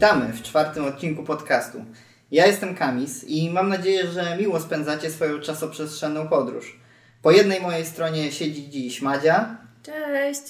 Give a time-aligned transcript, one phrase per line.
[0.00, 1.84] Witamy w czwartym odcinku podcastu.
[2.30, 6.80] Ja jestem Kamis i mam nadzieję, że miło spędzacie swoją czasoprzestrzenną podróż.
[7.22, 10.42] Po jednej mojej stronie siedzi dziś Madzia, Cześć!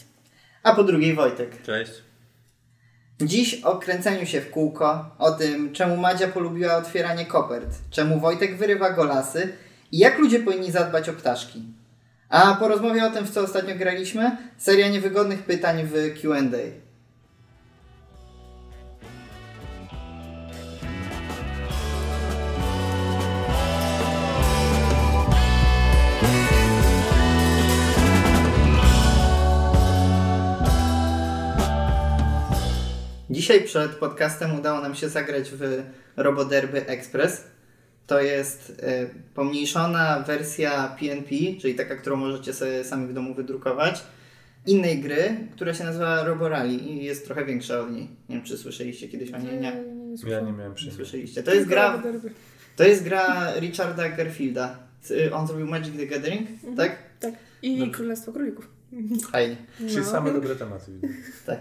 [0.63, 1.63] a po drugiej Wojtek.
[1.63, 1.93] Cześć.
[3.21, 8.57] Dziś o kręceniu się w kółko, o tym czemu Madzia polubiła otwieranie kopert, czemu Wojtek
[8.57, 9.53] wyrywa golasy
[9.93, 11.63] i jak ludzie powinni zadbać o ptaszki.
[12.29, 16.90] A po rozmowie o tym, w co ostatnio graliśmy, seria niewygodnych pytań w Q&A.
[33.41, 35.83] Dzisiaj przed podcastem udało nam się zagrać w
[36.17, 37.45] Roboderby Express.
[38.07, 41.31] To jest e, pomniejszona wersja PNP,
[41.61, 44.05] czyli taka, którą możecie sobie sami w domu wydrukować,
[44.67, 48.09] innej gry, która się nazywa Roborally i jest trochę większa od niej.
[48.29, 49.57] Nie wiem, czy słyszeliście kiedyś o niej?
[49.61, 49.73] Nie,
[50.27, 50.91] Ja nie miałem nie przyjemności.
[50.91, 51.43] słyszeliście.
[51.43, 52.03] To jest gra,
[52.77, 54.79] to jest gra Richarda Garfielda.
[55.11, 56.97] Y, On zrobił Magic the Gathering, tak?
[57.21, 57.35] Tak.
[57.63, 57.93] I Dobrze.
[57.95, 58.69] Królestwo Królików.
[59.33, 59.57] Fajnie.
[59.79, 60.05] Czyli No.
[60.05, 60.91] same dobre tematy.
[61.47, 61.59] Tak.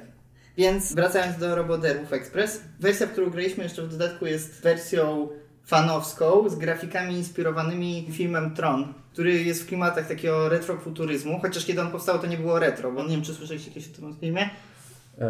[0.60, 5.30] Więc wracając do Roboderów Express, wersja, którą graliśmy jeszcze w dodatku jest wersją
[5.66, 11.92] fanowską z grafikami inspirowanymi filmem Tron, który jest w klimatach takiego retrofuturyzmu, chociaż kiedy on
[11.92, 14.50] powstał to nie było retro, bo nie wiem czy słyszeliście kiedyś o tym filmie.
[15.20, 15.28] E,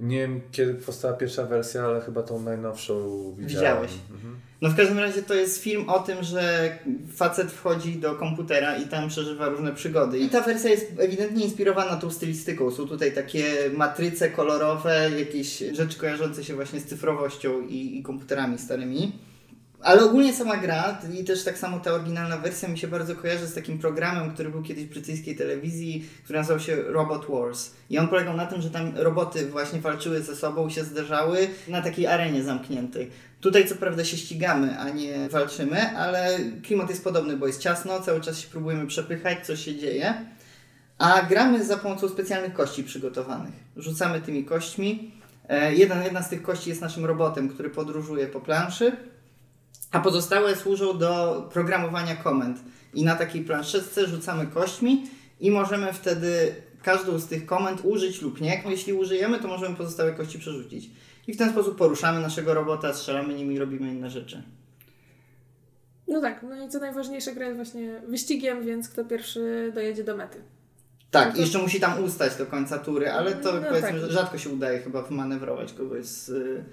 [0.00, 2.94] nie wiem kiedy powstała pierwsza wersja, ale chyba tą najnowszą
[3.38, 3.46] widziałem.
[3.46, 3.92] Widziałeś.
[4.10, 4.40] Mhm.
[4.60, 6.70] No w każdym razie to jest film o tym, że
[7.14, 10.18] facet wchodzi do komputera i tam przeżywa różne przygody.
[10.18, 12.70] I ta wersja jest ewidentnie inspirowana tą stylistyką.
[12.70, 13.44] Są tutaj takie
[13.76, 19.12] matryce kolorowe, jakieś rzeczy kojarzące się właśnie z cyfrowością i, i komputerami starymi.
[19.82, 23.46] Ale ogólnie sama gra i też tak samo ta oryginalna wersja mi się bardzo kojarzy
[23.46, 27.70] z takim programem, który był kiedyś w brytyjskiej telewizji, który nazywał się Robot Wars.
[27.90, 31.82] I on polegał na tym, że tam roboty właśnie walczyły ze sobą, się zderzały na
[31.82, 33.10] takiej arenie zamkniętej.
[33.40, 38.00] Tutaj co prawda się ścigamy, a nie walczymy, ale klimat jest podobny, bo jest ciasno,
[38.00, 40.14] cały czas się próbujemy przepychać, coś się dzieje.
[40.98, 43.54] A gramy za pomocą specjalnych kości przygotowanych.
[43.76, 45.12] Rzucamy tymi kośćmi.
[45.48, 48.92] E, Jedna, jedna z tych kości jest naszym robotem, który podróżuje po planszy,
[49.90, 52.58] a pozostałe służą do programowania komend.
[52.94, 55.06] I na takiej planszetce rzucamy kośćmi
[55.40, 58.62] i możemy wtedy każdą z tych komend użyć lub nie.
[58.68, 60.90] Jeśli użyjemy, to możemy pozostałe kości przerzucić.
[61.26, 64.42] I w ten sposób poruszamy naszego robota, strzelamy nim i robimy inne rzeczy.
[66.08, 70.16] No tak, no i co najważniejsze, gra jest właśnie wyścigiem, więc kto pierwszy dojedzie do
[70.16, 70.38] mety.
[71.10, 74.10] Tak, No to- jeszcze musi tam ustać do końca tury, ale to No powiedzmy, tak.
[74.10, 76.64] rzadko się udaje chyba wymanewrować kogoś z y,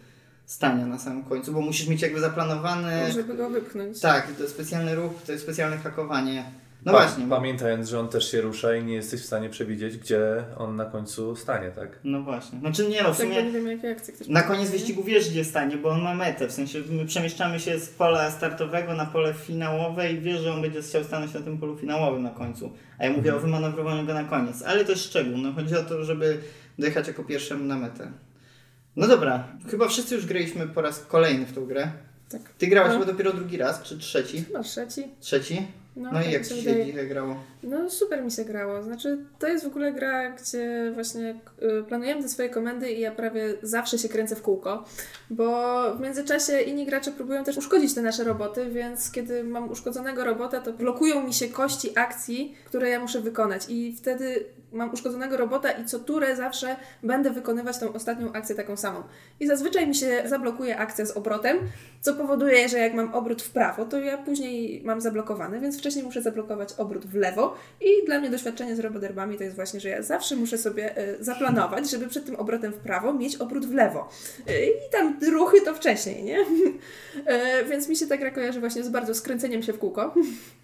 [0.47, 3.11] stania na samym końcu, bo musisz mieć jakby zaplanowany.
[3.11, 3.99] Żeby go wypchnąć.
[3.99, 6.43] Tak, to jest specjalny ruch, to jest specjalne hakowanie.
[6.85, 7.27] No Pa- właśnie.
[7.27, 10.85] Pamiętając, że on też się rusza i nie jesteś w stanie przewidzieć, gdzie on na
[10.85, 11.99] końcu stanie, tak?
[12.03, 12.59] No właśnie.
[12.59, 14.77] Znaczy nie no, w Tak, sumie nie wiem jakie akcje ktoś na koniec nie?
[14.77, 16.47] wyścigu wiesz gdzie stanie, bo on ma metę.
[16.47, 20.61] W sensie my przemieszczamy się z pola startowego na pole finałowe i wiesz, że on
[20.61, 22.71] będzie chciał stanąć na tym polu finałowym na końcu.
[22.99, 24.63] A ja mówię o wymanewrowaniu go na koniec.
[24.63, 25.37] Ale to jest szczegół.
[25.37, 26.37] No chodzi o to, żeby
[26.79, 28.11] dojechać jako pierwszemu na metę.
[28.97, 31.87] No dobra, chyba wszyscy już graliśmy po raz kolejny w tą grę.
[32.29, 32.41] Tak.
[32.57, 32.99] Ty grałaś No.
[32.99, 34.43] chyba dopiero drugi raz, czy trzeci?
[34.43, 35.07] Chyba trzeci.
[35.19, 35.67] Trzeci?
[35.95, 36.85] No, No, i tak jak ci się się wydaje.
[36.85, 37.35] dzisiaj grało?
[37.63, 38.83] No super mi się grało.
[38.83, 41.35] Znaczy, to jest w ogóle gra, gdzie właśnie
[41.79, 44.85] y, planujemy te swoje komendy i ja prawie zawsze się kręcę w kółko,
[45.29, 50.23] bo w międzyczasie inni gracze próbują też uszkodzić te nasze roboty, więc kiedy mam uszkodzonego
[50.25, 55.37] robota, to blokują mi się kości akcji, które ja muszę wykonać i wtedy mam uszkodzonego
[55.37, 59.03] robota i co turę zawsze będę wykonywać tą ostatnią akcję taką samą.
[59.39, 61.57] I zazwyczaj mi się zablokuje akcja z obrotem,
[62.01, 66.05] co powoduje, że jak mam obrót w prawo, to ja później mam zablokowany, więc wcześniej
[66.05, 69.89] muszę zablokować obrót w lewo i dla mnie doświadczenie z roboderbami to jest właśnie, że
[69.89, 73.73] ja zawsze muszę sobie e, zaplanować, żeby przed tym obrotem w prawo mieć obrót w
[73.73, 74.09] lewo.
[74.47, 76.37] E, I tam ruchy to wcześniej, nie?
[77.25, 80.13] E, Więc mi się ta gra kojarzy właśnie z bardzo skręceniem się w kółko.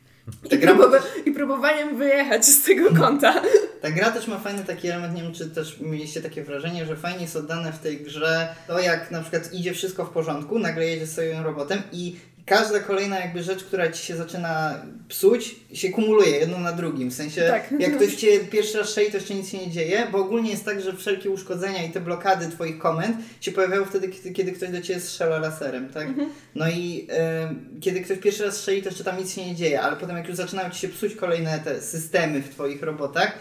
[0.52, 3.42] I, gra- próbowa- I próbowaniem wyjechać z tego kąta.
[3.82, 6.96] Ta gra też ma fajny taki element, nie wiem czy też mieliście takie wrażenie, że
[6.96, 10.86] fajnie jest oddane w tej grze to jak na przykład idzie wszystko w porządku, nagle
[10.88, 16.32] jedziesz swoim robotem i każda kolejna jakby rzecz, która ci się zaczyna psuć, się kumuluje
[16.32, 17.10] jedno na drugim.
[17.10, 17.74] W sensie Tak.
[17.80, 20.66] jak ktoś cię pierwszy raz szei, to jeszcze nic się nie dzieje, bo ogólnie jest
[20.66, 24.70] tak, że wszelkie uszkodzenia i te blokady twoich komend się pojawiają wtedy, kiedy, kiedy ktoś
[24.70, 26.08] do ciebie strzela laserem, tak?
[26.56, 29.82] No i em, kiedy ktoś pierwszy raz strzeli, to jeszcze tam nic się nie dzieje,
[29.82, 33.38] ale potem jak już zaczynają ci się psuć kolejne te systemy w twoich robotach,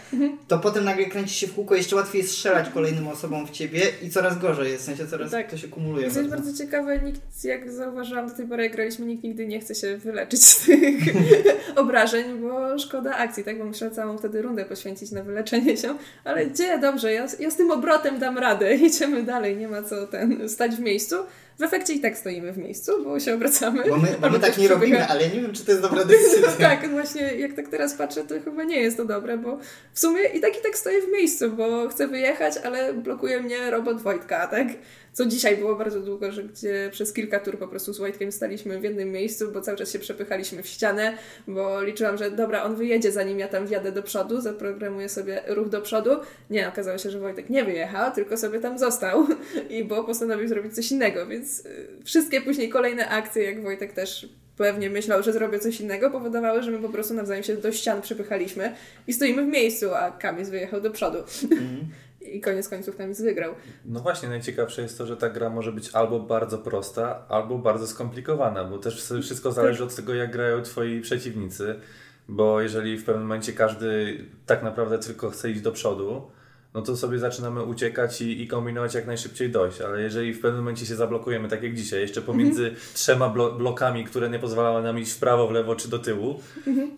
[0.49, 3.81] to potem nagle kręci się w kółko, jeszcze łatwiej jest strzelać kolejnym osobom w ciebie
[4.03, 5.51] i coraz gorzej jest, w sensie coraz Tak.
[5.51, 6.11] to się kumuluje.
[6.11, 6.45] To jest bardzo.
[6.45, 9.97] bardzo ciekawe, nikt, jak zauważyłam do tej pory, jak graliśmy, nikt nigdy nie chce się
[9.97, 10.95] wyleczyć z tych
[11.77, 13.59] obrażeń, bo szkoda akcji, tak?
[13.59, 15.95] Bo muszę całą wtedy rundę poświęcić na wyleczenie się,
[16.25, 20.07] ale gdzie, dobrze, ja, ja z tym obrotem dam radę, idziemy dalej, nie ma co
[20.07, 21.17] ten, stać w miejscu.
[21.59, 23.85] W efekcie i tak stoimy w miejscu, bo się obracamy.
[23.89, 26.41] Bo my, bo my tak nie robimy, ale nie wiem, czy to jest dobra decyzja.
[26.47, 29.59] No tak, właśnie jak tak teraz patrzę, to chyba nie jest to dobre, bo
[29.93, 33.71] w sumie i tak i tak stoję w miejscu, bo chcę wyjechać, ale blokuje mnie
[33.71, 34.67] robot Wojtka, tak?
[35.13, 38.81] Co dzisiaj było bardzo długo, że gdzie przez kilka tur po prostu z Wojtkiem staliśmy
[38.81, 41.19] w jednym miejscu, bo cały czas się przepychaliśmy w ścianę,
[41.49, 45.69] bo liczyłam, że dobra, on wyjedzie zanim ja tam wjadę do przodu, zaprogramuję sobie ruch
[45.69, 46.11] do przodu.
[46.51, 49.27] Nie, okazało się, że Wojtek nie wyjechał, tylko sobie tam został
[49.71, 54.29] i bo postanowił zrobić coś innego, więc y, wszystkie później kolejne akcje, jak Wojtek też
[54.57, 58.03] pewnie myślał, że zrobię coś innego, powodowały, że my po prostu nawzajem się do ścian
[58.03, 58.75] przepychaliśmy
[59.07, 61.19] i stoimy w miejscu, a Kamis wyjechał do przodu.
[61.19, 61.81] Mhm.
[62.25, 63.55] I koniec końców Kamis wygrał.
[63.85, 67.87] No właśnie, najciekawsze jest to, że ta gra może być albo bardzo prosta, albo bardzo
[67.87, 71.81] skomplikowana, bo też wszystko zależy od tego, jak grają twoi przeciwnicy,
[72.29, 76.31] bo jeżeli w pewnym momencie każdy tak naprawdę tylko chce iść do przodu,
[76.75, 80.61] no to sobie zaczynamy uciekać i, i kombinować jak najszybciej dojść, ale jeżeli w pewnym
[80.61, 84.99] momencie się zablokujemy, tak jak dzisiaj, jeszcze pomiędzy trzema blo- blokami, które nie pozwalały nam
[84.99, 86.41] iść w prawo, w lewo czy do tyłu,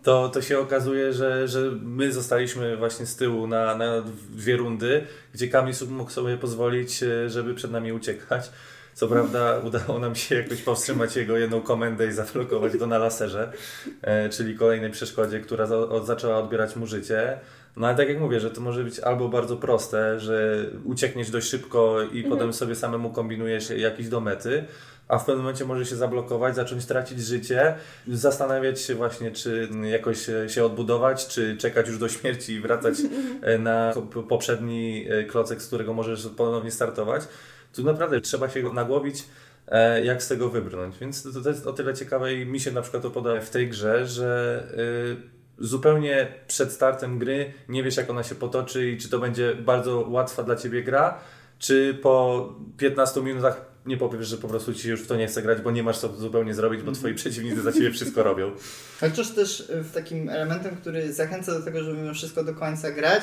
[0.02, 5.06] to, to się okazuje, że, że my zostaliśmy właśnie z tyłu na, na dwie rundy,
[5.34, 8.50] gdzie Kamis mógł sobie pozwolić, e, żeby przed nami uciekać.
[8.94, 13.52] Co prawda udało nam się jakoś powstrzymać jego jedną komendę i zablokować go na laserze,
[14.02, 15.66] e, czyli kolejnej przeszkodzie, która
[16.04, 17.38] zaczęła odbierać mu życie.
[17.76, 21.48] No ale tak jak mówię, że to może być albo bardzo proste, że uciekniesz dość
[21.48, 24.64] szybko i potem sobie samemu kombinujesz jakiś do mety,
[25.08, 27.74] a w pewnym momencie może się zablokować, zacząć tracić życie,
[28.08, 32.94] zastanawiać się właśnie, czy jakoś się odbudować, czy czekać już do śmierci i wracać
[33.42, 37.22] e, na po- poprzedni e, klocek, z którego możesz ponownie startować.
[37.74, 39.24] Tu naprawdę trzeba się nagłowić,
[39.68, 40.98] e, jak z tego wybrnąć.
[40.98, 43.50] Więc to, to jest o tyle ciekawe i mi się na przykład to podoba w
[43.50, 48.98] tej grze, że y, zupełnie przed startem gry nie wiesz, jak ona się potoczy i
[48.98, 51.18] czy to będzie bardzo łatwa dla ciebie gra,
[51.58, 55.42] czy po 15 minutach nie powiesz, że po prostu ci już w to nie chce
[55.42, 58.50] grać, bo nie masz co zupełnie zrobić, bo twoi przeciwnicy za ciebie wszystko robią.
[59.00, 62.90] Chociaż też y, w takim elementem, który zachęca do tego, żeby mimo wszystko do końca
[62.90, 63.22] grać,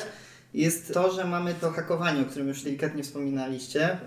[0.54, 3.98] jest to, że mamy to hakowanie, o którym już delikatnie wspominaliście,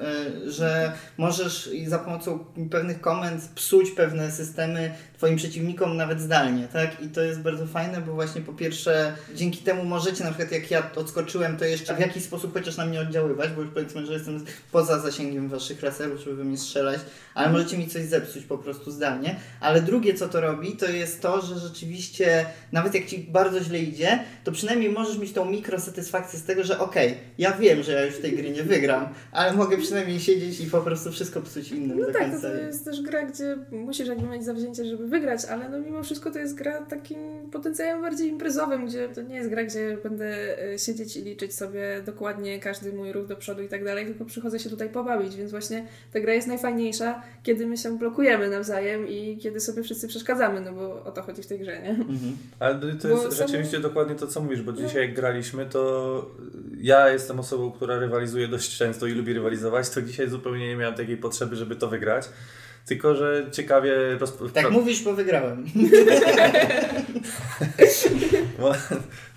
[0.45, 7.01] y, że możesz za pomocą pewnych komend psuć pewne systemy Twoim przeciwnikom nawet zdalnie, tak?
[7.01, 10.71] I to jest bardzo fajne, bo właśnie po pierwsze dzięki temu możecie, na przykład jak
[10.71, 14.13] ja odskoczyłem, to jeszcze w jakiś sposób chociaż na mnie oddziaływać, bo już powiedzmy, że
[14.13, 17.00] jestem poza zasięgiem Waszych laserów, żeby mnie strzelać,
[17.33, 19.36] ale możecie mi coś zepsuć po prostu zdalnie.
[19.59, 23.80] Ale drugie, co to robi, to jest to, że rzeczywiście, nawet jak Ci bardzo źle
[23.80, 28.06] idzie, to przynajmniej możesz mieć tą mikrosatysfakcję z tego, że okej, ja wiem, że ja
[28.06, 31.72] już w tej gry nie wygram, ale mogę przynajmniej siedzieć i po prostu wszystko psuć
[31.72, 32.48] innym No do tak, to, końca.
[32.50, 36.32] to jest też gra, gdzie musisz jakby mieć zawzięcie, żeby wygrać, ale no mimo wszystko
[36.32, 37.18] to jest gra takim
[37.52, 42.02] potencjałem bardziej imprezowym, gdzie to nie jest gra, gdzie będę e, siedzieć i liczyć sobie
[42.06, 45.52] dokładnie każdy mój ruch do przodu i tak dalej, tylko przychodzę się tutaj pobawić, więc
[45.52, 50.62] właśnie ta gra jest najfajniejsza, kiedy my się blokujemy nawzajem i kiedy sobie wszyscy przeszkadzamy,
[50.62, 51.90] no bo o to chodzi w tej grze, nie?
[51.90, 52.38] Mhm.
[52.60, 54.78] Ale to Bo jest samo- rzeczywiście dokładnie to, co mówisz, bo No.
[54.78, 56.25] dzisiaj jak graliśmy, to
[56.77, 60.95] ja jestem osobą, która rywalizuje dość często i lubi rywalizować, to dzisiaj zupełnie nie miałem
[60.95, 62.30] takiej potrzeby, żeby to wygrać.
[62.86, 63.94] Tylko, że ciekawie.
[64.54, 65.66] Tak mówisz, bo wygrałem.
[68.60, 68.72] No,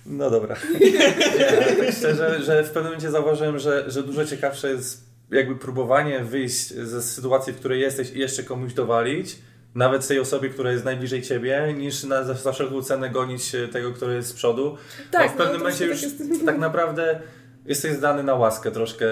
[0.06, 0.56] no dobra.
[1.78, 6.68] Tak szczerze, że w pewnym momencie zauważyłem, że, że dużo ciekawsze jest jakby próbowanie wyjść
[6.68, 9.38] ze sytuacji, w której jesteś i jeszcze komuś dowalić,
[9.74, 14.14] nawet tej osobie, która jest najbliżej ciebie, niż na, za wszelką cenę gonić tego, który
[14.14, 14.76] jest z przodu.
[15.10, 17.20] Tak, no, w pewnym no, momencie już tak tak naprawdę
[17.66, 19.06] jesteś zdany na łaskę troszkę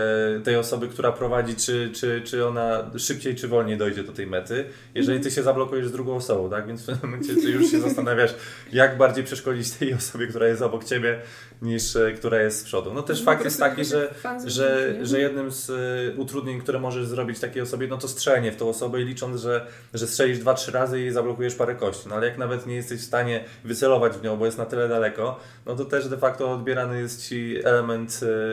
[0.44, 4.64] tej osoby, która prowadzi, czy, czy, czy ona szybciej czy wolniej dojdzie do tej mety,
[4.94, 6.66] jeżeli ty się zablokujesz z drugą osobą, tak?
[6.66, 8.34] Więc w pewnym momencie ty już się zastanawiasz,
[8.72, 11.20] jak bardziej przeszkodzić tej osobie, która jest obok ciebie,
[11.62, 12.94] niż e, która jest z przodu.
[12.94, 14.14] No też Po fakt jest taki, że,
[14.46, 18.56] że, że jednym z e, utrudnień, które możesz zrobić takiej osobie, no to strzelenie w
[18.56, 22.08] tą osobę i licząc, że, że strzelisz dwa, trzy razy i zablokujesz parę kości.
[22.08, 24.88] No ale jak nawet nie jesteś w stanie wycelować w nią, bo jest na tyle
[24.88, 28.45] daleko, no to też de facto odbierany jest ci element e,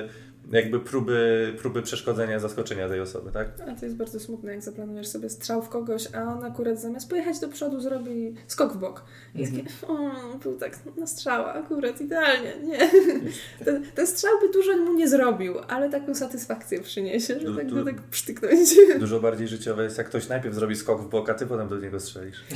[0.52, 3.48] jakby próby, próby przeszkodzenia, zaskoczenia tej osoby, tak?
[3.72, 7.10] A to jest bardzo smutne, jak zaplanujesz sobie strzał w kogoś, a on akurat zamiast
[7.10, 9.04] pojechać do przodu zrobi skok w bok.
[9.36, 9.64] I Mhm.
[9.66, 10.12] takie, o,
[10.44, 12.78] był tak na strzała, akurat idealnie, nie.
[13.66, 17.68] Ten, ten strzał by dużo mu nie zrobił, ale taką satysfakcję przyniesie, że Du- tak
[17.68, 18.70] du- go tak przytyknąć.
[19.00, 21.80] Dużo bardziej życiowe jest, jak ktoś najpierw zrobi skok w bok, a ty potem do
[21.80, 22.44] niego strzelisz.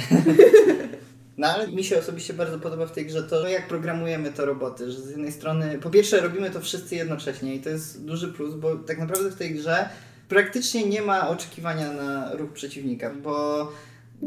[1.38, 4.91] No ale mi się osobiście bardzo podoba w tej grze to, jak programujemy te roboty,
[4.91, 8.56] że z jednej strony, po pierwsze robimy to wszyscy jednocześnie i to jest duży plus,
[8.56, 9.89] bo tak naprawdę w tej grze
[10.29, 13.67] praktycznie nie ma oczekiwania na ruch przeciwnika, bo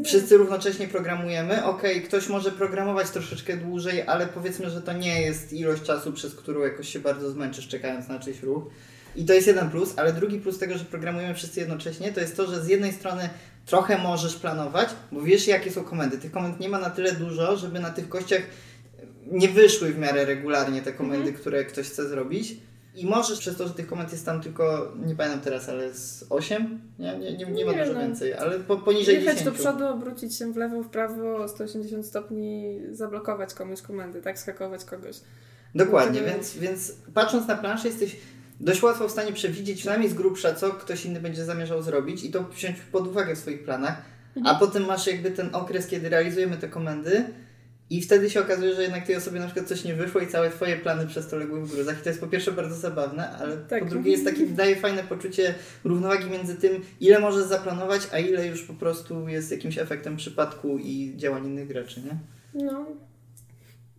[0.05, 1.65] wszyscy równocześnie programujemy.
[1.65, 6.35] Ok, ktoś może programować troszeczkę dłużej, ale powiedzmy, że to nie jest ilość czasu, przez
[6.35, 8.63] którą jakoś się bardzo zmęczysz czekając na czyjś ruch.
[9.15, 12.37] I to jest jeden plus, ale drugi plus tego, że programujemy wszyscy jednocześnie, to jest
[12.37, 13.29] to, że z jednej strony
[13.65, 16.17] trochę możesz planować, bo wiesz jakie są komendy.
[16.17, 18.41] Tych komend nie ma na tyle dużo, żeby na tych kościach
[19.31, 21.35] nie wyszły w miarę regularnie te komendy, Mhm.
[21.35, 22.57] które ktoś chce zrobić.
[22.95, 26.25] I możesz przez to, że tych komend jest tam tylko, nie pamiętam teraz, ale z
[26.29, 26.81] 8?
[26.99, 27.99] Nie, nie, nie, nie ma dużo no.
[27.99, 29.45] więcej, ale po, poniżej Jechać 10.
[29.45, 34.39] do przodu, obrócić się w lewo, w prawo, o 180 stopni, zablokować komuś komendy, tak?
[34.39, 35.15] Skakować kogoś.
[35.75, 38.15] Dokładnie, więc, więc patrząc na planszę jesteś
[38.61, 42.31] dość łatwo w stanie przewidzieć przynajmniej z grubsza, co ktoś inny będzie zamierzał zrobić i
[42.31, 44.01] to wziąć pod uwagę w swoich planach,
[44.45, 47.23] a potem masz jakby ten okres, kiedy realizujemy te komendy
[47.89, 50.49] i wtedy się okazuje, że jednak tej osobie na przykład coś nie wyszło i całe
[50.49, 53.57] twoje plany przez to legły w gruzach i to jest po pierwsze bardzo zabawne, ale
[53.57, 53.83] Tak.
[53.83, 55.53] po drugie jest taki, daje fajne poczucie
[55.83, 60.77] równowagi między tym, ile możesz zaplanować, a ile już po prostu jest jakimś efektem przypadku
[60.77, 62.17] i działań innych graczy, nie?
[62.65, 62.85] No.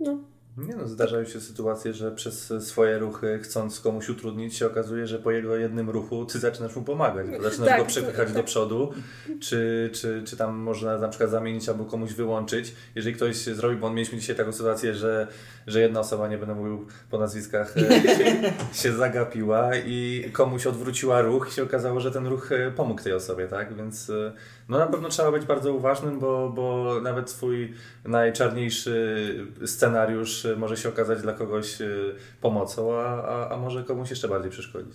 [0.01, 0.19] No.
[0.57, 5.19] Nie no, zdarzają się sytuacje, że przez swoje ruchy, chcąc komuś utrudnić, się okazuje, że
[5.19, 7.27] po jego jednym ruchu ty zaczynasz mu pomagać.
[7.31, 8.37] bo Zaczynasz Tak, go przepychać tak.
[8.37, 8.93] do przodu,
[9.41, 12.75] czy, czy, czy tam można na przykład zamienić albo komuś wyłączyć.
[12.95, 15.29] Jeżeli ktoś zrobi, bo mieliśmy dzisiaj taką sytuację, że,
[15.67, 21.21] że jedna osoba, nie będę mówił po nazwiskach, e, się, się zagapiła i komuś odwróciła
[21.23, 23.77] ruch i się okazało, że ten ruch e, pomógł tej osobie, tak?
[23.77, 24.33] Więc e,
[24.69, 30.89] no na pewno trzeba być bardzo uważnym, bo, bo nawet twój najczarniejszy scenariusz może się
[30.89, 34.95] okazać dla kogoś y, pomocą, a, a, a może komuś jeszcze bardziej przeszkodzić.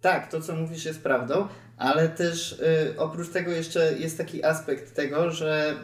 [0.00, 1.48] Tak, to co mówisz jest prawdą,
[1.78, 5.74] ale też y, oprócz tego jeszcze jest taki aspekt tego, że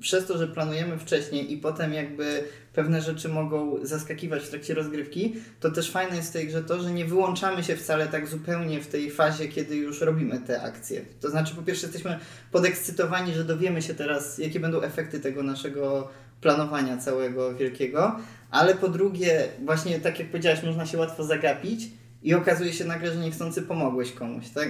[0.00, 5.34] przez to, że planujemy wcześniej i potem jakby pewne rzeczy mogą zaskakiwać w trakcie rozgrywki,
[5.60, 8.80] to też fajne jest w tej grze to, że nie wyłączamy się wcale tak zupełnie
[8.80, 11.00] w tej fazie, kiedy już robimy te akcje.
[11.20, 12.18] To znaczy po pierwsze jesteśmy
[12.52, 16.08] podekscytowani, że dowiemy się teraz, jakie będą efekty tego naszego
[16.40, 18.16] planowania całego wielkiego,
[18.50, 21.90] ale po drugie, właśnie tak jak powiedziałaś, można się łatwo zagapić
[22.22, 24.68] i okazuje się nagle, że niechcący pomogłeś komuś, tak?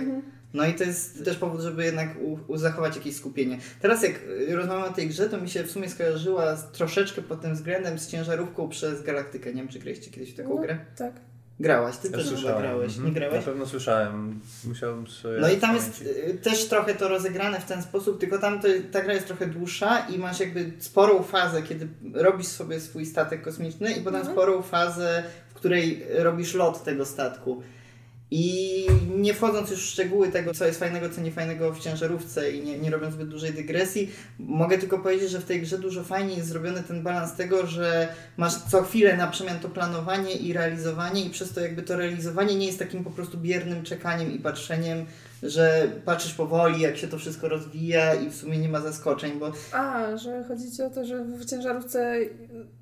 [0.54, 3.58] No i to jest też powód, żeby jednak u, u zachować jakieś skupienie.
[3.80, 4.12] Teraz jak
[4.48, 7.54] y, rozmawiamy o tej grze, to mi się w sumie skojarzyła z, troszeczkę pod tym
[7.54, 9.50] względem z ciężarówką przez Galaktykę.
[9.54, 10.78] Nie wiem, czy graliście kiedyś w taką No, grę?
[10.96, 11.12] Tak.
[11.60, 12.62] Grałaś, ty Ja też chyba słyszałem.
[12.62, 13.06] grałeś, Mhm.
[13.06, 13.36] nie grałeś?
[13.36, 14.40] Na pewno słyszałem.
[14.64, 16.20] Musiałem sobie No i tam jest pamięci.
[16.30, 19.46] y, też trochę to rozegrane w ten sposób, tylko tam to, ta gra jest trochę
[19.46, 24.34] dłuższa i masz jakby sporą fazę, kiedy robisz sobie swój statek kosmiczny i potem Mhm.
[24.34, 27.62] sporą fazę, w której robisz lot tego statku.
[28.34, 28.86] I
[29.16, 32.78] nie wchodząc już w szczegóły tego, co jest fajnego, co niefajnego w ciężarówce i nie,
[32.78, 36.48] nie robiąc zbyt dużej dygresji, mogę tylko powiedzieć, że w tej grze dużo fajniej jest
[36.48, 41.30] zrobiony ten balans tego, że masz co chwilę na przemian to planowanie i realizowanie i
[41.30, 45.06] przez to jakby to realizowanie nie jest takim po prostu biernym czekaniem i patrzeniem,
[45.42, 49.52] że patrzysz powoli, jak się to wszystko rozwija i w sumie nie ma zaskoczeń, bo
[49.72, 52.16] A, że chodzi ci o to, że w ciężarówce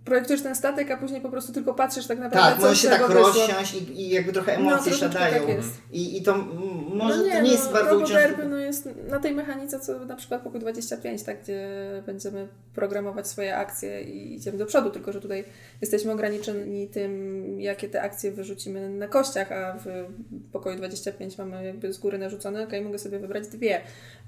[0.04, 3.08] projektujesz ten statek, a później po prostu tylko patrzysz tak naprawdę, tak, co się tak
[3.08, 5.46] rozsiąść i, i jakby trochę No, emocje troszeczkę siadają.
[5.46, 5.56] tak.
[5.92, 6.36] I, I to
[6.94, 8.48] może no nie, to nie jest no, bardzo uciążliwe.
[8.48, 11.68] No jest na tej mechanice, co na przykład pokój 25, tak, gdzie
[12.06, 15.44] będziemy programować swoje akcje i idziemy do przodu, tylko że tutaj
[15.80, 19.86] jesteśmy ograniczeni tym, jakie te akcje wyrzucimy na kościach, a w
[20.52, 23.80] pokoju 25 mamy jakby z góry narzucone, ok, mogę sobie wybrać dwie,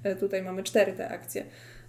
[0.03, 1.43] E, tutaj mamy cztery te akcje.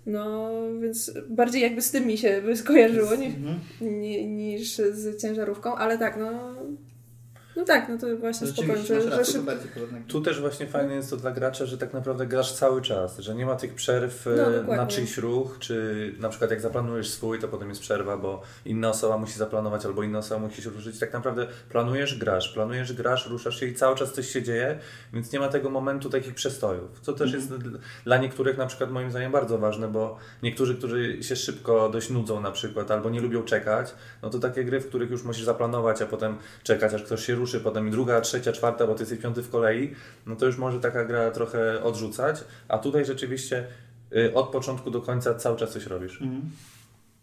[0.06, 0.50] No,
[0.82, 3.60] więc bardziej jakby z tym mi się skojarzyło niż, Mhm.
[4.00, 6.54] ni- niż z ciężarówką, ale tak, no,
[7.56, 9.24] no tak, no to właśnie spokojnie, że, że.
[10.08, 13.34] Tu też właśnie fajne jest to dla gracza, że tak naprawdę grasz cały czas, że
[13.34, 17.38] nie ma tych przerw No, e, na czyjś ruch, czy na przykład jak zaplanujesz swój,
[17.38, 20.98] to potem jest przerwa, bo inna osoba musi zaplanować albo inna osoba musi się ruszyć.
[20.98, 24.78] Tak naprawdę planujesz, grasz, planujesz, grasz, ruszasz się i cały czas coś się dzieje,
[25.12, 27.70] więc nie ma tego momentu takich przestojów, co też jest Mhm.
[27.70, 32.10] dla- dla niektórych na przykład moim zdaniem bardzo ważne, bo niektórzy, którzy się szybko dość
[32.10, 35.44] nudzą na przykład albo nie lubią czekać, no to takie gry, w których już musisz
[35.44, 39.18] zaplanować, a potem czekać, aż ktoś się ruszy, potem druga, trzecia, czwarta, bo ty jesteś
[39.18, 39.94] piąty w kolei,
[40.26, 43.66] no to już może taka gra trochę odrzucać, a tutaj rzeczywiście
[44.16, 46.22] y, od początku do końca cały czas coś robisz.
[46.22, 46.42] Mhm.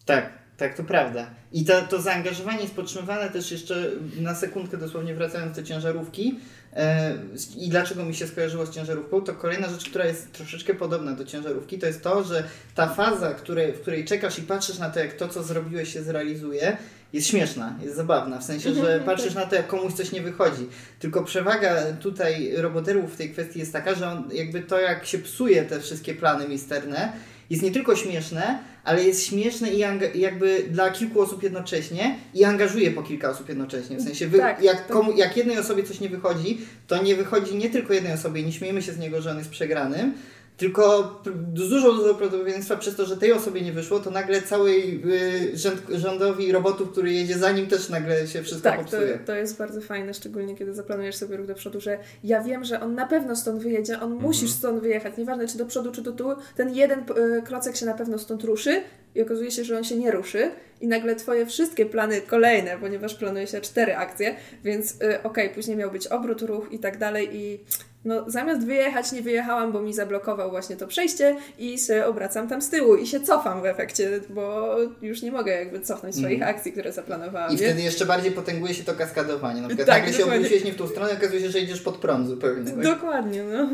[0.05, 1.27] Tak, tak, to prawda.
[1.51, 6.39] I to, to zaangażowanie jest podtrzymywane też jeszcze na sekundkę dosłownie wracając do ciężarówki.
[6.75, 7.13] E,
[7.57, 9.21] I dlaczego mi się skojarzyło z ciężarówką?
[9.21, 12.43] To kolejna rzecz, która jest troszeczkę podobna do ciężarówki, to jest to, że
[12.75, 16.03] ta faza, której, w której czekasz i patrzysz na to, jak to, co zrobiłeś, się
[16.03, 16.77] zrealizuje,
[17.13, 18.39] jest śmieszna, jest zabawna.
[18.39, 20.67] W sensie, że patrzysz na to, jak komuś coś nie wychodzi.
[20.99, 25.17] Tylko przewaga tutaj roboterów w tej kwestii jest taka, że on, jakby to, jak się
[25.17, 27.13] psuje te wszystkie plany misterne,
[27.51, 29.77] jest nie tylko śmieszne, ale jest śmieszne i
[30.19, 33.97] jakby dla kilku osób jednocześnie i angażuje po kilka osób jednocześnie.
[33.97, 37.55] W sensie, wy, tak, jak, komu, jak jednej osobie coś nie wychodzi, to nie wychodzi
[37.55, 40.13] nie tylko jednej osobie, nie śmiejemy się z niego, że on jest przegranym,
[40.61, 41.21] tylko
[41.55, 45.01] z dużo, dużo prawdopodobieństwa przez to, że tej osobie nie wyszło, to nagle całej
[45.53, 49.17] y, rząd, rządowi robotów, który jedzie za nim, też nagle się wszystko tak, popsuje.
[49.17, 52.63] To, to jest bardzo fajne, szczególnie kiedy zaplanujesz sobie ruch do przodu, że ja wiem,
[52.63, 54.21] że on na pewno stąd wyjedzie, on mhm.
[54.21, 57.85] musisz stąd wyjechać, nieważne czy do przodu, czy do tyłu, ten jeden y, klocek się
[57.85, 58.81] na pewno stąd ruszy
[59.15, 60.51] i okazuje się, że on się nie ruszy
[60.81, 65.49] i nagle twoje wszystkie plany kolejne, ponieważ planuje się cztery akcje, więc y, okej, okay,
[65.49, 67.59] później miał być obrót, ruch i tak dalej i
[68.05, 72.61] no zamiast wyjechać, nie wyjechałam, bo mi zablokował właśnie to przejście i się obracam tam
[72.61, 76.55] z tyłu i się cofam w efekcie, bo już nie mogę jakby cofnąć swoich mm.
[76.55, 77.53] akcji, które zaplanowałam.
[77.53, 79.61] I wtedy jeszcze bardziej potęguje się to kaskadowanie.
[79.61, 81.97] Na przykład tak, nagle się obróciłeś nie w tą stronę, okazuje się, że idziesz pod
[81.97, 82.71] prąd zupełnie.
[82.71, 82.83] Tak?
[82.83, 83.69] Dokładnie, no.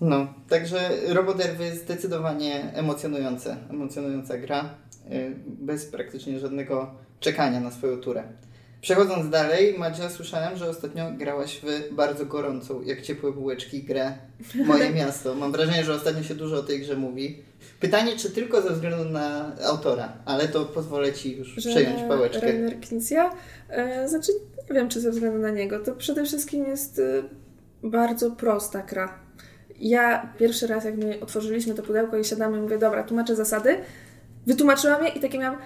[0.00, 4.74] No, także Roboderwy zdecydowanie emocjonujące, emocjonująca gra,
[5.12, 8.22] y, bez praktycznie żadnego czekania na swoją turę.
[8.84, 14.12] Przechodząc dalej, Madzia, słyszałem, że ostatnio grałaś w bardzo gorącą, jak ciepłe bułeczki, grę
[14.66, 15.34] Moje Miasto.
[15.34, 17.42] Mam wrażenie, że ostatnio się dużo o tej grze mówi.
[17.80, 22.40] Pytanie, czy tylko ze względu na autora, ale to pozwolę Ci już że przejąć pałeczkę.
[22.40, 23.30] Rainer Knizia?
[23.68, 24.32] E, znaczy,
[24.70, 25.78] nie wiem, czy ze względu na niego.
[25.78, 27.22] To przede wszystkim jest e,
[27.82, 29.18] bardzo prosta gra.
[29.80, 33.76] Ja pierwszy raz, jak my otworzyliśmy to pudełko i siadamy, mówię, dobra, tłumaczę zasady.
[34.46, 35.58] Wytłumaczyłam je i takie miałam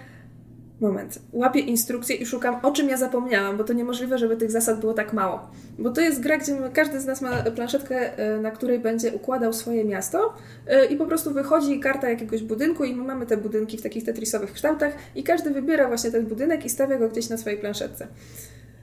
[0.80, 4.80] moment, łapię instrukcję i szukam, o czym ja zapomniałam, bo to niemożliwe, żeby tych zasad
[4.80, 5.50] było tak mało.
[5.78, 9.52] Bo to jest gra, gdzie każdy z nas ma planszetkę, e, na której będzie układał
[9.52, 10.34] swoje miasto
[10.66, 14.04] e, i po prostu wychodzi karta jakiegoś budynku i my mamy te budynki w takich
[14.04, 18.06] tetrisowych kształtach i każdy wybiera właśnie ten budynek i stawia go gdzieś na swojej planszetce.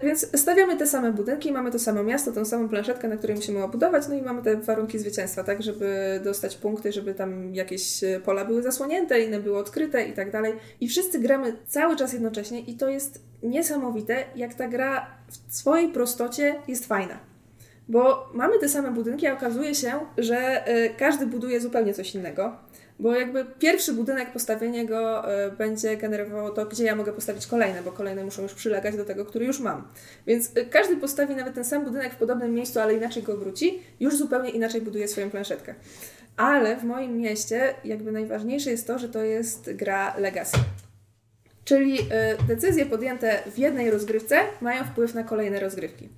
[0.03, 3.63] Więc stawiamy te same budynki, mamy to samo miasto, tą samą planszetkę, na której musimy
[3.63, 8.19] obudować, no i mamy te warunki zwycięstwa, tak, żeby dostać punkty, żeby tam jakieś e,
[8.19, 10.53] pola były zasłonięte, inne były odkryte i tak dalej.
[10.81, 15.07] I wszyscy gramy cały czas jednocześnie i to jest niesamowite, jak ta gra
[15.49, 17.19] w swojej prostocie jest fajna.
[17.87, 22.57] Bo mamy te same budynki, a okazuje się, że e, każdy buduje zupełnie coś innego.
[22.99, 27.81] Bo jakby pierwszy budynek, postawienie go y, będzie generowało to, gdzie ja mogę postawić kolejne,
[27.81, 29.87] bo kolejne muszą już przylegać do tego, który już mam.
[30.27, 33.79] Więc y, każdy postawi nawet ten sam budynek w podobnym miejscu, ale inaczej go wróci,
[33.99, 35.75] już zupełnie inaczej buduje swoją planszetkę.
[36.37, 40.57] Ale w moim mieście jakby najważniejsze jest to, że to jest gra legacy.
[41.65, 42.03] Czyli y,
[42.47, 46.09] decyzje podjęte w jednej rozgrywce mają wpływ na kolejne rozgrywki.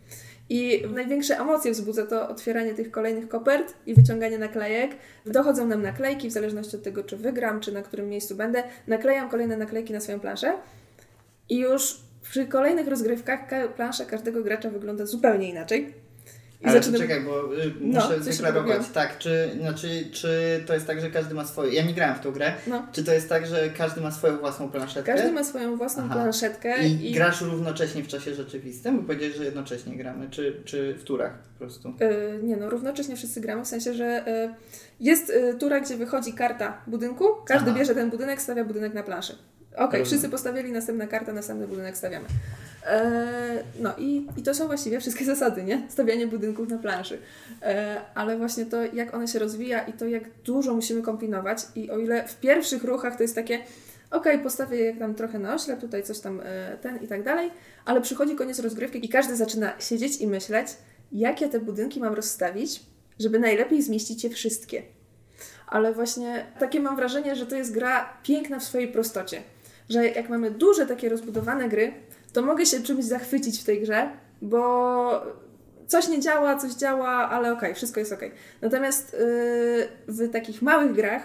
[0.50, 4.92] I największe emocje wzbudza to otwieranie tych kolejnych kopert i wyciąganie naklejek.
[5.26, 8.64] Dochodzą nam naklejki, w zależności od tego, czy wygram, czy na którym miejscu będę.
[8.88, 10.54] Naklejam kolejne naklejki na swoją planszę
[11.50, 15.94] i już przy kolejnych rozgrywkach plansza każdego gracza wygląda zupełnie inaczej.
[16.62, 17.02] I Ale zaczynam...
[17.02, 18.82] czekaj, bo y, no, muszę zaklarować.
[18.94, 21.72] Tak, czy, znaczy, czy to jest tak, że każdy ma swoją.
[21.72, 22.54] Ja nie grałem w tą grę.
[22.68, 22.88] No.
[22.92, 25.14] Czy to jest tak, że każdy ma swoją własną planszetkę?
[25.14, 26.14] Każdy ma swoją własną Aha.
[26.14, 26.88] planszetkę.
[26.88, 28.98] I, i, grasz równocześnie w czasie rzeczywistym?
[28.98, 31.94] Bo powiedziałeś, że jednocześnie gramy, czy, czy w turach po prostu?
[32.00, 34.54] Yy, nie, no równocześnie wszyscy gramy, w sensie, że yy,
[35.00, 37.80] jest yy, tura, gdzie wychodzi karta budynku, każdy Aha.
[37.80, 39.36] bierze ten budynek, stawia budynek na planszy.
[39.78, 42.26] Okej, okay, wszyscy postawili następna karta, następny budynek stawiamy.
[42.86, 45.88] E, no i, i to są właściwie wszystkie zasady, nie?
[45.90, 47.20] Stawianie budynków na planszy.
[47.62, 51.92] E, ale właśnie to, jak one się rozwija i to, jak dużo musimy kombinować i
[51.92, 53.60] o ile w pierwszych ruchach to jest takie
[54.12, 57.52] ok, postawię jak tam trochę na oślep, tutaj coś tam e, ten i tak dalej,
[57.86, 60.68] ale przychodzi koniec rozgrywki i każdy zaczyna siedzieć i myśleć,
[61.12, 62.82] jak ja te budynki mam rozstawić,
[63.20, 64.84] żeby najlepiej zmieścić je wszystkie.
[65.68, 69.42] Ale właśnie takie mam wrażenie, że to jest gra piękna w swojej prostocie.
[69.90, 71.94] Że jak mamy duże takie rozbudowane gry,
[72.34, 74.10] to mogę się czymś zachwycić w tej grze,
[74.42, 75.22] bo
[75.88, 78.28] coś nie działa, coś działa, ale okej, okay, wszystko jest okej.
[78.28, 78.40] Okay.
[78.62, 81.24] Natomiast yy, w takich małych grach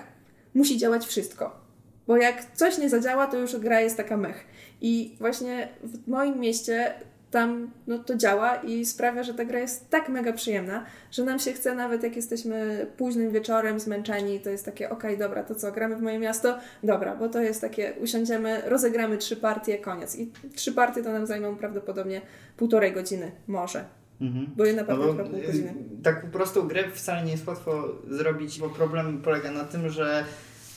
[0.55, 1.61] musi działać wszystko.
[2.07, 4.45] Bo jak coś nie zadziała, to już gra jest taka mech.
[4.81, 6.95] I właśnie w moim mieście
[7.33, 11.39] tam no, to działa i sprawia, że ta gra jest tak mega przyjemna, że nam
[11.39, 15.55] się chce nawet jak jesteśmy późnym wieczorem zmęczeni, to jest takie okej, okay, dobra, to
[15.55, 16.59] co, gramy w moje miasto?
[16.83, 20.19] Dobra, bo to jest takie, usiądziemy, rozegramy trzy partie, koniec.
[20.19, 22.21] I trzy partie to nam zajmą prawdopodobnie
[22.57, 23.85] półtorej godziny, może.
[24.21, 24.47] Mhm.
[24.57, 25.75] Bo je naprawdę no pół godziny.
[26.03, 30.25] Tak po prostu grę wcale nie jest łatwo zrobić, bo problem polega na tym, że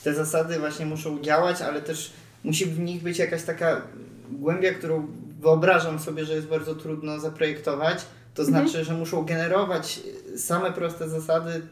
[0.04, 2.12] te zasady właśnie muszą działać, ale też
[2.44, 3.82] musi w nich być jakaś taka
[4.30, 5.06] głębia, którą
[5.40, 8.68] wyobrażam sobie, że jest bardzo trudno zaprojektować, to mhm.
[8.68, 10.00] znaczy, że muszą generować
[10.36, 11.62] same proste zasady,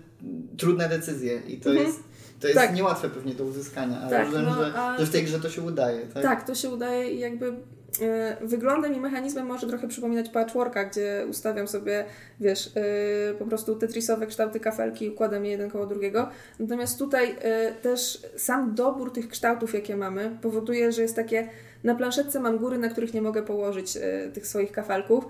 [0.56, 1.86] trudne decyzje i to mhm.
[1.86, 2.00] jest
[2.40, 2.74] to jest tak.
[2.74, 4.98] niełatwe pewnie do uzyskania, ale tak, no, że, a...
[4.98, 6.06] że w tej grze to się udaje.
[6.06, 6.22] Tak?
[6.22, 7.54] tak, to się udaje i jakby
[8.00, 12.04] e, wyglądem i mechanizmem może trochę przypominać patchworka, gdzie ustawiam sobie,
[12.40, 16.28] wiesz, e, po prostu tetrisowe kształty kafelki i układam je jeden koło drugiego.
[16.58, 21.48] Natomiast tutaj e, też sam dobór tych kształtów, jakie mamy, powoduje, że jest takie,
[21.84, 23.98] na planszetce mam góry, na których nie mogę położyć
[24.34, 25.24] tych swoich kafelków,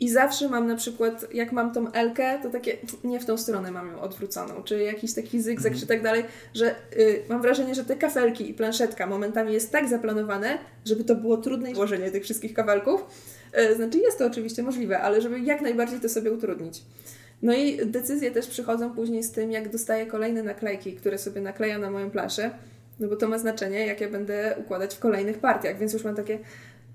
[0.00, 3.70] i zawsze mam na przykład, jak mam tą Elkę, to takie nie w tą stronę
[3.70, 5.80] mam ją odwróconą, czy jakiś taki zygzak, mm.
[5.80, 6.24] czy tak dalej,
[6.54, 11.14] że y, mam wrażenie, że te kafelki i planszetka momentami jest tak zaplanowane, żeby to
[11.14, 13.04] było trudne włożenie tych wszystkich kawałków.
[13.58, 16.82] Y, znaczy jest to oczywiście możliwe, ale żeby jak najbardziej to sobie utrudnić.
[17.42, 21.80] No i decyzje też przychodzą później z tym, jak dostaję kolejne naklejki, które sobie naklejam
[21.80, 22.50] na moją planszę,
[23.00, 26.14] no bo to ma znaczenie, jak ja będę układać w kolejnych partiach, więc już mam
[26.14, 26.38] takie,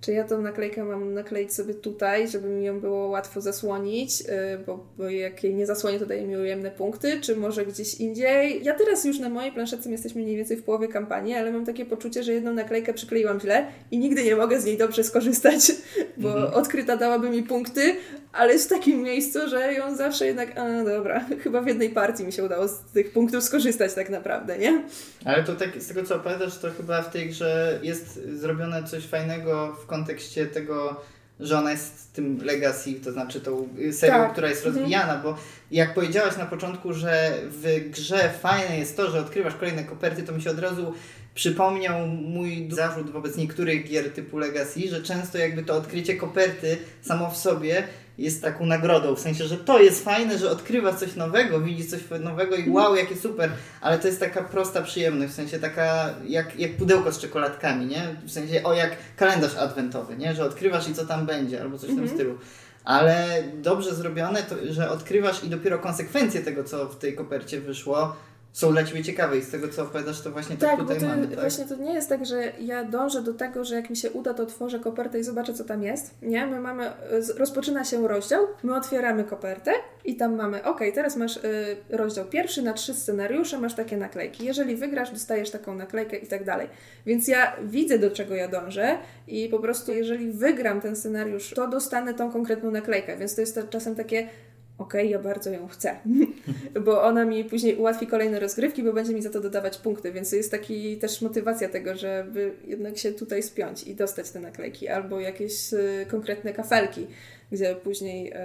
[0.01, 4.25] czy ja tą naklejkę mam nakleić sobie tutaj, żeby mi ją było łatwo zasłonić, y,
[4.65, 8.63] bo, bo jak jej nie zasłonię, to daje mi ujemne punkty, czy może gdzieś indziej.
[8.63, 11.85] Ja teraz już na mojej planszetce jesteśmy mniej więcej w połowie kampanii, ale mam takie
[11.85, 15.71] poczucie, że jedną naklejkę przykleiłam źle i nigdy nie mogę z niej dobrze skorzystać,
[16.17, 16.53] bo mhm.
[16.53, 17.95] odkryta dałaby mi punkty,
[18.33, 22.23] ale jest w takim miejscu, że ją zawsze jednak, a dobra, chyba w jednej partii
[22.23, 24.83] mi się udało z tych punktów skorzystać tak naprawdę, nie?
[25.25, 29.05] Ale to tak, z tego co opowiadasz, to chyba w tej grze jest zrobione coś
[29.05, 31.01] fajnego w kontekście tego,
[31.39, 34.31] że ona jest tym legacy, to znaczy tą serią, tak.
[34.31, 34.75] która jest mhm.
[34.75, 35.37] rozwijana, bo
[35.71, 40.31] jak powiedziałaś na początku, że w grze fajne jest to, że odkrywasz kolejne koperty, to
[40.31, 40.93] mi się od razu
[41.35, 47.31] przypomniał mój zarzut wobec niektórych gier typu Legacy, że często jakby to odkrycie koperty samo
[47.31, 47.83] w sobie
[48.17, 51.99] jest taką nagrodą, w sensie, że to jest fajne, że odkrywa coś nowego, widzi coś
[52.19, 56.59] nowego i wow, jakie super, ale to jest taka prosta przyjemność, w sensie taka jak,
[56.59, 58.15] jak pudełko z czekoladkami, nie?
[58.25, 60.35] W sensie, o jak kalendarz adwentowy, nie?
[60.35, 62.17] Że odkrywasz i co tam będzie, albo coś w tym mhm.
[62.17, 62.37] stylu.
[62.83, 68.15] Ale dobrze zrobione, to, że odkrywasz i dopiero konsekwencje tego, co w tej kopercie wyszło,
[68.53, 71.05] są dla Ciebie ciekawe i z tego, co opowiadasz, to właśnie tak, tak tutaj to,
[71.05, 71.27] mamy.
[71.27, 71.39] Tak?
[71.39, 74.33] Właśnie to nie jest tak, że ja dążę do tego, że jak mi się uda,
[74.33, 76.11] to otworzę kopertę i zobaczę, co tam jest.
[76.21, 76.91] Nie, my mamy,
[77.37, 79.71] rozpoczyna się rozdział, my otwieramy kopertę
[80.05, 81.41] i tam mamy, ok, teraz masz y,
[81.89, 84.45] rozdział pierwszy na trzy scenariusze, masz takie naklejki.
[84.45, 86.67] Jeżeli wygrasz, dostajesz taką naklejkę i tak dalej.
[87.05, 91.67] Więc ja widzę, do czego ja dążę i po prostu, jeżeli wygram ten scenariusz, to
[91.67, 93.17] dostanę tą konkretną naklejkę.
[93.17, 94.27] Więc to jest czasem takie
[94.77, 95.95] okej, okay, ja bardzo ją chcę,
[96.85, 100.31] bo ona mi później ułatwi kolejne rozgrywki, bo będzie mi za to dodawać punkty, więc
[100.31, 105.19] jest taki też motywacja tego, żeby jednak się tutaj spiąć i dostać te naklejki, albo
[105.19, 107.07] jakieś y, konkretne kafelki,
[107.51, 108.35] gdzie później, y,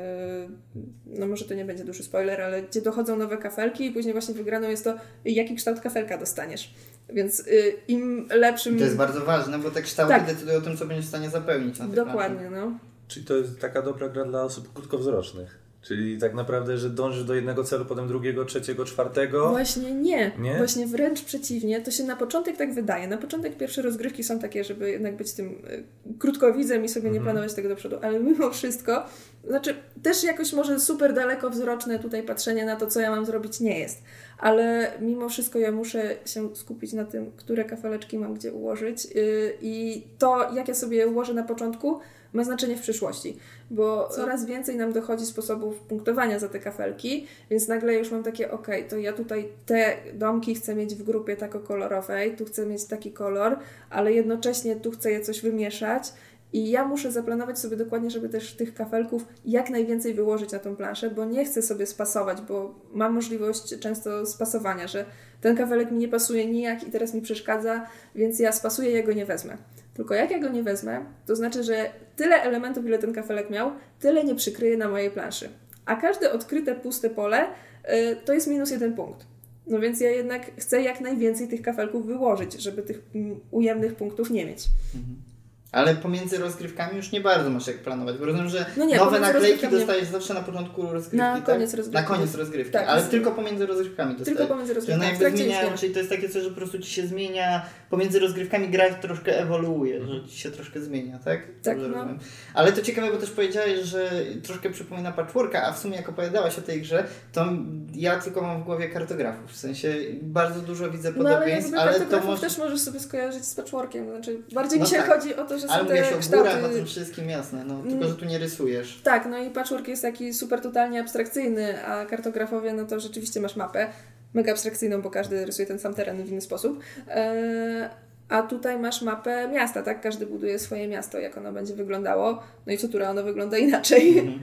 [1.07, 4.35] no może to nie będzie duży spoiler, ale gdzie dochodzą nowe kafelki i później właśnie
[4.35, 6.75] wygraną jest to, jaki kształt kafelka dostaniesz.
[7.13, 8.79] Więc y, im lepszym...
[8.79, 10.27] To jest bardzo ważne, bo te kształty tak.
[10.27, 11.79] decydują o tym, co będziesz w stanie zapełnić.
[11.79, 12.79] Na Dokładnie, no.
[13.09, 15.68] Czyli to jest taka dobra gra dla osób krótkowzrocznych.
[15.89, 19.49] Czyli tak naprawdę, że dążysz do jednego celu, potem drugiego, trzeciego, czwartego?
[19.49, 20.33] Właśnie nie.
[20.39, 20.57] nie.
[20.57, 21.81] Właśnie wręcz przeciwnie.
[21.81, 23.09] To się na początek tak wydaje.
[23.09, 25.85] Na początek pierwsze rozgrywki są takie, żeby jednak być tym y,
[26.19, 27.25] krótkowidzem i sobie nie mhm.
[27.25, 27.97] planować tego do przodu.
[28.03, 29.07] Ale mimo wszystko,
[29.45, 33.79] znaczy też jakoś może super dalekowzroczne tutaj patrzenie na to, co ja mam zrobić nie
[33.79, 34.03] jest.
[34.39, 39.05] Ale mimo wszystko ja muszę się skupić na tym, które kafeleczki mam gdzie ułożyć.
[39.05, 42.01] Yy, I to, jak ja sobie ułożę na początku,
[42.33, 43.37] ma znaczenie w przyszłości,
[43.71, 48.51] bo coraz więcej nam dochodzi sposobów punktowania za te kafelki, więc nagle już mam takie,
[48.51, 52.85] ok, to ja tutaj te domki chcę mieć w grupie tako kolorowej, tu chcę mieć
[52.85, 53.59] taki kolor,
[53.91, 56.13] ale jednocześnie tu chcę je coś wymieszać
[56.53, 60.77] i ja muszę zaplanować sobie dokładnie, żeby też tych kafelków jak najwięcej wyłożyć na tą
[60.77, 65.05] planszę, bo nie chcę sobie spasować, bo mam możliwość często spasowania, że
[65.41, 69.27] ten kafelek mi nie pasuje nijak i teraz mi przeszkadza, więc ja spasuję, jego nie
[69.27, 69.57] wezmę.
[69.95, 73.71] Tylko jak ja go nie wezmę, to znaczy, że tyle elementów, ile ten kafelek miał,
[74.01, 75.49] tyle nie przykryje na mojej planszy.
[75.87, 79.27] A każde odkryte puste pole y, to jest minus jeden punkt.
[79.67, 84.31] No więc ja jednak chcę jak najwięcej tych kafelków wyłożyć, żeby tych mm, ujemnych punktów
[84.31, 84.65] nie mieć.
[84.95, 85.28] Mhm.
[85.73, 89.21] Ale pomiędzy rozgrywkami już nie bardzo masz jak planować, bo rozumiem, że no nie, nowe
[89.21, 90.13] naklejki dostajesz nie...
[90.13, 91.45] zawsze na początku rozgrywki, na tak?
[91.45, 92.03] koniec rozgrywki.
[92.03, 94.39] Na koniec rozgrywki, tak, ale tylko pomiędzy rozgrywkami dostajesz.
[94.39, 95.19] Tylko pomiędzy rozgrywkami.
[95.19, 98.69] Czyli, zmienia, czyli to jest takie coś, że po prostu ci się zmienia, pomiędzy rozgrywkami
[98.69, 101.41] gra troszkę ewoluuje, że ci się troszkę zmienia, tak?
[101.63, 102.07] Tak, no.
[102.55, 104.11] Ale to ciekawe, bo też powiedziałeś, że
[104.43, 107.47] troszkę przypomina patchworka, a w sumie jak opowiadałaś o tej grze, to
[107.95, 112.01] ja tylko mam w głowie kartografów, w sensie bardzo dużo widzę podobieństw, no, ale, ale
[112.01, 112.43] to może...
[112.43, 115.09] też możesz sobie skojarzyć z patchworkiem, znaczy bardziej no mi się tak.
[115.09, 118.15] chodzi o to, że są te kształty górach, na tym wszystkim jasne, no, tylko że
[118.15, 119.01] tu nie rysujesz.
[119.05, 123.57] Tak, no i patchwork jest taki super totalnie abstrakcyjny, a kartografowie, no to rzeczywiście masz
[123.57, 123.87] mapę,
[124.35, 126.81] mega abstrakcyjną, bo każdy rysuje ten sam teren w inny sposób.
[127.09, 127.89] Eee,
[128.29, 130.01] A tutaj masz mapę miasta, tak?
[130.01, 132.43] Każdy buduje swoje miasto, jak ono będzie wyglądało.
[132.67, 134.19] No i co która ono wygląda inaczej.
[134.19, 134.43] Mhm.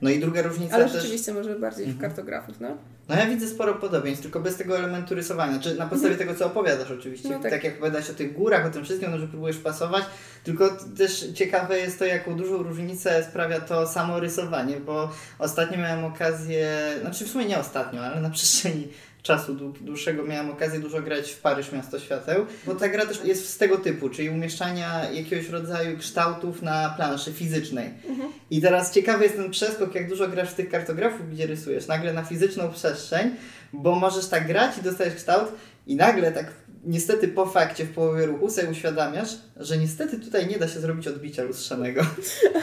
[0.00, 0.92] No i druga różnica Ale też...
[0.92, 1.98] rzeczywiście może bardziej mhm.
[1.98, 2.68] w kartografów, no.
[3.08, 5.58] No ja widzę sporo podobieństw, tylko bez tego elementu rysowania.
[5.58, 6.28] Czy na podstawie mhm.
[6.28, 7.28] tego, co opowiadasz oczywiście.
[7.28, 7.50] No tak.
[7.50, 10.04] tak jak opowiadasz o tych górach, o tym wszystkim, no, że próbujesz pasować.
[10.44, 16.04] Tylko też ciekawe jest to, jaką dużą różnicę sprawia to samo rysowanie, bo ostatnio miałem
[16.04, 16.68] okazję,
[17.00, 18.88] znaczy w sumie nie ostatnio, ale na przestrzeni
[19.22, 23.48] czasu dłuższego miałem okazję dużo grać w Paryż Miasto Świateł, bo ta gra też jest
[23.48, 27.90] z tego typu, czyli umieszczania jakiegoś rodzaju kształtów na planszy fizycznej.
[28.08, 28.32] Mhm.
[28.50, 32.12] I teraz ciekawy jest ten przeskok, jak dużo grasz w tych kartografów, gdzie rysujesz, nagle
[32.12, 33.30] na fizyczną przestrzeń,
[33.72, 35.52] bo możesz tak grać i dostajesz kształt
[35.86, 36.46] i nagle tak
[36.84, 41.08] niestety po fakcie w połowie ruchu sobie uświadamiasz, że niestety tutaj nie da się zrobić
[41.08, 42.02] odbicia lustrzanego.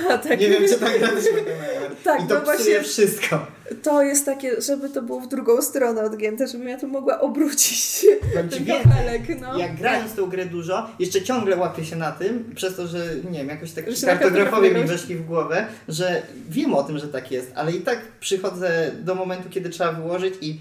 [0.09, 0.39] A, tak.
[0.39, 1.43] Nie wiem, czy tak graliśmy
[2.03, 3.47] tak, I to no właśnie, wszystko.
[3.83, 8.05] To jest takie, żeby to było w drugą stronę odgięte, żebym ja to mogła obrócić.
[8.33, 9.59] Ten kapelek, no.
[9.59, 13.39] Jak grając tą grę dużo, jeszcze ciągle łapię się na tym, przez to, że nie
[13.39, 17.51] wiem, jakoś tak kartografowie mi weszli w głowę, że wiem o tym, że tak jest,
[17.55, 20.59] ale i tak przychodzę do momentu, kiedy trzeba wyłożyć i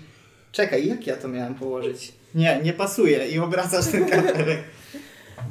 [0.52, 2.17] czekaj, jak ja to miałem położyć?
[2.38, 4.58] Nie, nie pasuje i obracasz ten kafelek.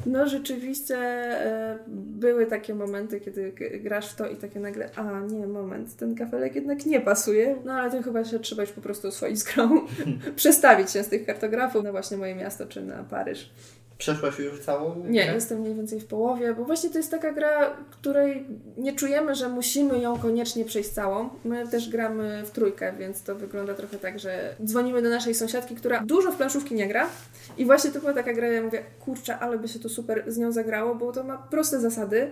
[0.06, 5.46] No rzeczywiście e, były takie momenty, kiedy grasz w to i takie nagle, a nie,
[5.46, 7.56] moment, ten kafelek jednak nie pasuje.
[7.64, 9.86] No ale to chyba się trzeba już po prostu oswoić z grą.
[10.36, 13.50] Przestawić się z tych kartografów na właśnie moje miasto czy na Paryż.
[13.98, 15.04] Przeszłaś już całą?
[15.04, 15.34] Nie, grę?
[15.34, 19.48] jestem mniej więcej w połowie, bo właśnie to jest taka gra, której nie czujemy, że
[19.48, 21.30] musimy ją koniecznie przejść całą.
[21.44, 25.74] My też gramy w trójkę, więc to wygląda trochę tak, że dzwonimy do naszej sąsiadki,
[25.74, 27.06] która dużo w planszówki nie gra.
[27.58, 30.38] I właśnie to była taka gra, ja mówię, kurczę, ale by się to super z
[30.38, 32.30] nią zagrało, bo to ma proste zasady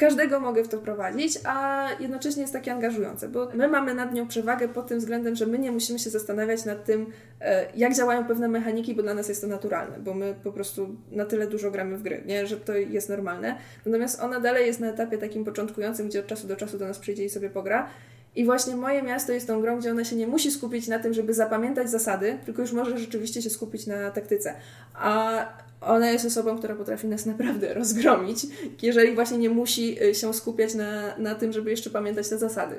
[0.00, 4.28] każdego mogę w to prowadzić, a jednocześnie jest takie angażujące, bo my mamy nad nią
[4.28, 7.06] przewagę pod tym względem, że my nie musimy się zastanawiać nad tym,
[7.40, 10.96] e, jak działają pewne mechaniki, bo dla nas jest to naturalne, bo my po prostu
[11.10, 12.46] na tyle dużo gramy w gry, nie?
[12.46, 13.56] że to jest normalne.
[13.86, 16.98] Natomiast ona dalej jest na etapie takim początkującym, gdzie od czasu do czasu do nas
[16.98, 17.88] przyjdzie i sobie pogra.
[18.36, 21.14] I właśnie moje miasto jest tą grą, gdzie ona się nie musi skupić na tym,
[21.14, 24.54] żeby zapamiętać zasady, tylko już może rzeczywiście się skupić na taktyce.
[24.94, 25.46] A
[25.80, 28.46] ona jest osobą, która potrafi nas naprawdę rozgromić,
[28.82, 32.76] jeżeli właśnie nie musi y, się skupiać na, na tym, żeby jeszcze pamiętać te zasady.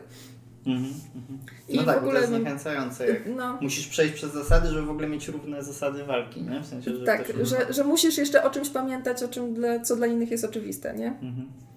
[0.65, 0.93] Mm -hmm.
[1.73, 3.07] No I tak, w ogóle, to jest zniechęcające.
[3.07, 6.59] Jak no, musisz przejść przez zasady, żeby w ogóle mieć równe zasady walki, nie?
[6.59, 9.95] W sensie, że tak, że, że musisz jeszcze o czymś pamiętać, o czym dla, co
[9.95, 11.07] dla innych jest oczywiste, nie?
[11.07, 11.70] Mm -hmm.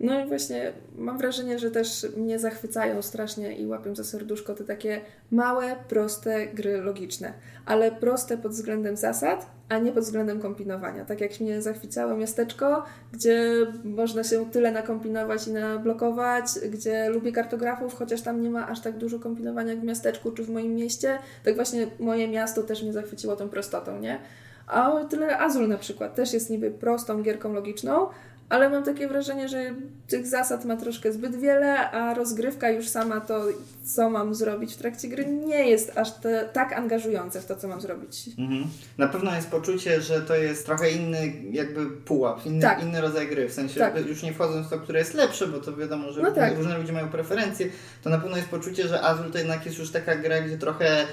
[0.00, 4.64] No i właśnie mam wrażenie, że też mnie zachwycają strasznie i łapią za serduszko te
[4.64, 7.32] takie małe, proste gry logiczne,
[7.66, 11.04] ale proste pod względem zasad, a nie pod względem kombinowania.
[11.04, 17.94] Tak jak mnie zachwycało miasteczko, gdzie można się tyle nakombinować i nablokować, gdzie lubię kartografów,
[17.94, 21.18] chociaż tam nie ma aż tak dużo kombinowania jak w miasteczku czy w moim mieście,
[21.44, 24.18] tak właśnie moje miasto też mnie zachwyciło tą prostotą, nie?
[24.66, 28.08] A tyle Azul na przykład też jest niby prostą gierką logiczną,
[28.48, 29.74] ale mam takie wrażenie, że
[30.06, 33.44] tych zasad ma troszkę zbyt wiele, a rozgrywka już sama to,
[33.84, 37.68] co mam zrobić w trakcie gry, nie jest aż te, tak angażujące w to, co
[37.68, 38.30] mam zrobić.
[38.38, 38.64] Mhm.
[38.98, 42.82] Na pewno jest poczucie, że to jest trochę inny jakby pułap, inny, tak.
[42.82, 44.06] inny rodzaj gry, w sensie tak.
[44.06, 46.56] już nie wchodząc w to, które jest lepsze, bo to wiadomo, że no tak.
[46.56, 47.66] różne ludzie mają preferencje,
[48.02, 51.06] to na pewno jest poczucie, że Azul to jednak jest już taka gra, gdzie trochę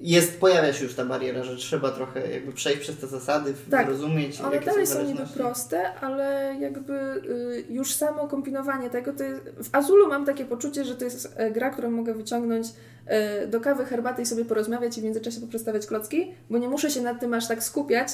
[0.00, 3.88] jest, pojawia się już ta bariera, że trzeba trochę jakby przejść przez te zasady, tak,
[3.88, 4.40] rozumieć.
[4.40, 9.74] One dalej są, niby proste, ale jakby y, już samo kombinowanie tego, to jest, w
[9.74, 12.66] Azulu mam takie poczucie, że to jest e, gra, którą mogę wyciągnąć
[13.06, 16.90] e, do kawy, herbaty i sobie porozmawiać i w międzyczasie poprzestawiać klocki, bo nie muszę
[16.90, 18.08] się nad tym aż tak skupiać,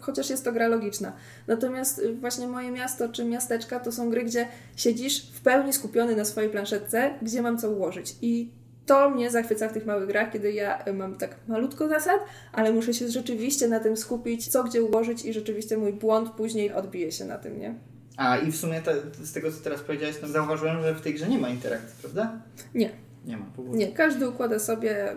[0.00, 1.12] chociaż jest to gra logiczna.
[1.46, 6.16] Natomiast y, właśnie moje miasto czy miasteczka to są gry, gdzie siedzisz w pełni skupiony
[6.16, 10.32] na swojej planszetce, gdzie mam co ułożyć i to mnie zachwyca w tych małych grach,
[10.32, 12.20] kiedy ja mam tak malutko zasad,
[12.52, 16.72] ale muszę się rzeczywiście na tym skupić, co gdzie ułożyć i rzeczywiście mój błąd później
[16.72, 17.74] odbije się na tym, nie?
[18.16, 21.28] A i w sumie te, z tego, co teraz powiedziałeś, zauważyłem, że w tej grze
[21.28, 22.32] nie ma interakcji, prawda?
[22.74, 22.90] Nie.
[23.24, 23.46] Nie ma.
[23.72, 25.16] Nie, każdy układa sobie.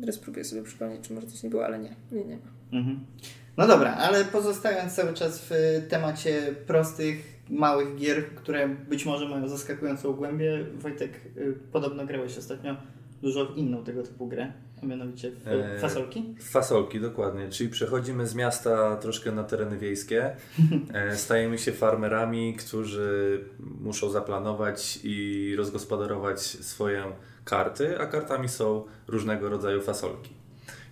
[0.00, 2.78] Teraz próbuję sobie przypomnieć, czy może coś nie było, ale nie, nie, nie ma.
[2.78, 3.00] Mhm.
[3.56, 9.48] No dobra, ale pozostając cały czas w temacie prostych małych gier, które być może mają
[9.48, 10.66] zaskakującą głębię.
[10.78, 12.76] Wojtek, y, podobno grałeś ostatnio
[13.22, 16.34] dużo w inną tego typu grę, a mianowicie w e, fasolki?
[16.40, 17.48] Fasolki, dokładnie.
[17.48, 20.36] Czyli przechodzimy z miasta troszkę na tereny wiejskie.
[20.92, 23.40] E, stajemy się farmerami, którzy
[23.80, 27.04] muszą zaplanować i rozgospodarować swoje
[27.44, 30.30] karty, a kartami są różnego rodzaju fasolki.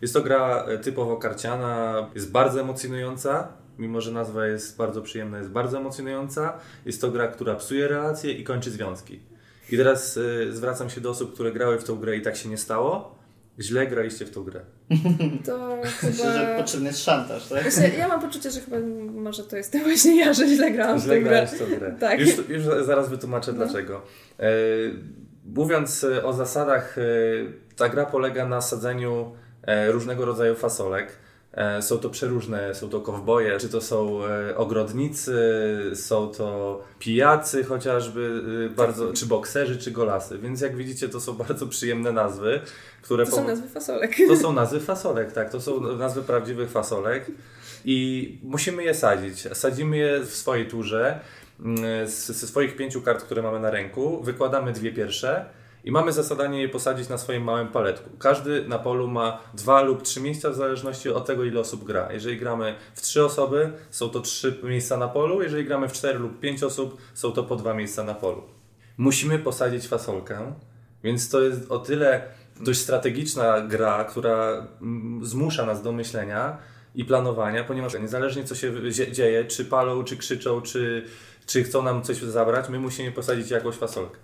[0.02, 5.38] Jest to gra e, typowo karciana, jest bardzo emocjonująca, mimo że nazwa jest bardzo przyjemna,
[5.38, 6.58] jest bardzo emocjonująca.
[6.86, 9.20] Jest to gra, która psuje relacje i kończy związki.
[9.70, 12.48] I teraz y, zwracam się do osób, które grały w tą grę i tak się
[12.48, 13.18] nie stało.
[13.60, 14.60] źle graliście w tą grę.
[15.44, 16.32] To Myślę, chyba...
[16.32, 17.62] że potrzebny jest szantaż, tak?
[17.62, 18.76] Właśnie, ja mam poczucie, że chyba
[19.12, 21.30] może to jestem właśnie ja, że źle grałam w Źle tę grę.
[21.30, 21.96] grałeś w tą grę.
[22.00, 22.20] Tak.
[22.20, 23.58] Już, już zaraz wytłumaczę No.
[23.58, 24.02] dlaczego.
[24.40, 24.50] E,
[25.44, 27.02] mówiąc e, o zasadach, e,
[27.76, 29.32] ta gra polega na sadzeniu
[29.62, 31.08] e, różnego rodzaju fasolek.
[31.54, 35.34] E, Są to przeróżne, są to kowboje, czy to są e, ogrodnicy,
[35.94, 40.38] są to pijacy chociażby, e, bardzo, czy bokserzy, czy golasy.
[40.38, 42.60] Więc jak widzicie, to są bardzo przyjemne nazwy,
[43.02, 44.16] które To są po- nazwy fasolek.
[44.28, 45.50] to są nazwy fasolek, tak.
[45.50, 47.26] To są nazwy prawdziwych fasolek
[47.84, 49.40] i musimy je sadzić.
[49.52, 51.20] Sadzimy je w swojej turze
[51.60, 54.22] mm, ze swoich pięciu kart, które mamy na ręku.
[54.22, 55.44] Wykładamy dwie pierwsze
[55.84, 58.10] i mamy za zadanie je posadzić na swoim małym paletku.
[58.18, 62.12] Każdy na polu ma dwa lub trzy miejsca w zależności od tego, ile osób gra.
[62.12, 65.42] Jeżeli gramy w trzy osoby, są to trzy miejsca na polu.
[65.42, 68.42] Jeżeli gramy w cztery lub pięć osób, są to po dwa miejsca na polu.
[68.98, 70.54] Musimy posadzić fasolkę,
[71.04, 72.22] więc to jest o tyle
[72.60, 76.58] dość strategiczna gra, która mm, zmusza nas do myślenia
[76.94, 81.04] i planowania, ponieważ niezależnie co się zie- dzieje, czy palą, czy krzyczą, czy,
[81.46, 84.18] czy chcą nam coś zabrać, my musimy posadzić jakąś fasolkę.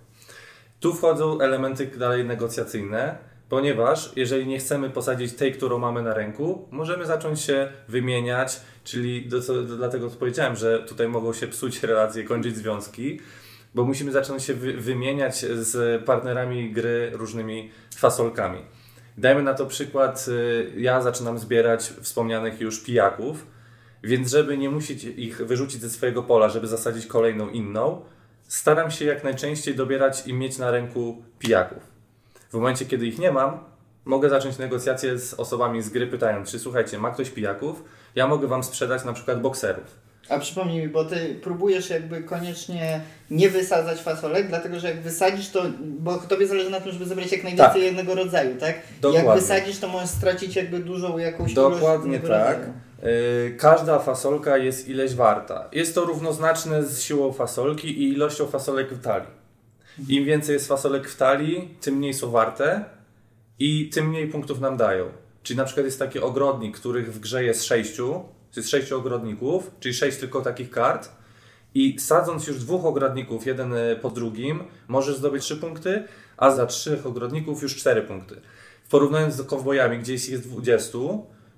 [0.81, 3.17] Tu wchodzą elementy dalej negocjacyjne,
[3.49, 9.27] ponieważ jeżeli nie chcemy posadzić tej, którą mamy na ręku, możemy zacząć się wymieniać, czyli
[9.27, 13.19] do, co, do, dlatego powiedziałem, że tutaj mogą się psuć relacje, kończyć związki,
[13.75, 18.61] bo musimy zacząć się wy, wymieniać z partnerami gry różnymi fasolkami.
[19.17, 23.47] Dajmy na to przykład, y, ja zaczynam zbierać wspomnianych już pijaków,
[24.03, 28.01] więc żeby nie musieć ich wyrzucić ze swojego pola, żeby zasadzić kolejną inną,
[28.51, 31.83] staram się jak najczęściej dobierać i mieć na ręku pijaków.
[32.49, 33.59] W momencie, kiedy ich nie mam,
[34.05, 37.83] mogę zacząć negocjacje z osobami z gry, pytając, czy słuchajcie, ma ktoś pijaków?
[38.15, 39.83] Ja mogę wam sprzedać na przykład bokserów.
[40.29, 45.49] A przypomnij mi, bo ty próbujesz jakby koniecznie nie wysadzać fasolek, dlatego że jak wysadzisz
[45.49, 47.81] to, bo tobie zależy na tym, żeby zebrać jak najwięcej Tak.
[47.81, 48.75] jednego rodzaju, tak?
[49.01, 49.29] Dokładnie.
[49.29, 52.57] Jak wysadzisz, to możesz stracić jakby dużą jakąś Dokładnie ilość tak.
[52.57, 52.73] rodzaju.
[53.01, 55.69] Yy, Każda fasolka jest ileś warta.
[55.71, 59.41] Jest to równoznaczne z siłą fasolki i ilością fasolek w talii.
[60.09, 62.85] Im więcej jest fasolek w talii, tym mniej są warte
[63.59, 65.05] i tym mniej punktów nam dają.
[65.43, 68.23] Czyli na przykład jest taki ogrodnik, których w grze jest sześciu,
[68.55, 71.09] jest sześciu ogrodników, czyli sześć tylko takich kart.
[71.73, 76.03] I sadząc już dwóch ogrodników, jeden y, po drugim, możesz zdobyć trzy punkty,
[76.37, 78.41] a za trzech ogrodników już cztery punkty.
[78.89, 80.97] Porównując z kowbojami, gdzie jest ich 20,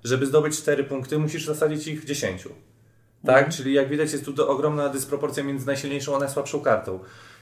[0.04, 2.48] żeby zdobyć 4 punkty, musisz zasadzić ich 10.
[3.26, 3.54] Tak?
[3.54, 7.00] Czyli jak widać, jest tu ogromna dysproporcja między najsilniejszą a najsłabszą kartą.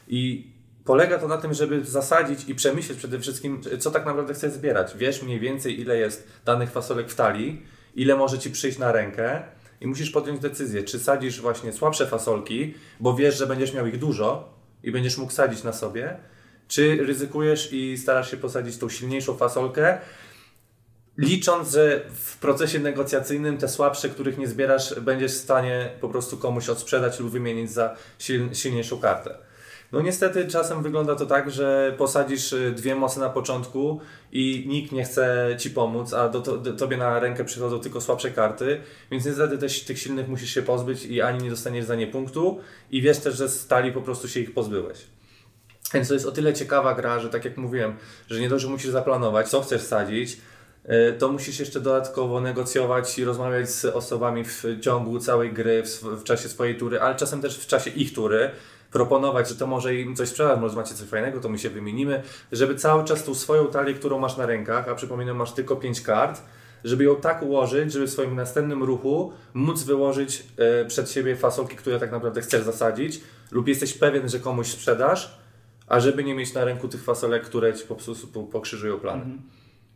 [0.08, 0.50] I
[0.84, 4.96] polega to na tym, żeby zasadzić i przemyśleć przede wszystkim, co tak naprawdę chcesz zbierać.
[4.96, 7.62] Wiesz mniej więcej, ile jest danych fasolek w talii,
[7.94, 9.42] ile może ci przyjść na rękę
[9.80, 13.98] i musisz podjąć decyzję, czy sadzisz właśnie słabsze fasolki, bo wiesz, że będziesz miał ich
[13.98, 16.16] dużo i będziesz mógł sadzić na sobie,
[16.68, 19.98] czy ryzykujesz i starasz się posadzić tą silniejszą fasolkę,
[21.18, 26.36] licząc, że w procesie negocjacyjnym te słabsze, których nie zbierasz, będziesz w stanie po prostu
[26.36, 29.34] komuś odsprzedać lub wymienić za sil, silniejszą kartę.
[29.92, 34.00] No niestety czasem wygląda to tak, że posadzisz y, dwie mocy na początku
[34.32, 38.30] i nikt nie chce Ci pomóc, a do, do Tobie na rękę przychodzą tylko słabsze
[38.30, 42.06] karty, więc niestety też tych silnych musisz się pozbyć i ani nie dostaniesz za nie
[42.06, 44.98] punktu i wiesz też, że z talii po prostu się ich pozbyłeś.
[45.94, 47.96] Więc to jest o tyle ciekawa gra, że tak jak mówiłem,
[48.30, 50.36] że nie dość, że musisz zaplanować, co chcesz sadzić,
[51.18, 56.48] to musisz jeszcze dodatkowo negocjować i rozmawiać z osobami w ciągu całej gry, w, czasie
[56.48, 58.50] swojej tury, ale czasem też w czasie ich tury.
[58.92, 62.22] Proponować, że to może im coś sprzedać, może macie coś fajnego, to my się wymienimy,
[62.52, 66.00] żeby cały czas tą swoją talię, którą masz na rękach, a przypominam, masz tylko 5
[66.00, 66.42] kart,
[66.84, 71.76] żeby ją tak ułożyć, żeby w swoim następnym ruchu móc wyłożyć e, przed siebie fasolki,
[71.76, 75.38] które tak naprawdę chcesz zasadzić, lub jesteś pewien, że komuś sprzedasz,
[75.86, 79.24] a żeby nie mieć na ręku tych fasolek, które ci po prostu pokrzyżują plany.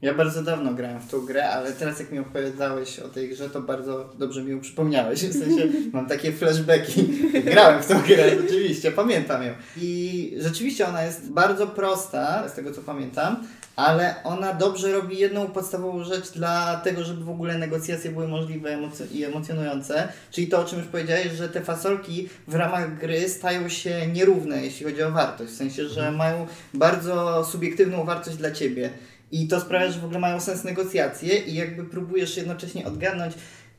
[0.03, 3.51] Ja bardzo dawno grałem w tą grę, ale teraz jak mi opowiadałeś o tej grze,
[3.51, 5.25] to bardzo dobrze mi ją przypomniałeś.
[5.25, 7.09] W sensie mam takie flashbacki.
[7.45, 9.53] Grałem w tą grę, rzeczywiście, pamiętam ją.
[9.77, 13.37] I rzeczywiście ona jest bardzo prosta, z tego co pamiętam,
[13.77, 18.79] ale ona dobrze robi jedną podstawową rzecz dla tego, żeby w ogóle negocjacje były możliwe
[19.13, 20.09] i emocjonujące.
[20.31, 24.65] Czyli to, o czym już powiedziałeś, że te fasolki w ramach gry stają się nierówne,
[24.65, 25.53] jeśli chodzi o wartość.
[25.53, 28.91] W sensie, że mają bardzo subiektywną wartość dla ciebie.
[29.31, 33.35] I to sprawia, że w ogóle mają sens negocjacje i jakby próbujesz jednocześnie odgadnąć,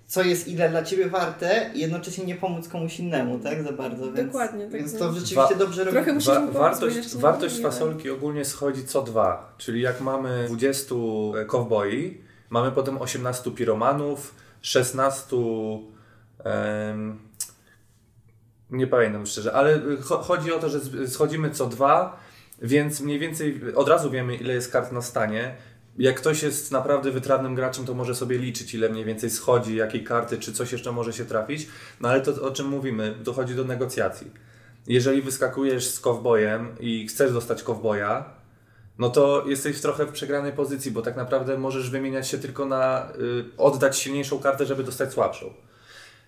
[0.08, 3.64] co jest ile dla ciebie warte i jednocześnie nie pomóc komuś innemu, tak?
[3.64, 4.12] Za bardzo.
[4.12, 5.98] Więc, Dokładnie, tak Więc to rzeczywiście Wa- dobrze robi.
[5.98, 10.96] Wa- pomóc, wartość wartość fasolki ogólnie schodzi co dwa, czyli jak mamy 20
[11.48, 15.38] kowboi, mamy potem 18 piromanów, 16
[16.44, 17.20] em,
[18.72, 22.20] nie pamiętam szczerze, ale cho- chodzi o to, że schodzimy co dwa,
[22.62, 25.56] więc mniej więcej od razu wiemy ile jest kart na stanie.
[25.98, 30.04] jak ktoś jest naprawdę wytrawnym graczem, to może sobie liczyć, ile mniej więcej schodzi, jakiej
[30.04, 31.68] karty, czy coś jeszcze może się trafić.
[32.02, 34.32] No ale to, o czym mówimy, dochodzi do negocjacji.
[34.88, 38.38] Jeżeli wyskakujesz z kowbojem i chcesz dostać kowboja,
[38.98, 43.12] no to jesteś trochę w przegranej pozycji, bo tak naprawdę możesz wymieniać się tylko na
[43.20, 45.54] y, oddać silniejszą kartę, żeby dostać słabszą.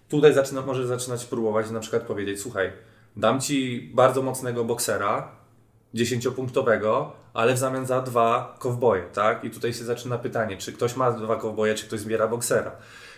[0.09, 2.71] Tutaj zaczyna, możesz zaczynać próbować na przykład powiedzieć, słuchaj,
[3.17, 5.38] dam ci bardzo mocnego boksera,
[5.95, 9.43] 10-punktowego, ale w zamian za dwa kowboje, tak?
[9.43, 12.71] I tutaj się zaczyna pytanie, czy ktoś ma dwa kowboje, czy ktoś zbiera boksera.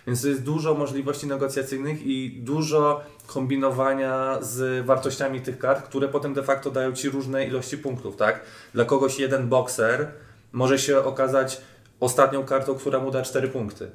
[0.08, 6.44] Więc jest dużo możliwości negocjacyjnych i dużo kombinowania z wartościami tych kart, które potem de
[6.44, 8.42] facto dają Ci różne ilości punktów, tak?
[8.74, 10.12] Dla kogoś jeden bokser
[10.52, 11.62] może się okazać
[12.00, 13.92] ostatnią kartą, która mu da 4 punkty.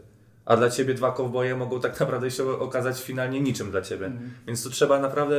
[0.47, 4.07] A dla ciebie dwa kowboje mogą tak naprawdę się okazać finalnie niczym dla ciebie.
[4.07, 4.30] Mm.
[4.47, 5.36] Więc tu trzeba naprawdę.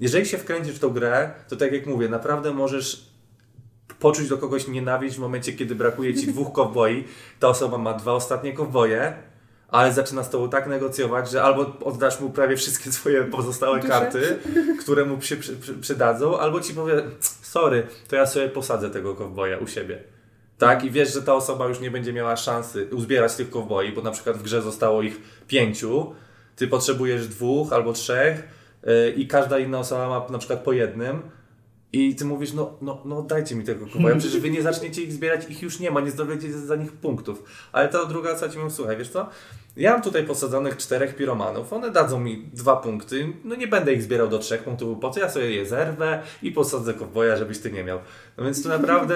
[0.00, 3.14] Jeżeli się wkręcisz w tą grę, to tak jak mówię, naprawdę możesz
[3.98, 7.04] poczuć do kogoś nienawiść w momencie, kiedy brakuje ci dwóch kowboi.
[7.40, 9.14] Ta osoba ma dwa ostatnie kowboje,
[9.68, 13.88] ale zaczyna z tobą tak negocjować, że albo oddasz mu prawie wszystkie swoje pozostałe Duże.
[13.88, 14.38] karty,
[14.82, 17.02] które mu się przy, przy, przydadzą, albo ci powie,
[17.42, 20.13] sorry, to ja sobie posadzę tego kowboja u siebie.
[20.58, 20.84] Tak?
[20.84, 24.10] I wiesz, że ta osoba już nie będzie miała szansy uzbierać tych kowboi, bo na
[24.10, 26.14] przykład w grze zostało ich pięciu,
[26.56, 28.48] ty potrzebujesz dwóch albo trzech
[28.82, 31.22] yy, i każda inna osoba ma na przykład po jednym,
[31.94, 35.12] i ty mówisz, no, no, no dajcie mi tego kupoja, przecież wy nie zaczniecie ich
[35.12, 37.42] zbierać, ich już nie ma, nie zdobycie za nich punktów.
[37.72, 39.28] Ale ta druga osoba ci mówi, słuchaj, wiesz co,
[39.76, 44.02] ja mam tutaj posadzonych czterech piromanów, one dadzą mi dwa punkty, no nie będę ich
[44.02, 47.72] zbierał do trzech punktów, po co ja sobie je zerwę i posadzę kowboja, żebyś ty
[47.72, 47.98] nie miał.
[48.38, 49.14] No więc tu naprawdę,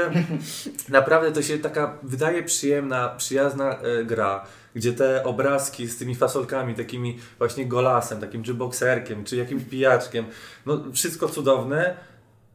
[0.89, 6.75] naprawdę to się taka wydaje przyjemna, przyjazna e, gra, gdzie te obrazki z tymi fasolkami,
[6.75, 10.25] takimi właśnie golasem, takim czy bokserkiem, czy jakimś pijaczkiem,
[10.67, 11.97] no wszystko cudowne,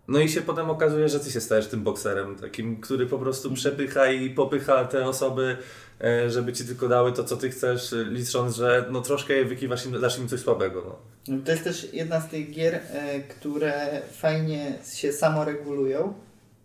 [0.08, 3.54] no i się potem okazuje, że ty się stajesz tym bokserem, takim, który po prostu
[3.54, 5.58] przepycha i popycha te osoby,
[6.02, 9.86] e, żeby ci tylko dały to, co ty chcesz, licząc, że no troszkę je wykiwasz
[9.86, 10.84] i dasz im coś słabego.
[10.86, 10.96] No.
[11.36, 11.44] no.
[11.46, 16.14] To jest też jedna z tych gier, e, które fajnie się samoregulują.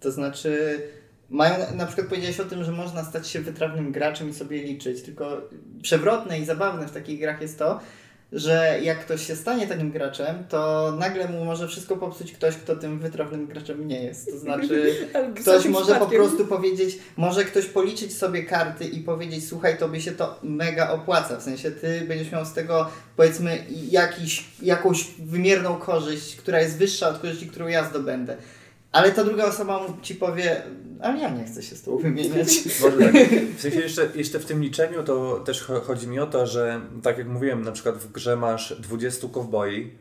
[0.01, 0.83] To znaczy,
[1.31, 5.03] mają, na przykład powiedziałeś o tym, że można stać się wytrawnym graczem i sobie liczyć,
[5.03, 5.43] tylko
[5.83, 7.81] przewrotne i zabawne w takich grach jest to,
[8.33, 12.77] że jak ktoś się stanie takim graczem, to nagle mu może wszystko popsuć ktoś, kto
[12.77, 14.31] tym wytrawnym graczem nie jest.
[14.31, 14.97] To znaczy,
[15.43, 20.13] ktoś może po prostu powiedzieć, może ktoś policzyć sobie karty i powiedzieć, słuchaj, tobie się
[20.13, 21.37] to mega opłaca.
[21.37, 27.09] W sensie ty będziesz miał z tego, powiedzmy, jakiś, jakąś wymierną korzyść, która jest wyższa
[27.09, 28.37] od korzyści, którą ja zdobędę.
[28.93, 30.63] Ale ta druga osoba ci powie,
[31.01, 32.49] ale ja nie chcę się z tobą wymieniać.
[32.83, 33.15] Może tak.
[33.57, 37.19] W sensie jeszcze, jeszcze w tym liczeniu to też chodzi mi o to, że tak
[37.19, 39.99] jak mówiłem, na przykład w grze masz 20 kowboi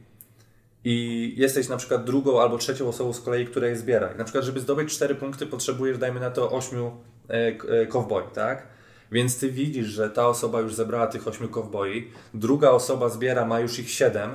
[0.83, 4.13] i jesteś na przykład drugą albo trzecią osobą z kolei, która je zbiera.
[4.13, 6.79] I na przykład, żeby zdobyć 4 punkty, potrzebujesz, dajmy na to, 8
[7.27, 8.67] e, kowboi, tak?
[9.11, 13.59] Więc ty widzisz, że ta osoba już zebrała tych 8 kowboi, druga osoba zbiera, ma
[13.59, 14.29] już ich 7,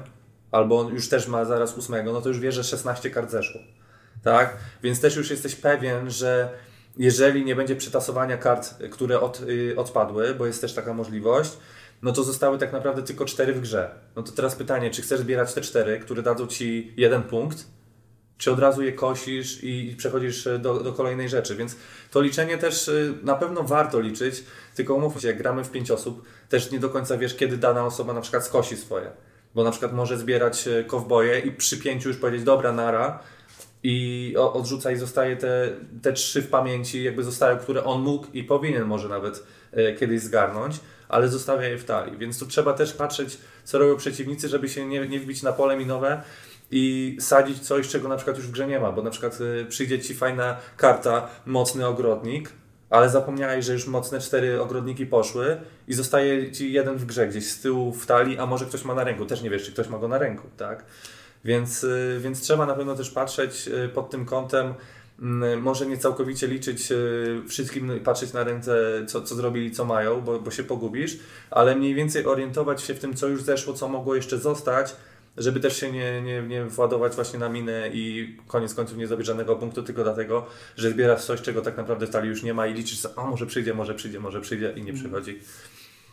[0.51, 3.61] albo już też ma zaraz 8, no to już wie, że 16 kart zeszło
[4.23, 4.57] tak?
[4.83, 6.51] Więc też już jesteś pewien, że
[6.97, 11.53] jeżeli nie będzie przetasowania kart, które od, y, odpadły, bo jest też taka możliwość,
[12.03, 13.91] no to zostały tak naprawdę tylko cztery w grze.
[14.17, 17.67] No to teraz pytanie, czy chcesz zbierać te cztery, które dadzą ci jeden punkt,
[18.39, 21.57] czy od razu je kosisz i przechodzisz do, do kolejnej rzeczy.
[21.57, 21.77] Więc
[22.11, 24.45] to liczenie też y, na pewno warto liczyć,
[24.75, 27.87] tylko umówmy się, jak gramy w pięć osób, też nie do końca wiesz, kiedy dana
[27.87, 29.11] osoba na przykład skosi swoje.
[29.55, 33.19] Bo na przykład może zbierać y, kowboje i przy pięciu już powiedzieć, dobra, nara,
[33.83, 35.69] i odrzuca i zostaje te,
[36.03, 40.21] te trzy w pamięci, jakby zostają, które on mógł i powinien może nawet e, kiedyś
[40.21, 42.19] zgarnąć, ale zostawia je w talii.
[42.19, 45.77] Więc tu trzeba też patrzeć, co robią przeciwnicy, żeby się nie, nie wbić na pole
[45.77, 46.23] minowe
[46.71, 49.65] i sadzić coś, czego na przykład już w grze nie ma, bo na przykład e,
[49.65, 52.53] przyjdzie ci fajna karta, mocny ogrodnik,
[52.91, 55.57] ale zapomniałeś, że już mocne cztery ogrodniki poszły
[55.89, 58.95] i zostaje ci jeden w grze, gdzieś z tyłu w talii, a może ktoś ma
[58.95, 59.27] na ręku.
[59.27, 60.85] Też nie wiesz, czy ktoś ma go na ręku, tak?
[61.45, 64.75] Więc, y, więc trzeba na pewno też patrzeć y, pod tym kątem,
[65.23, 70.21] mm, może nie całkowicie liczyć y, wszystkim, patrzeć na ręce, co, co zrobili, co mają,
[70.21, 71.19] bo, bo się pogubisz,
[71.51, 74.97] ale mniej więcej orientować się w tym, co już zeszło, co mogło jeszcze zostać,
[75.37, 79.27] żeby też się nie, nie, nie władować właśnie na minę i koniec końców nie zdobyć
[79.27, 82.67] żadnego punktu tylko dlatego, że zbierasz coś, czego tak naprawdę w talii już nie ma
[82.67, 85.41] i liczysz, a może przyjdzie, może przyjdzie, może przyjdzie i nie przychodzi.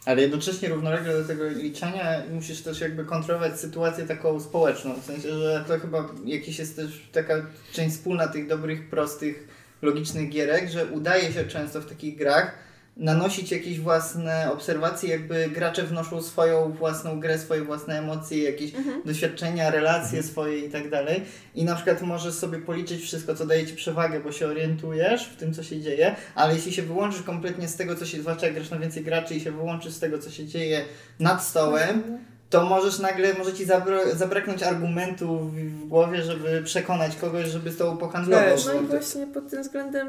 [0.06, 4.94] Ale jednocześnie równolegle do tego liczenia musisz też jakby kontrolować sytuację taką społeczną.
[5.02, 9.48] W sensie, że to chyba jakiś jest też taka część wspólna tych dobrych, prostych,
[9.82, 12.69] logicznych gierek, że udaje się często w takich grach
[13.00, 19.02] nanosić jakieś własne obserwacje, jakby gracze wnoszą swoją własną grę, swoje własne emocje, jakieś Mhm.
[19.06, 21.22] doświadczenia, relacje swoje i tak dalej.
[21.56, 25.36] I na przykład możesz sobie policzyć wszystko, co daje ci przewagę, bo się orientujesz w
[25.36, 28.56] tym, co się dzieje, ale jeśli się wyłączysz kompletnie z tego, co się, zwłaszcza jak
[28.56, 30.82] grasz na więcej graczy i się wyłączysz z tego, co się dzieje
[31.20, 32.04] nad stołem,
[32.50, 37.72] to możesz nagle, może ci zabra- zabraknąć argumentu w, w głowie, żeby przekonać kogoś, żeby
[37.72, 38.56] z tobą pohandlował.
[38.66, 40.08] No bo i właśnie pod tym względem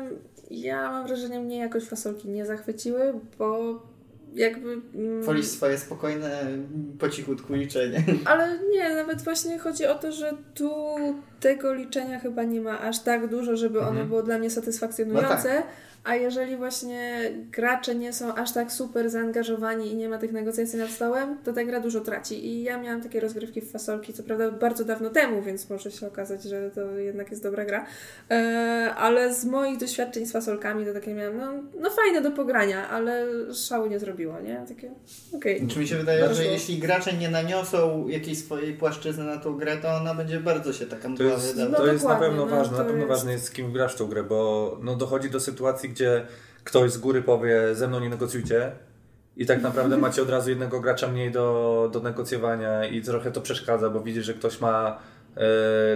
[0.50, 3.58] ja mam wrażenie, mnie jakoś fasolki nie zachwyciły, bo
[4.34, 4.80] jakby...
[4.94, 6.46] mm, Wolisz swoje spokojne,
[6.98, 8.04] po cichutku liczenie.
[8.24, 10.70] Ale nie, nawet właśnie chodzi o to, że tu
[11.40, 14.08] tego liczenia chyba nie ma aż tak dużo, żeby ono Mhm.
[14.08, 15.54] było dla mnie satysfakcjonujące.
[15.54, 15.66] No
[16.04, 20.78] A jeżeli właśnie gracze nie są aż tak super zaangażowani i nie ma tych negocjacji
[20.78, 22.46] nad stołem, to ta gra dużo traci.
[22.46, 26.06] I ja miałam takie rozgrywki w fasolki, co prawda bardzo dawno temu, więc może się
[26.06, 27.86] okazać, że to jednak jest dobra gra.
[28.30, 32.88] E, ale z moich doświadczeń z fasolkami to takie miałam, no, no fajne do pogrania,
[32.88, 34.64] ale szału nie zrobiło, nie?
[34.68, 34.90] Takie,
[35.34, 35.66] okej.
[35.68, 36.34] Czy mi się wydaje, Bardzo.
[36.36, 40.72] że jeśli gracze nie naniosą jakiejś swojej płaszczyzny na tą grę, to ona będzie bardzo
[40.72, 41.76] się taka To mdła jest, wydawać.
[41.80, 43.50] to No jest na dokładnie, pewno no ważne, to na pewno jest- ważne jest z
[43.50, 46.26] kim grasz tą grę, bo no, dochodzi do sytuacji, gdzie
[46.64, 48.72] ktoś z góry powie ze mną nie negocjujcie.
[49.36, 53.40] I tak naprawdę macie od razu jednego gracza mniej do, do negocjowania i trochę to
[53.40, 54.98] przeszkadza, bo widzisz, że ktoś ma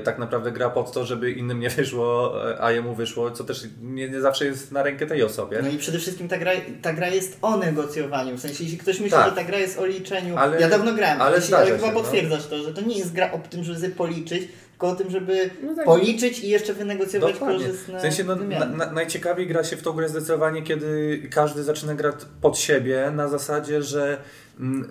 [0.05, 3.64] tak naprawdę gra pod to, żeby innym nie wyszło, e, a jemu wyszło, co też
[3.82, 5.61] nie, nie zawsze jest na rękę tej osobie.
[5.62, 8.37] No i przede wszystkim ta gra, ta gra jest o negocjowaniu.
[8.37, 9.30] W sensie, jeśli ktoś myśli, Tak.
[9.30, 10.37] że ta gra jest o liczeniu.
[10.37, 12.01] Ale- ja dawno grałem, ale jeśli, ale chyba się, no.
[12.01, 15.51] potwierdzasz to, że to nie jest gra o tym, żeby policzyć, tylko o tym, żeby
[15.62, 15.85] No tak.
[15.85, 17.59] policzyć i jeszcze wynegocjować Dokładnie.
[17.59, 21.62] korzystne W sensie no, na, na, najciekawiej gra się w tą grę zdecydowanie, kiedy każdy
[21.62, 24.18] zaczyna grać pod siebie na zasadzie, że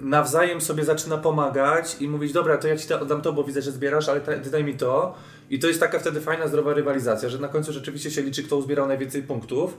[0.01, 3.61] nawzajem sobie zaczyna pomagać i mówić, dobra, to ja ci to, dam to, bo widzę,
[3.61, 5.15] że zbierasz, ale ty daj mi to.
[5.49, 8.57] I to jest taka wtedy fajna, zdrowa rywalizacja, że na końcu rzeczywiście się liczy, kto
[8.57, 9.77] uzbierał najwięcej punktów.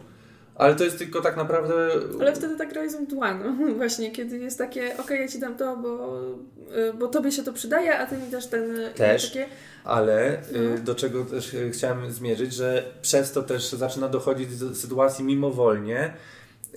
[0.55, 1.75] Ale to jest tylko tak naprawdę.
[2.21, 3.57] Ale wtedy ta gra jest mdła, no.
[3.77, 6.21] Właśnie, kiedy jest takie, okej, ja ci dam to, bo,
[6.77, 8.77] y, bo tobie się to przydaje, a ty mi dasz ten...
[8.77, 9.29] y, Też.
[9.29, 9.47] Takie,
[9.85, 10.59] Ale No.
[10.59, 16.15] y, do czego też chciałem zmierzyć, że przez to też zaczyna dochodzić do sytuacji mimowolnie,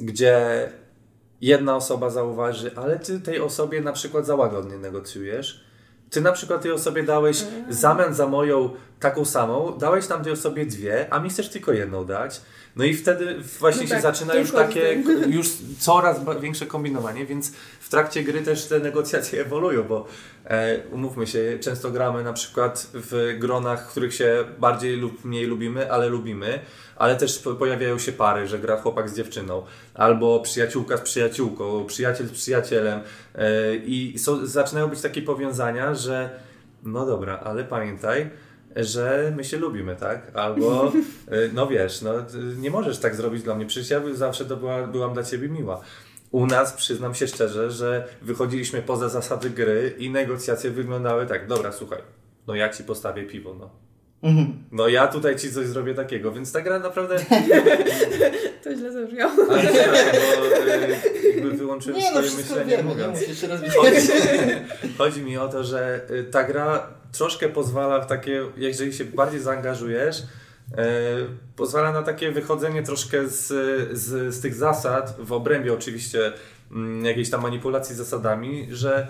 [0.01, 0.69] gdzie
[1.41, 5.67] jedna osoba zauważy, ale ty tej osobie na przykład za łagodnie negocjujesz.
[6.09, 8.69] Ty na przykład tej osobie dałeś w zamian za moją
[8.99, 12.41] taką samą, dałeś tam tej osobie dwie, a mi chcesz tylko jedną dać.
[12.75, 15.03] No i wtedy właśnie No się tak, zaczyna to już takie,
[15.37, 15.47] już
[15.79, 20.05] coraz większe kombinowanie, więc w trakcie gry też te negocjacje ewoluują, bo
[20.45, 25.45] e, umówmy się, często gramy na przykład w gronach, w których się bardziej lub mniej
[25.45, 26.59] lubimy, ale lubimy,
[26.99, 31.85] ale też po- pojawiają się pary, że gra chłopak z dziewczyną, albo przyjaciółka z przyjaciółką,
[31.85, 32.99] przyjaciel z przyjacielem
[33.35, 36.29] e, i są, zaczynają być takie powiązania, że
[36.83, 38.29] no dobra, ale pamiętaj,
[38.75, 40.31] że my się lubimy, tak?
[40.33, 40.91] Albo,
[41.31, 42.11] y, no wiesz, no,
[42.57, 45.81] nie możesz tak zrobić dla mnie, przecież ja zawsze to była, byłam dla Ciebie miła.
[46.31, 51.71] U nas, przyznam się szczerze, że wychodziliśmy poza zasady gry i negocjacje wyglądały tak, dobra,
[51.71, 52.01] słuchaj,
[52.47, 53.69] no ja Ci postawię piwo, no.
[54.23, 54.63] Mhm.
[54.71, 57.15] No ja tutaj Ci coś zrobię takiego, więc ta gra naprawdę...
[58.63, 59.33] to źle zabrzmiało.
[59.49, 63.19] Ale przepraszam, bo y, jakby wyłączyłem Nie no, swoje myślenie wiemy, nie mówiąc.
[63.39, 63.75] się rozwijać.
[63.75, 64.07] Chodzi,
[64.97, 69.39] chodzi mi o to, że y, ta gra troszkę pozwala w takie, jeżeli się bardziej
[69.39, 70.23] zaangażujesz, y,
[71.55, 73.47] pozwala na takie wychodzenie troszkę z,
[73.97, 76.33] z, z tych zasad, w obrębie oczywiście
[76.71, 79.07] mm, jakiejś tam manipulacji zasadami, że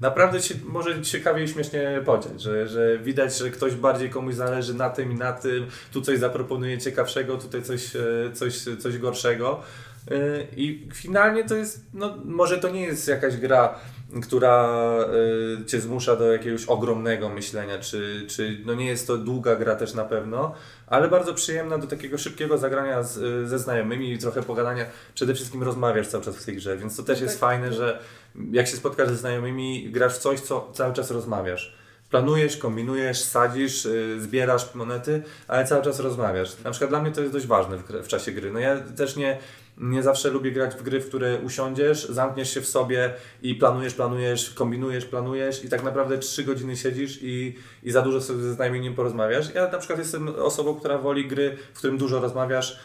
[0.00, 4.74] naprawdę się może ciekawie i śmiesznie podziać, że, że widać, że ktoś bardziej komuś zależy
[4.74, 9.62] na tym i na tym, tu coś zaproponuje ciekawszego, tutaj coś, y, coś, coś gorszego.
[10.10, 13.74] Y, I finalnie to jest, no może to nie jest jakaś gra,
[14.22, 14.96] która
[15.62, 19.76] y, cię zmusza do jakiegoś ogromnego myślenia, czy, czy no nie jest to długa gra
[19.76, 20.54] też na pewno,
[20.86, 24.84] ale bardzo przyjemna do takiego szybkiego zagrania z, y, ze znajomymi i trochę pogadania.
[25.14, 27.50] Przede wszystkim rozmawiasz cały czas w tej grze, więc to też No jest tak.
[27.50, 27.98] fajne, że
[28.52, 31.76] jak się spotkasz ze znajomymi, grasz w coś, co cały czas rozmawiasz.
[32.10, 33.88] Planujesz, kombinujesz, sadzisz,
[34.18, 36.56] zbierasz monety, ale cały czas rozmawiasz.
[36.64, 38.52] Na przykład dla mnie to jest dość ważne w, w czasie gry.
[38.52, 39.38] No ja też nie,
[39.78, 43.94] nie zawsze lubię grać w gry, w które usiądziesz, zamkniesz się w sobie i planujesz,
[43.94, 48.54] planujesz, kombinujesz, planujesz i tak naprawdę trzy godziny siedzisz i, i za dużo sobie ze
[48.54, 49.54] znajomymi nie porozmawiasz.
[49.54, 52.80] Ja na przykład jestem osobą, która woli gry, w którym dużo rozmawiasz,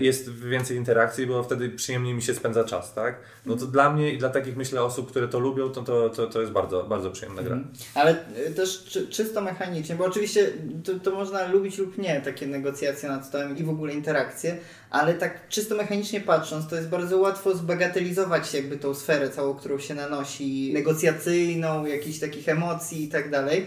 [0.00, 3.20] jest więcej interakcji, bo wtedy przyjemniej mi się spędza czas, tak?
[3.46, 6.26] No to dla mnie i dla takich myślę osób, które to lubią, to, to, to,
[6.26, 7.56] to jest bardzo, bardzo przyjemna gra.
[7.56, 7.74] Mhm.
[7.94, 8.16] Ale
[8.48, 10.52] y, też czy, czysto mechanicznie, bo oczywiście
[10.84, 14.56] to, to można lubić lub nie, takie negocjacje nad stołem i w ogóle interakcje,
[14.90, 19.78] ale tak czysto mechanicznie patrząc, to jest bardzo łatwo zbagatelizować jakby tą sferę całą, którą
[19.78, 23.66] się nanosi, negocjacyjną, jakichś takich emocji i tak dalej.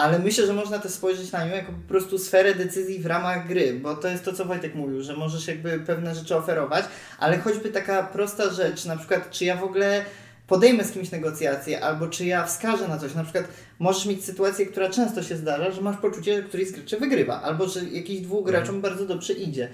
[0.00, 3.48] Ale myślę, że można też spojrzeć na nią jako po prostu sferę decyzji w ramach
[3.48, 6.84] gry, bo to jest to, co Wojtek mówił, że możesz jakby pewne rzeczy oferować,
[7.18, 10.04] ale choćby taka prosta rzecz, na przykład czy ja w ogóle
[10.46, 13.14] podejmę z kimś negocjacje, albo czy ja wskażę na coś.
[13.14, 13.44] Na przykład
[13.78, 17.42] możesz mieć sytuację, która często się zdarza, że masz poczucie, że któryś z graczy wygrywa,
[17.42, 18.82] albo że jakiś dwóch graczom Mhm.
[18.82, 19.68] bardzo dobrze idzie.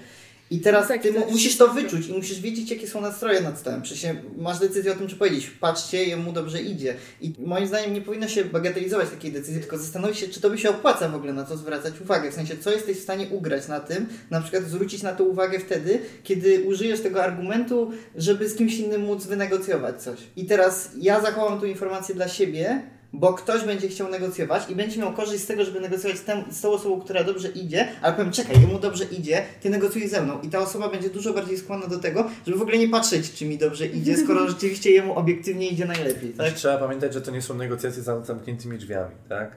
[0.51, 3.01] I teraz Tak, ty to mu- jest- musisz to wyczuć i musisz wiedzieć, jakie są
[3.01, 3.81] nastroje nad stołem.
[3.81, 6.95] Przecież masz decyzję o tym, czy powiedzieć, patrzcie, jemu dobrze idzie.
[7.21, 10.69] I moim zdaniem nie powinno się bagatelizować takiej decyzji, tylko zastanowić się, czy tobie się
[10.69, 12.31] opłaca w ogóle na to zwracać uwagę.
[12.31, 15.59] W sensie, co jesteś w stanie ugrać na tym, na przykład zwrócić na to uwagę
[15.59, 20.19] wtedy, kiedy użyjesz tego argumentu, żeby z kimś innym móc wynegocjować coś.
[20.35, 22.81] I teraz ja zachowam tu informację dla siebie,
[23.13, 26.19] bo ktoś będzie chciał negocjować i będzie miał korzyść z tego, żeby negocjować
[26.51, 30.21] z, tą osobą, która dobrze idzie, ale powiem, czekaj, jemu dobrze idzie, ty negocjuj ze
[30.21, 30.41] mną.
[30.41, 33.45] I ta osoba będzie dużo bardziej skłonna do tego, żeby w ogóle nie patrzeć, czy
[33.45, 36.29] mi dobrze idzie, skoro rzeczywiście jemu obiektywnie idzie najlepiej.
[36.29, 36.53] Tak?
[36.53, 39.55] Trzeba pamiętać, że to nie są negocjacje za zamkniętymi drzwiami, tak?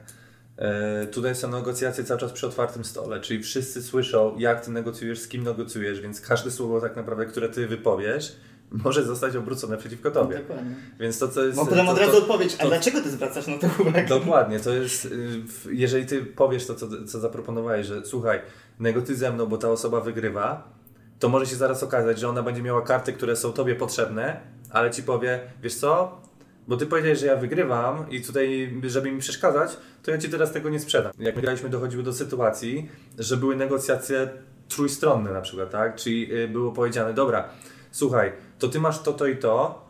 [0.57, 5.19] E, tutaj są negocjacje cały czas przy otwartym stole, czyli wszyscy słyszą, jak ty negocjujesz,
[5.19, 8.35] z kim negocjujesz, więc każde słowo tak naprawdę, które ty wypowiesz,
[8.71, 10.37] może zostać obrócone przeciwko tobie.
[10.37, 10.75] Dokładnie.
[10.99, 11.57] Więc to, co jest...
[11.57, 14.05] Bo potem od razu odpowiedź, a to- dlaczego ty zwracasz na to uwagę?
[14.05, 15.41] Dokładnie, to jest, y,
[15.71, 18.41] jeżeli ty powiesz to, co, co zaproponowałeś, że słuchaj,
[18.79, 20.73] negocjuj ze mną, bo ta osoba wygrywa,
[21.19, 24.91] to może się zaraz okazać, że ona będzie miała karty, które są tobie potrzebne, ale
[24.91, 26.21] ci powie, wiesz co,
[26.67, 30.51] bo ty powiedziałeś, że ja wygrywam i tutaj, żeby mi przeszkadzać, to ja ci teraz
[30.51, 31.11] tego nie sprzedam.
[31.19, 34.29] Jak my graliśmy, dochodziły do sytuacji, że były negocjacje
[34.69, 35.95] trójstronne na przykład, tak?
[35.95, 37.49] Czyli y, było powiedziane, dobra,
[37.91, 38.31] słuchaj,
[38.61, 39.85] to ty masz to, to i to,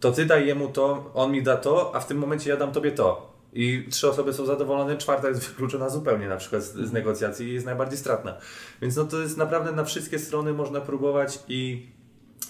[0.00, 2.72] to ty daj jemu to, on mi da to, a w tym momencie ja dam
[2.72, 3.30] tobie to.
[3.52, 7.52] I trzy osoby są zadowolone, czwarta jest wykluczona zupełnie na przykład z, z negocjacji i
[7.54, 8.36] jest najbardziej stratna.
[8.82, 11.86] Więc no to jest naprawdę na wszystkie strony można próbować i,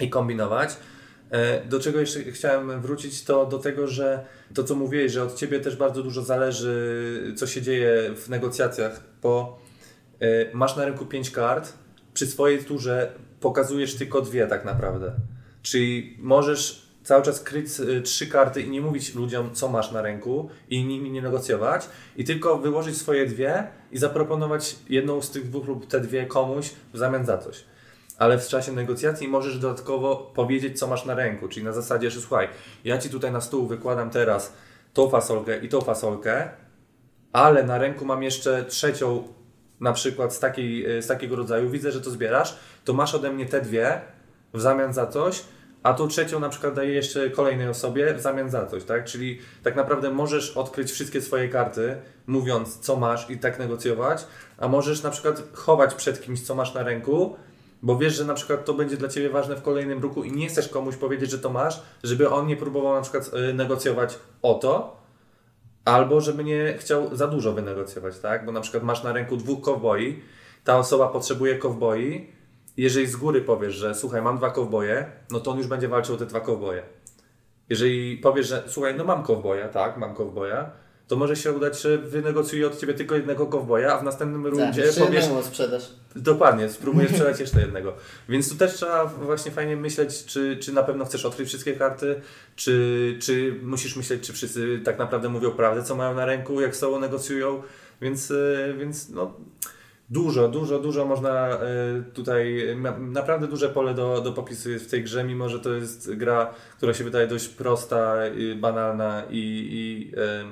[0.01, 0.77] i kombinować.
[1.31, 5.35] E, Do czego jeszcze chciałem wrócić, to do tego, że to co mówiłeś, że od
[5.35, 9.59] ciebie też bardzo dużo zależy, co się dzieje w negocjacjach, bo
[10.21, 11.73] e, masz na rynku pięć kart,
[12.14, 15.12] przy swojej turze pokazujesz tylko dwie tak naprawdę.
[15.62, 20.02] Czyli możesz cały czas kryć y, trzy karty i nie mówić ludziom, co masz na
[20.02, 25.48] ręku i nimi nie negocjować i tylko wyłożyć swoje dwie i zaproponować jedną z tych
[25.48, 27.64] dwóch lub te dwie komuś w zamian za coś.
[28.18, 32.20] Ale w czasie negocjacji możesz dodatkowo powiedzieć, co masz na ręku, czyli na zasadzie, że
[32.20, 32.48] słuchaj,
[32.84, 34.52] ja Ci tutaj na stół wykładam teraz
[34.94, 36.48] tą fasolkę i tą fasolkę,
[37.32, 39.28] ale na ręku mam jeszcze trzecią,
[39.80, 43.32] na przykład z, takiej, y, z takiego rodzaju, widzę, że to zbierasz, to masz ode
[43.32, 44.00] mnie te dwie
[44.55, 45.44] w zamian za coś,
[45.82, 49.05] a tą trzecią na przykład daję jeszcze kolejnej osobie w zamian za coś, tak?
[49.05, 51.96] Czyli tak naprawdę możesz odkryć wszystkie swoje karty,
[52.26, 54.26] mówiąc co masz i tak negocjować,
[54.59, 57.36] a możesz na przykład chować przed kimś, co masz na ręku,
[57.82, 60.48] bo wiesz, że na przykład to będzie dla Ciebie ważne w kolejnym ruchu i nie
[60.48, 64.55] chcesz komuś powiedzieć, że to masz, żeby on nie próbował na przykład y, negocjować o
[64.55, 65.01] to,
[65.84, 68.46] Albo żeby nie chciał za dużo wynegocjować, tak?
[68.46, 70.22] Bo na przykład masz na ręku dwóch kowboi,
[70.64, 72.32] ta osoba potrzebuje kowboi.
[72.77, 76.14] Jeżeli z góry powiesz, że słuchaj, mam dwa kowboje, no to on już będzie walczył
[76.14, 76.83] o te dwa kowboje.
[77.68, 80.71] Jeżeli powiesz, że słuchaj, no mam kowboja, tak, mam kowboja,
[81.11, 84.53] to może się udać, że wynegocjuje od ciebie tylko jednego kowboja, a w następnym Tak,
[84.53, 85.91] rundzie jeszcze powiesz, sprzedaż.
[86.16, 87.95] Dokładnie, spróbuję sprzedać jeszcze jednego.
[88.29, 92.21] Więc tu też trzeba właśnie fajnie myśleć, czy, czy na pewno chcesz odkryć wszystkie karty,
[92.57, 96.77] czy, czy musisz myśleć, czy wszyscy tak naprawdę mówią prawdę, co mają na ręku, jak
[96.77, 97.62] z sobą negocjują.
[98.01, 99.35] Więc, e, więc no,
[100.11, 101.58] dużo, dużo, dużo można e,
[102.14, 105.74] tutaj, na- naprawdę duże pole do, do popisu jest w tej grze, mimo że to
[105.74, 110.44] jest gra, która się wydaje dość prosta, i banalna i, i e,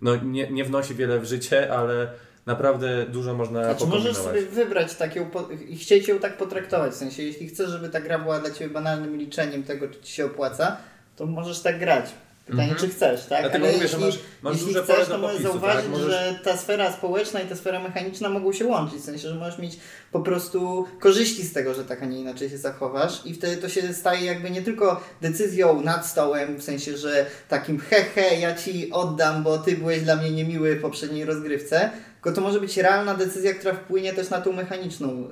[0.00, 2.08] no, nie, nie wnosi wiele w życie, ale
[2.46, 5.30] naprawdę dużo można Znaczy możesz sobie wybrać taką
[5.68, 6.92] i chcieć ją tak potraktować.
[6.92, 10.12] W sensie, jeśli chcesz, żeby ta gra była dla Ciebie banalnym liczeniem tego, czy Ci
[10.12, 10.76] się opłaca,
[11.16, 12.10] to możesz tak grać.
[12.50, 12.80] Pytanie, Mhm.
[12.90, 13.40] czy chcesz, tak?
[13.40, 15.90] Dlatego Ale mówię, że jeśli, masz- masz jeśli duże chcesz, pole to możesz zauważyć, tak?
[15.90, 18.98] Możesz- że ta sfera społeczna i ta sfera mechaniczna mogą się łączyć.
[19.00, 19.76] W sensie, że możesz mieć
[20.12, 23.68] po prostu korzyści z tego, że tak, a nie inaczej się zachowasz i wtedy to
[23.68, 28.54] się staje jakby nie tylko decyzją nad stołem, w sensie, że takim he he, ja
[28.54, 32.76] Ci oddam, bo Ty byłeś dla mnie niemiły w poprzedniej rozgrywce, tylko to może być
[32.76, 35.28] realna decyzja, która wpłynie też na tą mechaniczną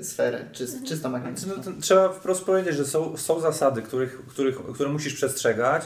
[0.00, 1.54] y, sferę, czy, czysto mechaniczną.
[1.56, 5.82] No, to trzeba wprost powiedzieć, że są, są zasady, których, których, które musisz przestrzegać,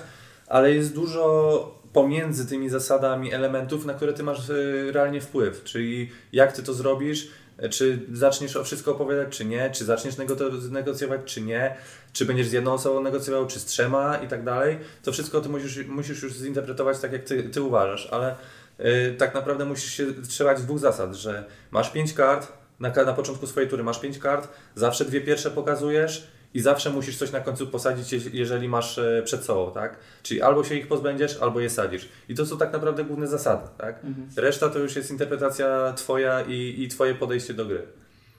[0.55, 5.64] ale jest dużo pomiędzy tymi zasadami elementów, na które ty masz y, realnie wpływ.
[5.64, 7.28] Czyli jak ty to zrobisz,
[7.59, 10.36] e, czy zaczniesz o wszystko opowiadać, czy nie, czy zaczniesz nego-
[10.70, 11.76] negocjować, czy nie,
[12.12, 14.16] czy będziesz z jedną osobą negocjował, czy z trzema?
[14.16, 14.78] I tak dalej.
[15.02, 18.36] To wszystko ty musisz, musisz już zinterpretować tak, jak ty, ty uważasz, ale
[18.80, 23.46] y, tak naprawdę musisz się trzymać dwóch zasad, że masz pięć kart, na, na początku
[23.46, 27.66] swojej tury masz pięć kart, zawsze dwie pierwsze pokazujesz i zawsze musisz coś na końcu
[27.66, 29.96] posadzić, jeżeli masz e, przed sobą, tak?
[30.22, 32.09] Czyli albo się ich pozbędziesz, albo je sadzisz.
[32.28, 34.05] I to są tak naprawdę główne zasady, tak?
[34.05, 34.28] Mhm.
[34.36, 37.82] Reszta to już jest interpretacja Twoja i, i Twoje podejście do gry.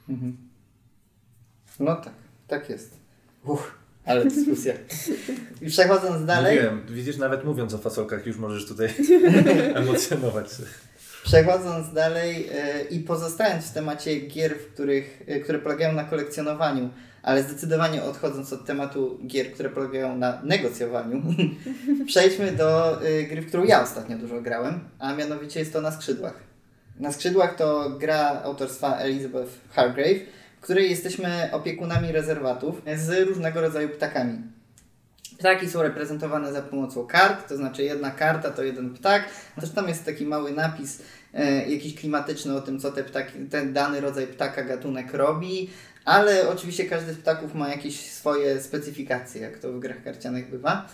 [0.09, 0.37] Mhm.
[1.79, 2.13] No tak,
[2.47, 2.97] tak jest.
[3.43, 3.71] Uch,
[4.05, 4.73] ale dyskusja.
[5.61, 6.55] I przechodząc dalej...
[6.55, 8.89] Mówiłem, widzisz, nawet mówiąc o fasolkach już możesz tutaj
[9.75, 10.63] emocjonować się.
[11.23, 16.89] Przechodząc dalej yy, i pozostając w temacie gier, w których, yy, które polegają na kolekcjonowaniu,
[17.25, 21.23] ale zdecydowanie odchodząc od tematu gier, które polegają na negocjowaniu,
[22.07, 25.91] przejdźmy do y, gry, w którą ja ostatnio dużo grałem, a mianowicie jest to Na
[25.91, 26.33] Skrzydłach.
[26.99, 30.19] Na Skrzydłach to gra autorstwa Elizabeth Hargrave,
[30.57, 34.41] w której jesteśmy opiekunami rezerwatów z różnego rodzaju ptakami.
[35.39, 39.29] Ptaki są reprezentowane za pomocą kart, to znaczy jedna karta to jeden ptak.
[39.61, 41.01] Też tam jest taki mały napis
[41.33, 45.69] e, jakiś klimatyczny o tym, co te ptaki, ten dany rodzaj ptaka, gatunek robi
[46.05, 50.87] ale oczywiście każdy z ptaków ma jakieś swoje specyfikacje, jak to w grach karcianych bywa.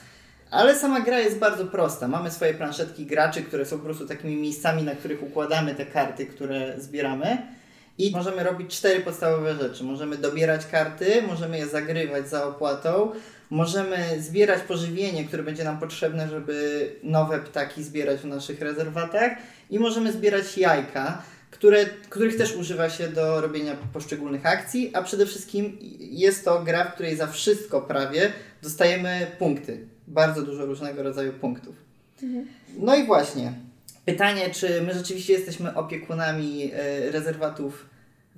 [0.51, 2.07] Ale sama gra jest bardzo prosta.
[2.07, 6.25] Mamy swoje planszetki graczy, które są po prostu takimi miejscami, na których układamy te karty,
[6.25, 7.37] które zbieramy.
[7.97, 9.83] I możemy robić cztery podstawowe rzeczy.
[9.83, 13.11] Możemy dobierać karty, możemy je zagrywać za opłatą,
[13.49, 19.31] możemy zbierać pożywienie, które będzie nam potrzebne, żeby nowe ptaki zbierać w naszych rezerwatach
[19.69, 21.21] i możemy zbierać jajka
[21.51, 26.85] które, których też używa się do robienia poszczególnych akcji, a przede wszystkim jest to gra,
[26.85, 28.31] w której za wszystko prawie
[28.63, 29.87] dostajemy punkty.
[30.07, 31.75] Bardzo dużo różnego rodzaju punktów.
[32.23, 32.47] Mhm.
[32.77, 33.53] No i właśnie,
[34.05, 37.85] pytanie, czy my rzeczywiście jesteśmy opiekunami e, rezerwatów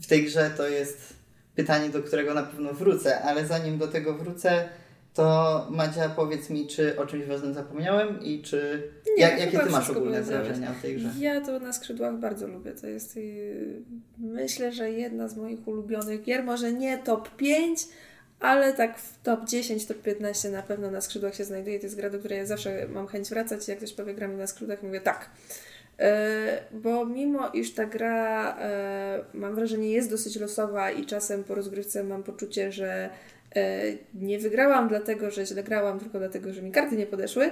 [0.02, 1.14] w tej grze, to jest
[1.56, 4.70] pytanie, do którego na pewno wrócę, ale zanim do tego wrócę,
[5.14, 8.92] to Madzia, powiedz mi, czy o czymś ważnym zapomniałem i czy.
[9.18, 11.10] Nie, jak, jakie ty masz ogólne wrażenia w tej grze?
[11.20, 12.72] Ja to na skrzydłach bardzo lubię.
[12.72, 13.82] To jest y,
[14.18, 16.44] myślę, że jedna z moich ulubionych gier.
[16.44, 17.88] Może nie top 5,
[18.40, 21.80] ale tak w top 10, top 15 na pewno na skrzydłach się znajduje.
[21.80, 23.68] To jest gra, do której ja zawsze mam chęć wracać.
[23.68, 25.30] Jak ktoś powie, gramy na skrzydłach, mówię tak.
[26.00, 31.56] E, bo mimo iż ta gra, e, mam wrażenie, jest dosyć losowa i czasem po
[31.56, 33.10] rozgrywce mam poczucie, że
[34.14, 37.50] nie wygrałam dlatego, że źle grałam, tylko dlatego, że mi karty nie podeszły,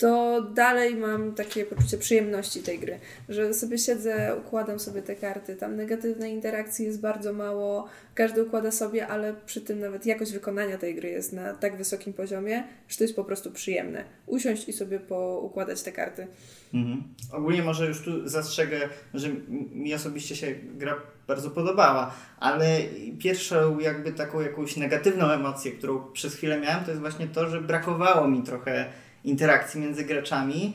[0.00, 2.98] to dalej mam takie poczucie przyjemności tej gry,
[3.28, 8.70] że sobie siedzę, układam sobie te karty, tam negatywnej interakcji jest bardzo mało, każdy układa
[8.70, 12.96] sobie, ale przy tym nawet jakość wykonania tej gry jest na tak wysokim poziomie, że
[12.96, 14.04] to jest po prostu przyjemne.
[14.26, 16.26] Usiąść i sobie poukładać te karty.
[16.74, 17.02] Mhm.
[17.32, 19.28] Ogólnie może już tu zastrzegę, że
[19.72, 20.96] mi osobiście się gra
[21.28, 22.78] bardzo podobała, ale
[23.18, 27.60] pierwszą jakby taką jakąś negatywną emocję, którą przez chwilę miałem, to jest właśnie to, że
[27.60, 28.86] brakowało mi trochę
[29.24, 30.72] interakcji między graczami.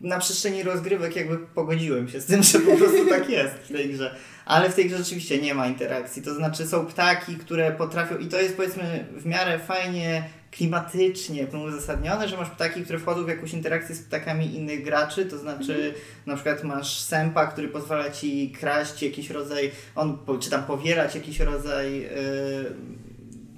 [0.00, 3.90] Na przestrzeni rozgrywek jakby pogodziłem się z tym, że po prostu tak jest w tej
[3.90, 4.14] grze.
[4.44, 6.22] Ale w tej grze rzeczywiście nie ma interakcji.
[6.22, 12.28] To znaczy są ptaki, które potrafią i to jest powiedzmy w miarę fajnie klimatycznie uzasadnione,
[12.28, 15.94] że masz ptaki, które wchodzą w jakąś interakcję z ptakami innych graczy, to znaczy mhm.
[16.26, 21.40] na przykład masz sępa, który pozwala ci kraść jakiś rodzaj, on, czy tam powielać jakiś
[21.40, 22.10] rodzaj yy,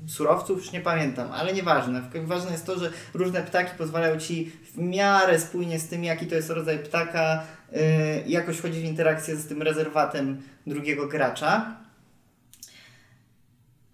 [0.09, 2.03] surowców, już nie pamiętam, ale nieważne.
[2.25, 6.35] Ważne jest to, że różne ptaki pozwalają ci w miarę spójnie z tym, jaki to
[6.35, 7.43] jest rodzaj ptaka,
[7.73, 7.81] yy,
[8.27, 11.77] jakoś wchodzić w interakcję z tym rezerwatem drugiego gracza.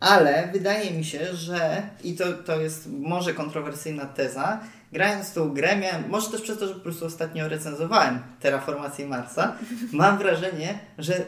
[0.01, 4.61] Ale wydaje mi się, że i to, to jest może kontrowersyjna teza,
[4.93, 9.57] grając tą grę, miałem, może też przez to, że po prostu ostatnio recenzowałem Terraformację Marsa,
[9.93, 11.25] mam wrażenie, że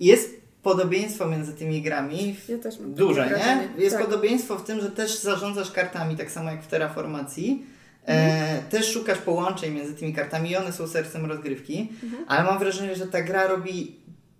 [0.00, 0.35] jest
[0.66, 3.82] podobieństwo między tymi grami ja też mam duże, nie?
[3.82, 4.04] Jest tak.
[4.04, 7.66] podobieństwo w tym, że też zarządzasz kartami, tak samo jak w Terraformacji.
[8.06, 8.70] E, mhm.
[8.70, 12.24] też szukasz połączeń między tymi kartami i one są sercem rozgrywki, mhm.
[12.28, 13.96] ale mam wrażenie, że ta gra robi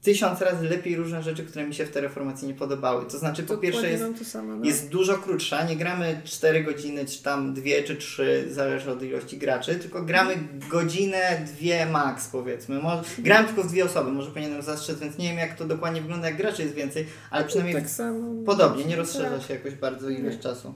[0.07, 3.07] tysiąc razy lepiej różne rzeczy, które mi się w tej reformacji nie podobały.
[3.07, 4.05] To znaczy, po pierwsze jest,
[4.35, 4.65] no?
[4.65, 9.39] jest dużo krótsza, nie gramy 4 godziny, czy tam 2 czy 3, zależy od ilości
[9.39, 10.35] graczy, tylko gramy
[10.71, 12.79] godzinę, dwie max powiedzmy.
[12.79, 16.27] Może, gramy tylko dwie osoby, może powinienem zastrzec, więc nie wiem jak to dokładnie wygląda,
[16.27, 19.43] jak graczy jest więcej, ale przynajmniej tak samo, podobnie, nie rozszerza tak.
[19.43, 20.75] się jakoś bardzo ilość czasu.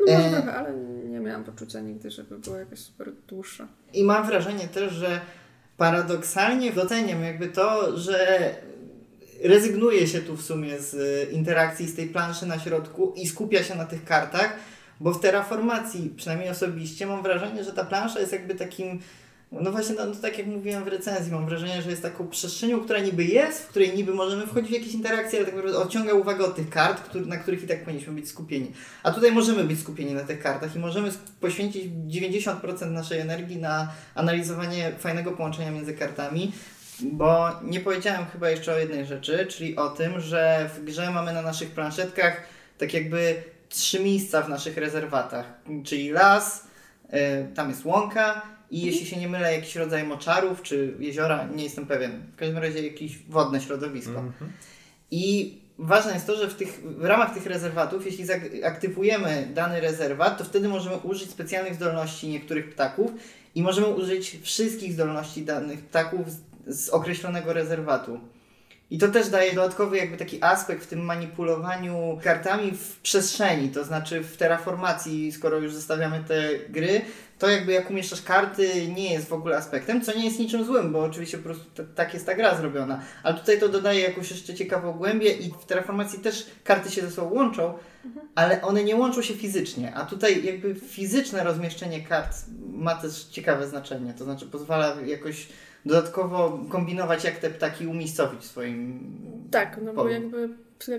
[0.00, 0.30] No może e...
[0.30, 3.68] trochę, ale nie miałam poczucia nigdy, żeby była jakaś super dłuższa.
[3.92, 5.20] I mam wrażenie też, że
[5.78, 8.50] paradoksalnie doceniam jakby to, że
[9.44, 13.74] rezygnuje się tu w sumie z interakcji z tej planszy na środku i skupia się
[13.74, 14.56] na tych kartach,
[15.00, 19.00] bo w terraformacji, przynajmniej osobiście, mam wrażenie, że ta plansza jest jakby takim
[19.52, 22.80] no właśnie, no, no, tak jak mówiłem w recenzji, mam wrażenie, że jest taką przestrzenią,
[22.80, 26.14] która niby jest, w której niby możemy wchodzić w jakieś interakcje, ale tak naprawdę odciąga
[26.14, 28.72] uwagę od tych kart, który, na których i tak powinniśmy być skupieni.
[29.02, 33.92] A tutaj możemy być skupieni na tych kartach i możemy poświęcić 90% naszej energii na
[34.14, 36.52] analizowanie fajnego połączenia między kartami,
[37.00, 41.32] bo nie powiedziałem chyba jeszcze o jednej rzeczy, czyli o tym, że w grze mamy
[41.32, 42.42] na naszych planszetkach
[42.78, 45.46] tak jakby trzy miejsca w naszych rezerwatach,
[45.84, 46.64] czyli las,
[47.10, 51.64] e, tam jest łąka i jeśli się nie mylę, jakiś rodzaj moczarów czy jeziora, nie
[51.64, 52.22] jestem pewien.
[52.32, 54.18] W każdym razie jakieś wodne środowisko.
[54.18, 54.52] Mhm.
[55.10, 58.24] I ważne jest to, że w, tych, w ramach tych rezerwatów, jeśli
[58.64, 63.10] aktywujemy dany rezerwat, to wtedy możemy użyć specjalnych zdolności niektórych ptaków
[63.54, 68.20] i możemy użyć wszystkich zdolności danych ptaków z, z określonego rezerwatu.
[68.90, 73.84] I to też daje dodatkowy jakby taki aspekt w tym manipulowaniu kartami w przestrzeni, to
[73.84, 77.00] znaczy w terraformacji, skoro już zostawiamy te gry,
[77.38, 80.92] to jakby jak umieszczasz karty nie jest w ogóle aspektem, co nie jest niczym złym,
[80.92, 83.00] bo oczywiście po prostu t- tak jest ta gra zrobiona.
[83.22, 87.10] Ale tutaj to dodaje jakąś jeszcze ciekawą głębię i w terraformacji też karty się ze
[87.10, 87.74] sobą łączą,
[88.34, 92.36] ale one nie łączą się fizycznie, a tutaj jakby fizyczne rozmieszczenie kart
[92.72, 95.46] ma też ciekawe znaczenie, to znaczy pozwala jakoś
[95.88, 99.00] dodatkowo kombinować, jak te ptaki umiejscowić w swoim
[99.50, 100.10] Tak, no bo polu.
[100.10, 100.48] jakby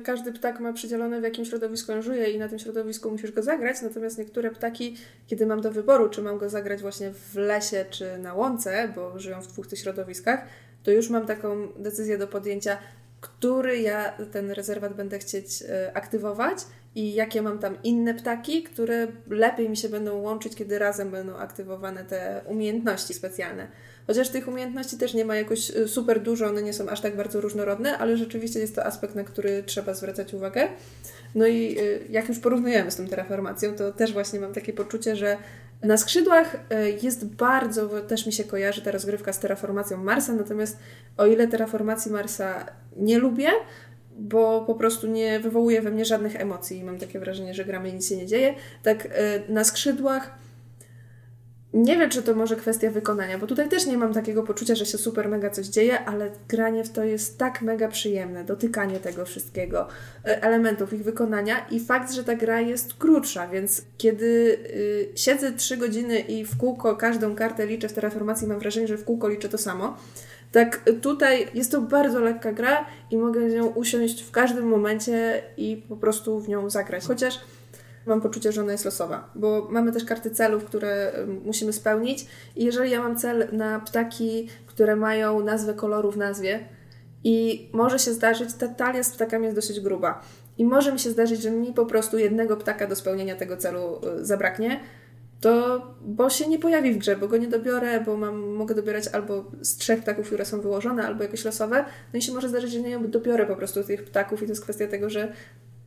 [0.04, 3.44] każdy ptak ma przydzielone w jakim środowisku on żyje i na tym środowisku musisz go
[3.44, 7.86] zagrać, natomiast niektóre ptaki, kiedy mam do wyboru, czy mam go zagrać właśnie w lesie,
[7.90, 10.46] czy na łące, bo żyją w dwóch tych środowiskach,
[10.84, 12.78] to już mam taką decyzję do podjęcia,
[13.22, 16.58] który ja ten rezerwat będę chcieć e, aktywować
[16.96, 21.38] i jakie mam tam inne ptaki, które lepiej mi się będą łączyć, kiedy razem będą
[21.38, 23.68] aktywowane te umiejętności specjalne.
[24.10, 27.16] Chociaż tych umiejętności też nie ma jakoś y, super dużo, one nie są aż tak
[27.16, 30.68] bardzo różnorodne, ale rzeczywiście jest to aspekt, na który trzeba zwracać uwagę.
[31.36, 35.16] No i y, jak już porównujemy z tą terraformacją, to też właśnie mam takie poczucie,
[35.16, 35.38] że
[35.84, 36.60] na skrzydłach y,
[37.04, 40.78] jest bardzo, też mi się kojarzy ta rozgrywka z terraformacją Marsa, natomiast
[41.18, 42.66] o ile terraformacji Marsa
[42.98, 43.50] nie lubię,
[44.18, 47.90] bo po prostu nie wywołuje we mnie żadnych emocji i mam takie wrażenie, że gramy
[47.90, 48.54] i nic się nie dzieje,
[48.84, 49.08] tak
[49.50, 50.49] na skrzydłach
[51.74, 54.86] nie wiem, czy to może kwestia wykonania, bo tutaj też nie mam takiego poczucia, że
[54.86, 59.26] się super mega coś dzieje, ale granie w to jest tak mega przyjemne, dotykanie tego
[59.26, 59.88] wszystkiego,
[60.26, 65.52] e, elementów ich wykonania i fakt, że ta gra jest krótsza, więc kiedy y, siedzę
[65.52, 69.28] 3 godziny i w kółko każdą kartę liczę w Terraformacji, mam wrażenie, że w kółko
[69.28, 69.98] liczę to samo.
[70.52, 75.44] Tak, tutaj jest to bardzo lekka gra i mogę z nią usiąść w każdym momencie
[75.58, 77.06] i po prostu w nią zagrać.
[77.06, 77.40] Chociaż
[78.10, 81.12] mam poczucie, że ona jest losowa, bo mamy też karty celów, które
[81.46, 86.60] musimy spełnić i jeżeli ja mam cel na ptaki, które mają nazwę koloru w nazwie
[87.24, 90.22] i może się zdarzyć, ta talia z ptakami jest dosyć gruba
[90.58, 94.02] i może mi się zdarzyć, że mi po prostu jednego ptaka do spełnienia tego celu
[94.20, 94.80] y, zabraknie,
[95.42, 99.08] to bo się nie pojawi w grze, bo go nie dobiorę, bo mam, mogę dobierać
[99.08, 101.86] albo z trzech ptaków, które są wyłożone, albo jakoś losowe.
[102.14, 104.64] No i się może zdarzyć, że nie dobiorę po prostu tych ptaków i to jest
[104.64, 105.34] kwestia tego, że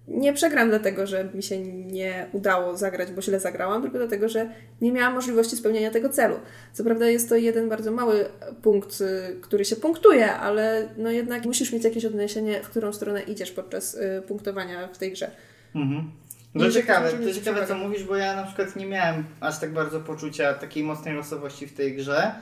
[0.09, 4.50] nie przegram dlatego, że mi się nie udało zagrać, bo źle zagrałam, tylko dlatego, że
[4.80, 6.36] nie miałam możliwości spełnienia tego celu.
[6.72, 8.24] Co prawda jest to jeden bardzo mały
[8.62, 13.22] punkt, y, który się punktuje, ale no jednak musisz mieć jakieś odniesienie, w którą stronę
[13.22, 15.30] idziesz podczas y, punktowania w tej grze.
[15.74, 16.11] Mhm.
[16.53, 19.72] To że ciekawe, to ciekawe co mówisz, bo ja na przykład nie miałem aż tak
[19.72, 22.34] bardzo poczucia takiej mocnej losowości w tej grze.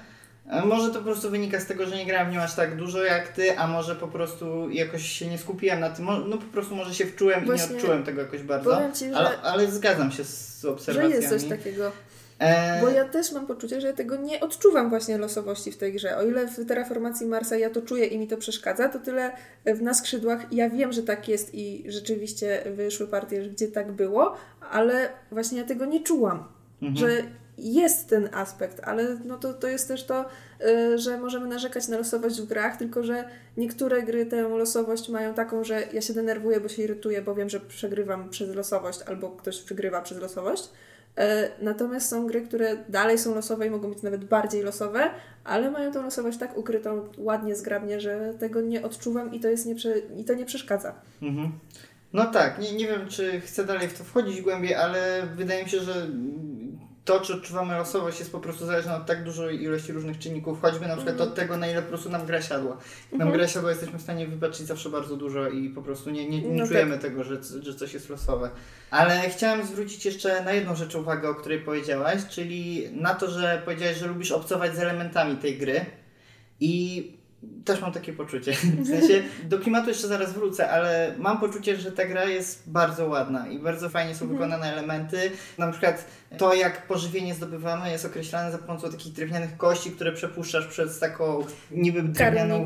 [0.64, 3.04] Może to po prostu wynika z tego, że nie grałem w nią aż tak dużo
[3.04, 6.74] jak ty, a może po prostu jakoś się nie skupiłem na tym, no po prostu
[6.76, 8.80] może się wczułem i Właśnie nie odczułem tego jakoś bardzo.
[8.94, 11.14] Ci, że, Ale, ale zgadzam się z że obserwacjami.
[11.14, 11.92] jest coś takiego.
[12.38, 15.92] E, Bo ja też mam poczucie, że ja tego nie odczuwam właśnie losowości w tej
[15.92, 16.16] grze.
[16.16, 19.32] O ile w terraformacji Marsa ja to czuję i mi to przeszkadza, to tyle
[19.66, 24.36] w na skrzydłach ja wiem, że tak jest i rzeczywiście wyszły partie, gdzie tak było,
[24.70, 26.44] ale właśnie ja tego nie czułam.
[26.82, 26.96] Mhm.
[26.96, 27.22] Że
[27.60, 30.24] jest ten aspekt, ale no to, to jest też to,
[30.66, 33.24] y, że możemy narzekać na losowość w grach, tylko że
[33.56, 37.48] niektóre gry tę losowość mają taką, że ja się denerwuję, bo się irytuję, bo wiem,
[37.48, 40.70] że przegrywam przez losowość albo ktoś przegrywa przez losowość.
[41.18, 45.10] E, Natomiast są gry, które dalej są losowe i mogą być nawet bardziej losowe,
[45.44, 49.66] ale mają tą losowość tak ukrytą ładnie, zgrabnie, że tego nie odczuwam i to, jest
[49.66, 49.74] nie
[50.16, 50.94] i to nie przeszkadza.
[51.22, 51.52] Mhm.
[52.12, 55.70] No tak, nie, nie wiem, czy chcę dalej w to wchodzić głębiej, ale wydaje mi
[55.70, 56.06] się, że
[57.10, 60.88] to, czy odczuwamy losowość, jest po prostu zależne od tak dużej ilości różnych czynników, choćby
[60.88, 62.70] na przykład od tego, na ile po prostu nam gra siadła.
[63.12, 63.32] Nam Mhm.
[63.32, 66.60] gra siadła, jesteśmy w stanie wybaczyć zawsze bardzo dużo i po prostu nie, nie, nie
[66.60, 68.50] No czujemy tego, że, że coś jest losowe.
[68.90, 73.62] Ale chciałem zwrócić jeszcze na jedną rzecz uwagę, o której powiedziałaś, czyli na to, że
[73.64, 75.86] powiedziałaś, że lubisz obcować z elementami tej gry
[76.60, 77.19] i
[77.64, 78.52] też mam takie poczucie.
[78.84, 83.06] W sensie do klimatu jeszcze zaraz wrócę, ale mam poczucie, że ta gra jest bardzo
[83.08, 85.30] ładna i bardzo fajnie są wykonane elementy.
[85.58, 86.04] Na przykład
[86.38, 91.44] to, jak pożywienie zdobywamy, jest określane za pomocą takich drewnianych kości, które przepuszczasz przez taką
[91.70, 92.64] niby drewnianą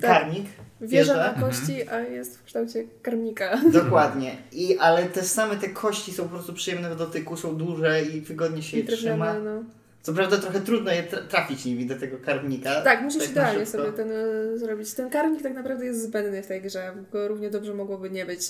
[0.00, 0.10] Tak.
[0.10, 0.46] karmik.
[0.80, 1.32] Wieża Wieżę.
[1.36, 3.60] na kości, a jest w kształcie karmnika.
[3.82, 4.36] Dokładnie.
[4.52, 8.20] I, ale też same te kości są po prostu przyjemne w dotyku, są duże i
[8.20, 9.34] wygodnie się je I trzyma.
[9.34, 9.62] no.
[10.02, 12.82] Co prawda trochę trudno je tra- trafić nimi do tego karmnika.
[12.82, 14.94] Tak, musisz na idealnie sobie ten y, zrobić.
[14.94, 18.42] Ten karmik tak naprawdę jest zbędny w tej grze, go równie dobrze mogłoby nie być.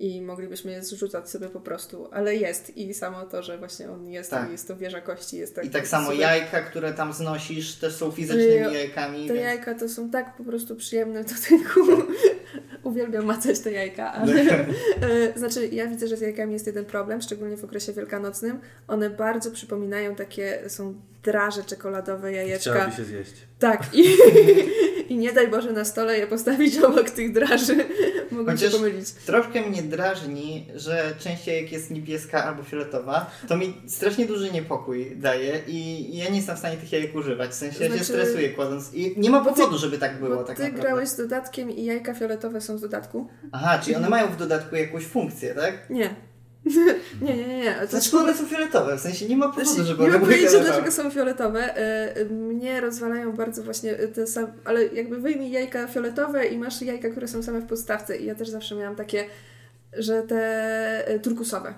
[0.00, 4.08] i moglibyśmy je zrzucać sobie po prostu, ale jest i samo to, że właśnie on
[4.08, 4.50] jest Tak.
[4.50, 6.20] jest to wieża kości, jest tak I tak samo super.
[6.20, 9.26] jajka, które tam znosisz, też są fizycznymi Ej, jajkami.
[9.28, 9.44] Te więc...
[9.44, 11.80] jajka to są tak po prostu przyjemne w dotyku.
[12.82, 17.22] Uwielbiam macać te jajka, ale e, znaczy ja widzę, że z jajkami jest jeden problem,
[17.22, 18.58] szczególnie w okresie wielkanocnym.
[18.88, 22.70] One bardzo przypominają takie, są draże czekoladowe jajeczka.
[22.70, 23.32] Chciałaby się zjeść.
[23.58, 24.04] Tak i,
[25.12, 27.76] i nie daj Boże na stole je postawić obok tych draży.
[28.30, 29.10] Mogą Chociaż- się pomylić.
[29.12, 33.30] Troszkę mnie drażni, że część jajek jest niebieska albo fioletowa.
[33.48, 37.50] To mi strasznie duży niepokój daje i ja nie jestem w stanie tych jajek używać.
[37.50, 38.94] W sensie ja się Znaczy- stresuję kładąc.
[38.94, 40.82] I nie ma Bo ty- powodu, żeby tak było Bo tak ty naprawdę.
[40.88, 43.28] grałeś z dodatkiem i jajka fioletowe są z dodatku?
[43.52, 45.90] Aha, czyli one mają w dodatku jakąś funkcję, tak?
[45.90, 46.10] Nie.
[47.22, 47.74] nie, nie, nie, nie.
[47.74, 48.96] To Dlaczego one są fioletowe?
[48.96, 50.64] W sensie nie ma powodu, Znaczy, żeby one były fioletowe.
[50.64, 51.76] dlaczego są fioletowe.
[51.76, 56.82] E, e, Mnie rozwalają bardzo właśnie te same, ale jakby wyjmij jajka fioletowe i masz
[56.82, 58.16] jajka, które są same w podstawce.
[58.16, 59.24] I ja też zawsze miałam takie,
[59.92, 60.38] że te
[61.08, 61.74] e, turkusowe.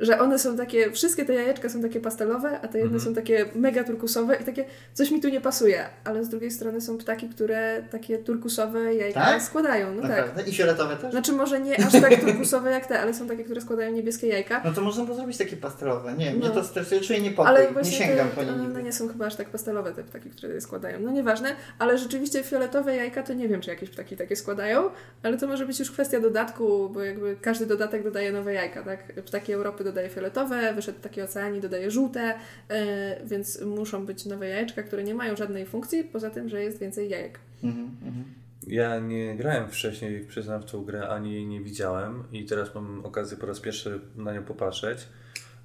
[0.00, 3.00] Że one są takie, wszystkie te jajeczka są takie pastelowe, a te jedne Mhm.
[3.00, 5.84] są takie mega turkusowe i takie, coś mi tu nie pasuje.
[6.04, 9.42] Ale z drugiej strony są ptaki, które takie turkusowe jajka Tak?
[9.42, 9.94] składają.
[9.94, 10.48] No tak.
[10.48, 11.10] I fioletowe też?
[11.10, 14.62] Znaczy może nie aż tak turkusowe jak te, ale są takie, które składają niebieskie jajka.
[14.64, 16.14] No to można było zrobić takie pastelowe.
[16.18, 16.54] Nie, mnie No.
[16.54, 17.50] to stresuje, czuję niepokój.
[17.50, 20.02] Ale nie właśnie sięgam te, po nie one nie są chyba aż tak pastelowe te
[20.04, 21.00] ptaki, które je składają.
[21.00, 21.48] No nieważne,
[21.78, 24.90] ale rzeczywiście fioletowe jajka to nie wiem, czy jakieś ptaki takie składają,
[25.22, 29.12] ale to może być już kwestia dodatku, bo jakby każdy dodatek dodaje nowe jajka, tak?
[29.26, 32.34] Ptaki Europy dodaje fioletowe, wyszedł taki oceanii dodaje żółte,
[32.68, 36.78] e, więc muszą być nowe jajeczka, które nie mają żadnej funkcji, poza tym, że jest
[36.78, 37.38] więcej jajek.
[37.64, 38.24] Mhm, mhm.
[38.66, 43.04] Ja nie grałem wcześniej, przyznam, w tą grę, ani jej nie widziałem i teraz mam
[43.04, 45.08] okazję po raz pierwszy na nią popatrzeć.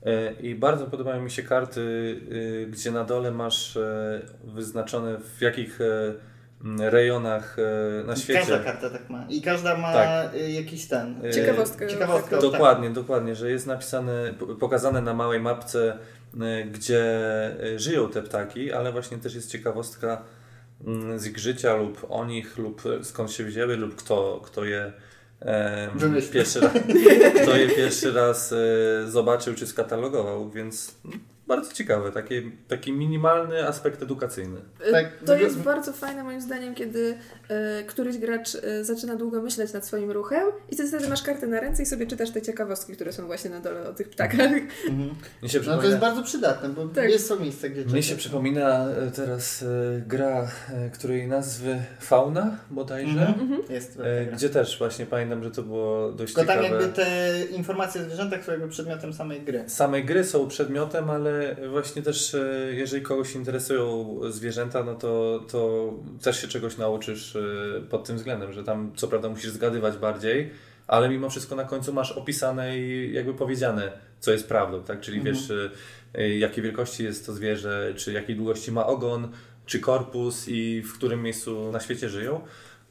[0.06, 5.42] E, I bardzo podobają mi się karty, y, gdzie na dole masz e, wyznaczone w
[5.42, 5.80] jakich
[6.80, 8.40] rejonach e, na świecie.
[8.40, 9.26] Każda karta tak ma.
[9.30, 10.36] I każda ma Tak.
[10.36, 11.26] y, jakiś ten.
[11.26, 11.88] E, Ciekawostkę.
[11.88, 12.30] Ciekawostkę.
[12.30, 12.42] taką.
[12.42, 12.52] tak.
[12.52, 15.98] Dokładnie, dokładnie, że jest napisane, pokazane na małej mapce,
[16.42, 17.04] e, gdzie
[17.64, 20.22] e, żyją te ptaki, ale właśnie też jest ciekawostka
[20.86, 24.66] mm, z ich życia lub o nich, lub e, skąd się wzięły, lub kto, kto
[24.66, 24.94] je
[25.42, 25.90] e,
[26.34, 26.74] pierwszy raz,
[27.42, 28.58] kto je pierwszy raz e,
[29.08, 34.60] zobaczył czy skatalogował, więc mm, bardzo ciekawe, taki, taki minimalny aspekt edukacyjny.
[34.88, 37.18] E, Tak, to wygl- jest bardzo fajne moim zdaniem, kiedy
[37.50, 41.48] e, któryś gracz e, zaczyna długo myśleć nad swoim ruchem i ty wtedy masz kartę
[41.48, 44.40] na ręce i sobie czytasz te ciekawostki, które są właśnie na dole o tych ptakach.
[44.88, 45.10] Mhm.
[45.44, 47.10] Mi się No to przypomina, jest bardzo przydatne, bo Tak.
[47.10, 48.06] jest to miejsce, gdzie mnie czekać.
[48.06, 49.66] się przypomina e, teraz e,
[50.08, 53.28] gra, e, której nazwy Fauna bodajże.
[53.28, 53.62] Mhm.
[53.70, 54.00] Jest.
[54.00, 54.36] E, tak.
[54.36, 56.82] Gdzie też właśnie pamiętam, że to było dość Tylko tam ciekawe.
[56.82, 59.64] jakby te informacje o zwierzętach są jakby przedmiotem samej gry.
[59.68, 61.35] Same gry są przedmiotem, ale
[61.70, 67.42] właśnie też e, jeżeli kogoś interesują zwierzęta, no to, to też się czegoś nauczysz e,
[67.90, 70.52] pod tym względem, że tam co prawda musisz zgadywać bardziej,
[70.88, 75.02] ale mimo wszystko na końcu masz opisane i jakby powiedziane, co jest prawdą, tak?
[75.02, 75.36] Czyli Mhm.
[75.36, 75.52] wiesz,
[76.14, 79.32] e, jakiej wielkości jest to zwierzę, czy jakiej długości ma ogon,
[79.66, 82.42] czy korpus i w którym miejscu na świecie żyją.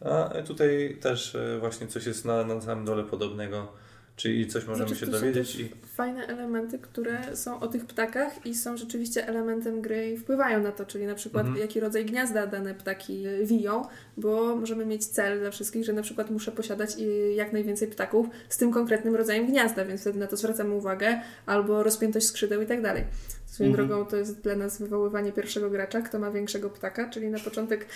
[0.01, 3.73] A tutaj też właśnie coś jest na, na samym dole podobnego,
[4.17, 8.55] czyli coś możemy Znaczy, się dowiedzieć i Fajne elementy, które są o tych ptakach i
[8.55, 11.63] są rzeczywiście elementem gry i wpływają na to, czyli na przykład Mhm.
[11.63, 13.83] jaki rodzaj gniazda dane ptaki y, wiją,
[14.17, 18.27] bo możemy mieć cel dla wszystkich, że na przykład muszę posiadać y, jak najwięcej ptaków
[18.49, 22.67] z tym konkretnym rodzajem gniazda, więc wtedy na to zwracamy uwagę, albo rozpiętość skrzydeł i
[22.67, 23.05] tak dalej.
[23.47, 23.89] Swoją Mhm.
[23.89, 27.87] drogą to jest dla nas wywoływanie pierwszego gracza, kto ma większego ptaka, czyli na początek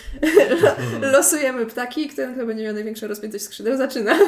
[1.13, 4.19] losujemy ptaki i kto, kto będzie miał największą rozpiętość skrzydeł, zaczyna.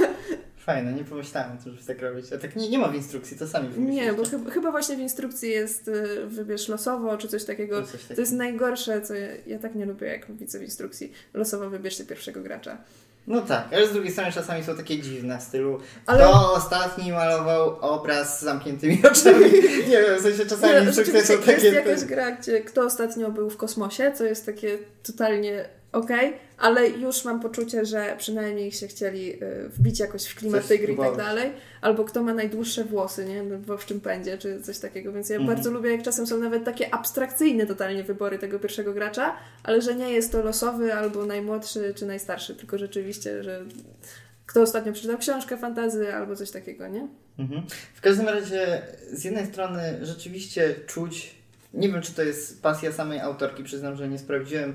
[0.74, 2.32] Fajne, nie pomyślałem, żeby tak robić.
[2.32, 3.68] A tak nie, nie ma w instrukcji, to sami.
[3.78, 7.80] Nie, bo chyba, chyba właśnie w instrukcji jest y, wybierz losowo, czy coś takiego.
[7.82, 11.12] To coś To jest najgorsze, co ja, ja tak nie lubię, jak widzę w instrukcji.
[11.34, 12.78] Losowo wybierzcie pierwszego gracza.
[13.26, 17.12] No tak, ale z drugiej strony czasami są takie dziwne w stylu Ale- kto ostatni
[17.12, 19.44] malował obraz z zamkniętymi oczami.
[19.88, 21.66] nie wiem, w sensie czasami Nie, instrukcje rzeczywiście są takie...
[21.66, 26.88] jest jakaś gra, gdzie kto ostatnio był w kosmosie, co jest takie totalnie okej, ale
[26.88, 30.93] już mam poczucie, że przynajmniej się chcieli y, wbić jakoś w klimat Coś tej gry
[30.93, 31.53] i tak dalej.
[31.80, 33.43] Albo kto ma najdłuższe włosy, nie?
[33.43, 35.12] No, W owczym pędzie, czy coś takiego.
[35.12, 35.57] Więc ja Mhm.
[35.57, 39.95] bardzo lubię, jak czasem są nawet takie abstrakcyjne totalnie wybory tego pierwszego gracza, ale że
[39.95, 43.64] nie jest to losowy albo najmłodszy czy najstarszy, tylko rzeczywiście, że
[44.47, 47.09] kto ostatnio przeczytał książkę fantazy albo coś takiego, nie?
[47.38, 47.62] Mhm.
[47.95, 48.82] W każdym razie
[49.12, 51.34] z jednej strony rzeczywiście czuć,
[51.74, 54.74] nie wiem czy to jest pasja samej autorki, przyznam, że nie sprawdziłem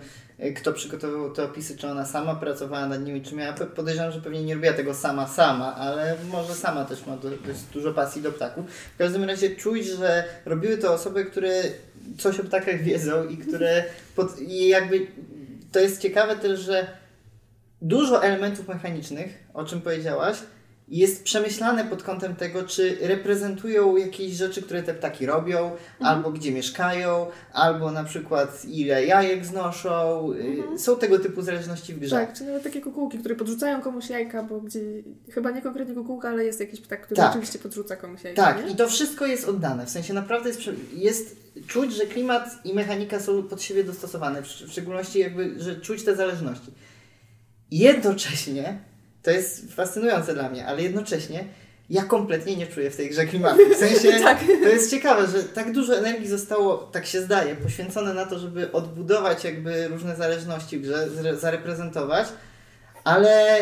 [0.56, 4.44] kto przygotowywał te opisy, czy ona sama pracowała nad nimi, czy miała, podejrzewam, że pewnie
[4.44, 8.32] nie robiła tego sama sama, ale może sama też ma do, dość dużo pasji do
[8.32, 8.66] ptaków.
[8.96, 11.64] W każdym razie czuć, że robiły to osoby, które
[12.18, 13.84] coś o ptakach wiedzą i które
[14.16, 15.08] pod, i jakby
[15.72, 16.88] to jest ciekawe też, że
[17.82, 20.38] dużo elementów mechanicznych, o czym powiedziałaś,
[20.88, 26.52] jest przemyślane pod kątem tego, czy reprezentują jakieś rzeczy, które te ptaki robią, albo gdzie
[26.52, 30.30] mieszkają, albo na przykład ile jajek znoszą.
[30.76, 32.16] Y, Są tego typu zależności w grze.
[32.16, 34.80] Tak, czy nawet takie kukułki, które podrzucają komuś jajka, bo gdzie,
[35.32, 37.28] chyba nie konkretnie kukułka, ale jest jakiś ptak, który Tak.
[37.28, 38.72] rzeczywiście podrzuca komuś jajka, Tak, nie?
[38.72, 39.86] i to wszystko jest oddane.
[39.86, 40.62] W sensie naprawdę jest,
[40.94, 41.36] jest
[41.68, 44.42] czuć, że klimat i mechanika są pod siebie dostosowane.
[44.42, 46.72] W szczególności jakby, że czuć te zależności.
[47.72, 48.78] Jednocześnie,
[49.26, 51.46] to jest fascynujące dla mnie, ale jednocześnie
[51.90, 53.60] ja kompletnie nie czuję w tej grze klimatu.
[53.76, 54.40] W sensie Tak.
[54.64, 58.72] to jest ciekawe, że tak dużo energii zostało, tak się zdaje, poświęcone na to, żeby
[58.72, 61.08] odbudować jakby różne zależności w grze,
[63.04, 63.60] ale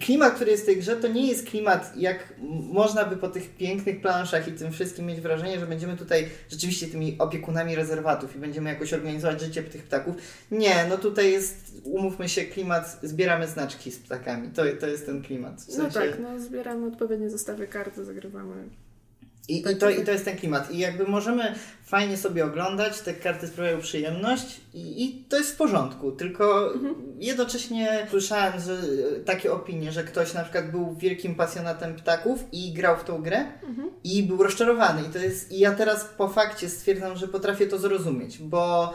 [0.00, 2.34] klimat, który jest w tej grze, to nie jest klimat, jak
[2.72, 6.86] można by po tych pięknych planszach i tym wszystkim mieć wrażenie, że będziemy tutaj rzeczywiście
[6.86, 10.16] tymi opiekunami rezerwatów i będziemy jakoś organizować życie tych ptaków.
[10.50, 14.48] Nie, no tutaj jest, umówmy się, klimat, zbieramy znaczki z ptakami.
[14.48, 15.60] To, to jest ten klimat.
[15.62, 18.54] W No sensie- tak, no zbieramy odpowiednie zestawy kart, zagrywamy.
[19.48, 20.70] I, i, to, I to jest ten klimat.
[20.70, 25.56] I jakby możemy fajnie sobie oglądać, te karty sprawiają przyjemność i, i to jest w
[25.56, 26.12] porządku.
[26.12, 26.72] Tylko
[27.18, 32.72] jednocześnie słyszałem że, e, takie opinie, że ktoś na przykład był wielkim pasjonatem ptaków i
[32.72, 33.44] grał w tą grę
[34.04, 35.02] i był rozczarowany.
[35.02, 38.94] I, to jest, I ja teraz po fakcie stwierdzam, że potrafię to zrozumieć, bo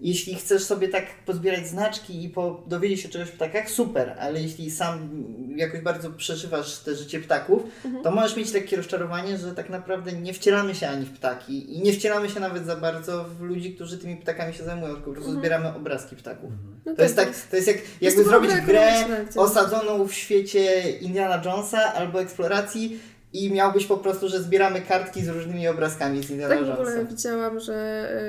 [0.00, 4.42] jeśli chcesz sobie tak pozbierać znaczki i po, dowiedzieć się czegoś o ptakach, super, ale
[4.42, 5.10] jeśli sam
[5.56, 7.62] jakoś bardzo przeżywasz te życie ptaków,
[8.02, 11.82] to możesz mieć takie rozczarowanie, że tak naprawdę nie wcielamy się ani w ptaki i
[11.82, 15.14] nie wcielamy się nawet za bardzo w ludzi, którzy tymi ptakami się zajmują, tylko po
[15.14, 16.50] prostu zbieramy obrazki ptaków.
[16.86, 19.04] No To jest tak, to jest jak jakby to zrobić grę
[19.36, 22.98] osadzoną w świecie Indiana Jonesa albo eksploracji
[23.32, 27.60] i miałbyś po prostu, że zbieramy kartki z różnymi obrazkami z Tak w ogóle widziałam,
[27.60, 27.74] że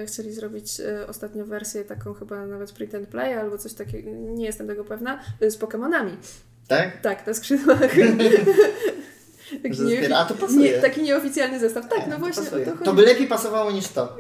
[0.02, 4.12] e, chcieli zrobić e, ostatnio wersję taką chyba nawet print and play albo coś takiego,
[4.12, 6.18] nie jestem tego pewna, e, z Pokemonami.
[6.68, 7.02] Tak?
[7.02, 7.92] Tak, na skrzydłach.
[9.64, 10.72] Taki, Że nie, zbiera- a to pasuje.
[10.72, 11.88] nie, taki nieoficjalny zestaw.
[11.90, 12.92] Tak, Nie, no to właśnie to To, chodzi.
[12.96, 14.18] by lepiej pasowało niż to.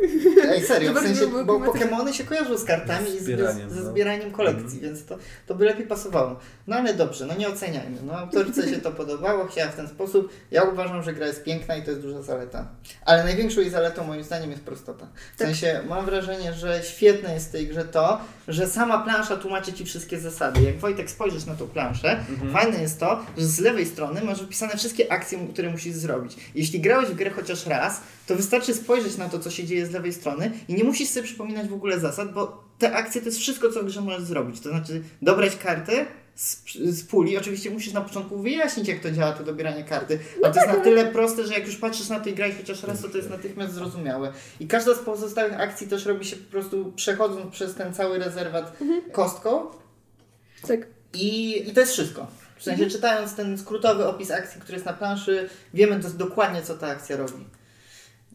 [0.51, 1.59] Ej, serio, To w sensie, bo.
[1.59, 3.89] Pokémony się kojarzą z kartami i z, Zbieraniem, z, ze no.
[3.89, 5.17] zbieraniem kolekcji, więc to,
[5.47, 6.39] to by lepiej pasowało.
[6.67, 7.97] No ale dobrze, no nie oceniajmy.
[8.03, 10.29] No autorce się to podobało, chciała w ten sposób.
[10.51, 12.67] Ja uważam, że gra jest piękna i to jest duża zaleta.
[13.05, 15.07] Ale największą jej zaletą moim zdaniem jest prostota.
[15.35, 15.47] W Tak.
[15.47, 19.85] sensie mam wrażenie, że świetne jest w tej grze to, że sama plansza tłumaczy Ci
[19.85, 20.61] wszystkie zasady.
[20.61, 22.23] Jak Wojtek spojrzysz na tą planszę,
[22.53, 25.20] fajne jest to, że z lewej strony masz wypisane wszystkie akcje,
[25.53, 26.35] które musisz zrobić.
[26.55, 29.91] Jeśli grałeś w grę chociaż raz, to wystarczy spojrzeć na to, co się dzieje z
[29.91, 33.39] lewej strony i nie musisz sobie przypominać w ogóle zasad, bo te akcje to jest
[33.39, 34.59] wszystko, co w grze możesz zrobić.
[34.59, 36.05] To znaczy dobrać kartę
[36.35, 37.37] z, z puli.
[37.37, 40.19] Oczywiście musisz na początku wyjaśnić, jak to działa, to dobieranie karty.
[40.43, 42.83] Ale to jest na tyle proste, że jak już patrzysz na to i grałeś chociaż
[42.83, 44.33] raz, to to jest natychmiast zrozumiałe.
[44.59, 48.77] I każda z pozostałych akcji też robi się po prostu przechodząc przez ten cały rezerwat
[49.11, 49.65] kostką,
[50.67, 50.79] Tak.
[51.13, 52.27] i, I to jest wszystko.
[52.61, 56.77] W sensie czytając ten skrótowy opis akcji, który jest na planszy, wiemy dos- dokładnie, co
[56.77, 57.45] ta akcja robi.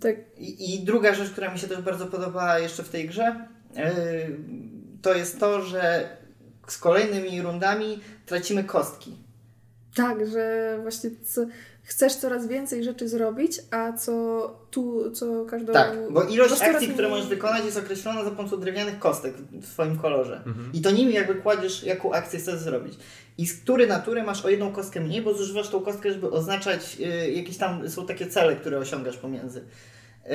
[0.01, 0.17] Tak.
[0.39, 3.83] I, I druga rzecz, która mi się też bardzo podobała jeszcze w tej grze, yy,
[5.03, 6.09] to jest to, że
[6.69, 9.17] z kolejnymi rundami tracimy kostki.
[9.95, 11.47] Tak, że właśnie co,
[11.83, 15.73] chcesz coraz więcej rzeczy zrobić, a co tu, co każdą...
[15.73, 19.67] Tak, bo ilość coraz akcji, które możesz wykonać jest określona za pomocą drewnianych kostek w
[19.67, 20.43] swoim kolorze.
[20.73, 22.95] I to nimi jakby kładziesz, jaką akcję chcesz zrobić.
[23.39, 26.31] I z tury na turę masz o jedną kostkę mniej, bo zużywasz tą kostkę, żeby
[26.31, 29.59] oznaczać y, jakieś tam, są takie cele, które osiągasz pomiędzy.
[29.61, 30.33] Y,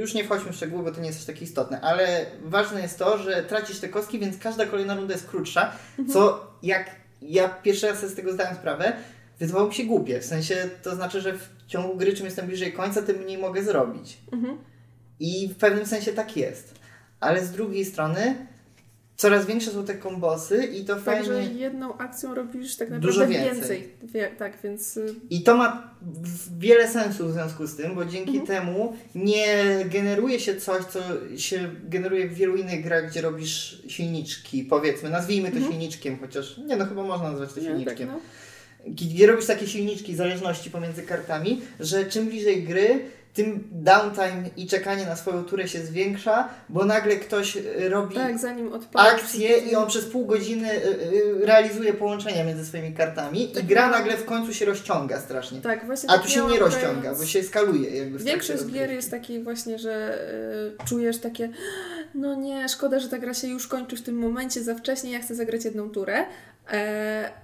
[0.00, 2.98] już nie wchodźmy w szczegóły, bo to nie jest aż takie istotne, ale ważne jest
[2.98, 5.72] to, że tracisz te kostki, więc każda kolejna runda jest krótsza,
[6.12, 6.90] co jak
[7.22, 8.92] ja pierwszy raz sobie z tego zdałem sprawę,
[9.38, 10.20] wydawało mi się głupie.
[10.20, 13.62] W sensie to znaczy, że w ciągu gry, czym jestem bliżej końca, tym mniej mogę
[13.62, 14.18] zrobić.
[14.32, 14.58] Mhm.
[15.20, 16.74] I w pewnym sensie tak jest.
[17.20, 18.46] Ale z drugiej strony
[19.20, 21.60] coraz większe są te kombosy i to Także fajnie.
[21.60, 23.88] jedną akcją robisz tak Dużo naprawdę więcej.
[24.02, 25.94] Wie, tak, więc y, I to ma
[26.58, 28.46] wiele sensu w związku z tym, bo dzięki Mhm.
[28.46, 31.00] temu nie generuje się coś, co
[31.36, 36.76] się generuje w wielu innych grach, gdzie robisz silniczki, powiedzmy, nazwijmy to silniczkiem, chociaż nie
[36.76, 37.78] no chyba można nazwać to Mhm.
[37.78, 38.20] nie, tak, silniczkiem.
[38.86, 38.94] no.
[38.94, 43.00] gdzie robisz takie silniczki zależności pomiędzy kartami, że czym bliżej gry,
[43.34, 48.34] tym downtime i czekanie na swoją turę się zwiększa, bo nagle ktoś y, robi Tak,
[48.94, 50.86] akcję i on przez pół godziny y,
[51.42, 55.20] y, realizuje połączenia między swoimi kartami Tak i gra miałam- nagle w końcu się rozciąga
[55.20, 55.60] strasznie.
[55.60, 58.90] Tak, właśnie A tak tu się nie grając- rozciąga, bo się skaluje jakby Większość gier
[58.90, 60.18] jest takiej właśnie, że
[60.88, 61.48] czujesz takie
[62.14, 65.20] no nie, szkoda, że ta gra się już kończy w tym momencie za wcześnie, ja
[65.20, 66.24] chcę zagrać jedną turę,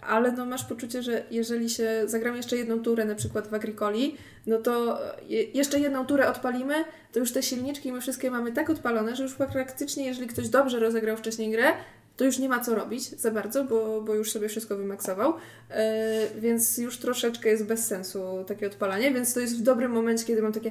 [0.00, 4.16] ale no masz poczucie, że jeżeli się zagramy jeszcze jedną turę na przykład w Agricoli,
[4.46, 4.98] no to
[5.28, 6.74] je, jeszcze jedną turę odpalimy,
[7.12, 10.80] to już te silniczki my wszystkie mamy tak odpalone, że już praktycznie jeżeli ktoś dobrze
[10.80, 11.72] rozegrał wcześniej grę,
[12.16, 15.34] to już nie ma co robić za bardzo, bo, bo już sobie wszystko wymaksował,
[15.70, 20.24] e, więc już troszeczkę jest bez sensu takie odpalanie, więc to jest w dobrym momencie,
[20.24, 20.70] kiedy mam takie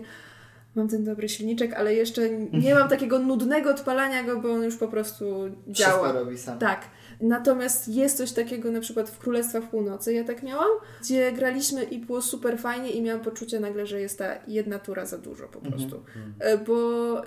[0.75, 4.75] mam ten dobry silniczek, ale jeszcze nie mam takiego nudnego odpalania go, bo on już
[4.77, 5.25] po prostu
[5.67, 6.03] działa.
[6.03, 6.59] Wszystko robi sam.
[6.59, 6.81] Tak.
[7.21, 10.69] Natomiast jest coś takiego na przykład w Królestwach Północy, ja tak miałam,
[11.01, 15.05] gdzie graliśmy i było super fajnie i miałam poczucie nagle, że jest ta jedna tura
[15.05, 16.03] za dużo po prostu.
[16.39, 16.75] E, Bo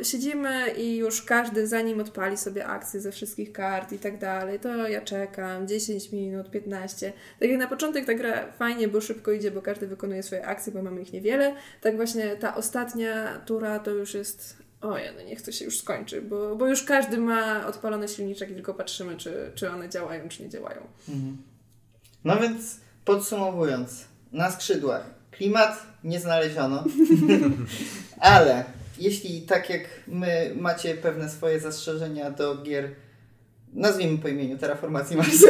[0.02, 4.88] siedzimy i już każdy zanim odpali sobie akcję ze wszystkich kart i tak dalej, to
[4.88, 7.12] ja czekam 10 minut, 15.
[7.40, 10.72] Tak jak na początek ta gra fajnie, bo szybko idzie, bo każdy wykonuje swoje akcje,
[10.72, 11.54] bo mamy ich niewiele.
[11.80, 16.22] Tak właśnie ta ostatnia tura to już jest Ojej, no niech to się już skończy,
[16.22, 20.42] bo, bo już każdy ma odpalony silniczek i tylko patrzymy, czy, czy one działają, czy
[20.42, 20.80] nie działają.
[22.24, 26.84] No więc podsumowując, na skrzydłach klimat nie znaleziono,
[28.20, 28.64] ale
[28.98, 32.90] jeśli tak jak my macie pewne swoje zastrzeżenia do gier,
[33.72, 35.46] nazwijmy po imieniu Terraformacji Marsa,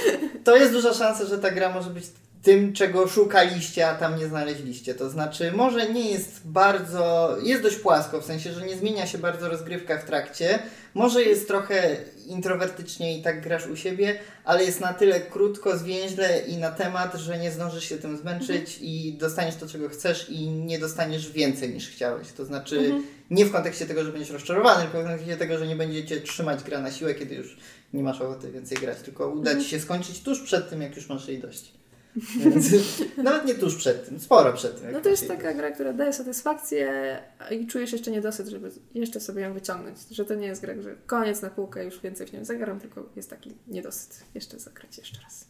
[0.44, 2.04] to jest duża szansa, że ta gra może być
[2.42, 4.94] tym, czego szukaliście, a tam nie znaleźliście.
[4.94, 9.18] To znaczy, może nie jest bardzo, jest dość płasko, w sensie, że nie zmienia się
[9.18, 10.58] bardzo rozgrywka w trakcie.
[10.94, 11.96] Może jest trochę
[12.26, 17.14] introwertycznie i tak grasz u siebie, ale jest na tyle krótko, zwięźle i na temat,
[17.14, 21.74] że nie zdążysz się tym zmęczyć i dostaniesz to, czego chcesz i nie dostaniesz więcej
[21.74, 22.32] niż chciałeś.
[22.32, 22.94] To znaczy,
[23.30, 26.62] nie w kontekście tego, że będziesz rozczarowany, tylko w kontekście tego, że nie będziecie trzymać
[26.64, 27.56] gra na siłę, kiedy już
[27.92, 31.08] nie masz ochoty więcej grać, tylko uda Ci się skończyć tuż przed tym, jak już
[31.08, 31.79] masz jej dość.
[32.16, 32.70] Więc,
[33.16, 34.92] nawet nie tuż przed tym, sporo przed tym.
[34.92, 37.18] No to jest taka gra, która daje satysfakcję
[37.50, 39.98] i czujesz jeszcze niedosyt, żeby jeszcze sobie ją wyciągnąć.
[40.10, 43.08] Że to nie jest gra, że koniec na półkę, już więcej w nią zagram, tylko
[43.16, 44.24] jest taki niedosyt.
[44.34, 45.46] Jeszcze zagrać jeszcze raz.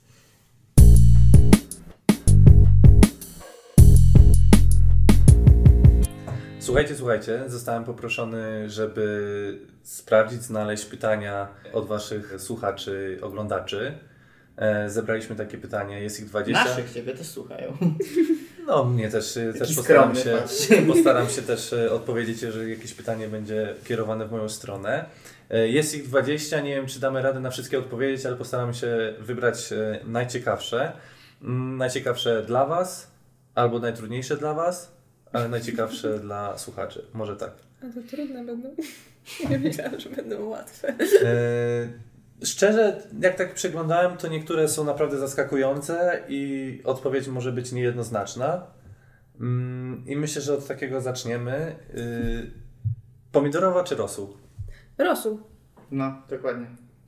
[6.61, 13.99] Słuchajcie, słuchajcie, zostałem poproszony, żeby sprawdzić, znaleźć pytania od Waszych słuchaczy, oglądaczy.
[14.57, 16.65] E, Zebraliśmy takie pytania, jest ich 20.
[16.65, 17.77] Naszych Ciebie też słuchają.
[18.67, 22.95] No, mnie też, e, też postaram, skromny, się, postaram się też e, odpowiedzieć, jeżeli jakieś
[22.95, 25.05] pytanie będzie kierowane w moją stronę.
[25.51, 29.71] Jest ich 20, nie wiem czy damy radę na wszystkie odpowiedzieć, ale postaram się wybrać
[30.05, 30.93] najciekawsze.
[31.43, 33.11] Mm, Najciekawsze dla Was,
[33.55, 34.93] albo najtrudniejsze dla Was,
[35.33, 37.05] ale najciekawsze dla słuchaczy.
[37.15, 37.53] Może tak.
[37.83, 38.75] A to trudne będą.
[39.51, 40.89] Nie myślałam, że będą łatwe.
[40.89, 41.89] E,
[42.45, 48.67] Szczerze, jak tak przeglądałem, to niektóre są naprawdę zaskakujące i odpowiedź może być niejednoznaczna.
[49.41, 51.77] Mm, I myślę, że od takiego zaczniemy.
[51.95, 52.51] Y,
[53.33, 54.37] Pomidorowa czy rosół?
[54.99, 55.41] Rosół.
[55.91, 56.67] No, dokładnie.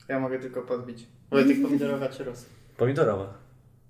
[0.09, 1.07] Ja mogę tylko podbić.
[1.31, 2.47] Wojtek pomidorowa czy ros?
[2.77, 3.35] Pomidorowa.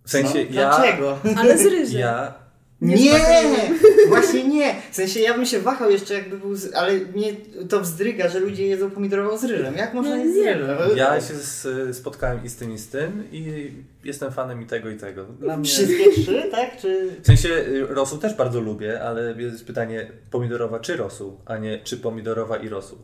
[0.04, 0.76] W sensie no, ja.
[0.76, 1.18] Dlaczego?
[1.36, 2.00] Ale z ryżem.
[2.00, 2.34] Ja.
[2.82, 3.20] Nie Nie!
[4.08, 4.74] Właśnie nie!
[4.90, 6.74] W sensie ja bym się wahał jeszcze jakby był, z...
[6.74, 7.32] ale mnie
[7.68, 9.74] to wzdryga, że ludzie jedzą pomidorową z ryżem.
[9.76, 10.54] Jak można No jeść z nie.
[10.54, 10.78] ryżem?
[10.96, 13.70] Ja się z, spotkałem i z tym, i z tym, i
[14.04, 15.24] jestem fanem i tego, i tego.
[15.24, 15.68] Dla mnie...
[15.68, 16.76] Wszystkie trzy, tak?
[16.76, 17.10] Czy...
[17.22, 21.78] W sensie y, rosół też bardzo lubię, ale jest pytanie pomidorowa czy rosół, a nie
[21.78, 22.98] czy pomidorowa i rosół.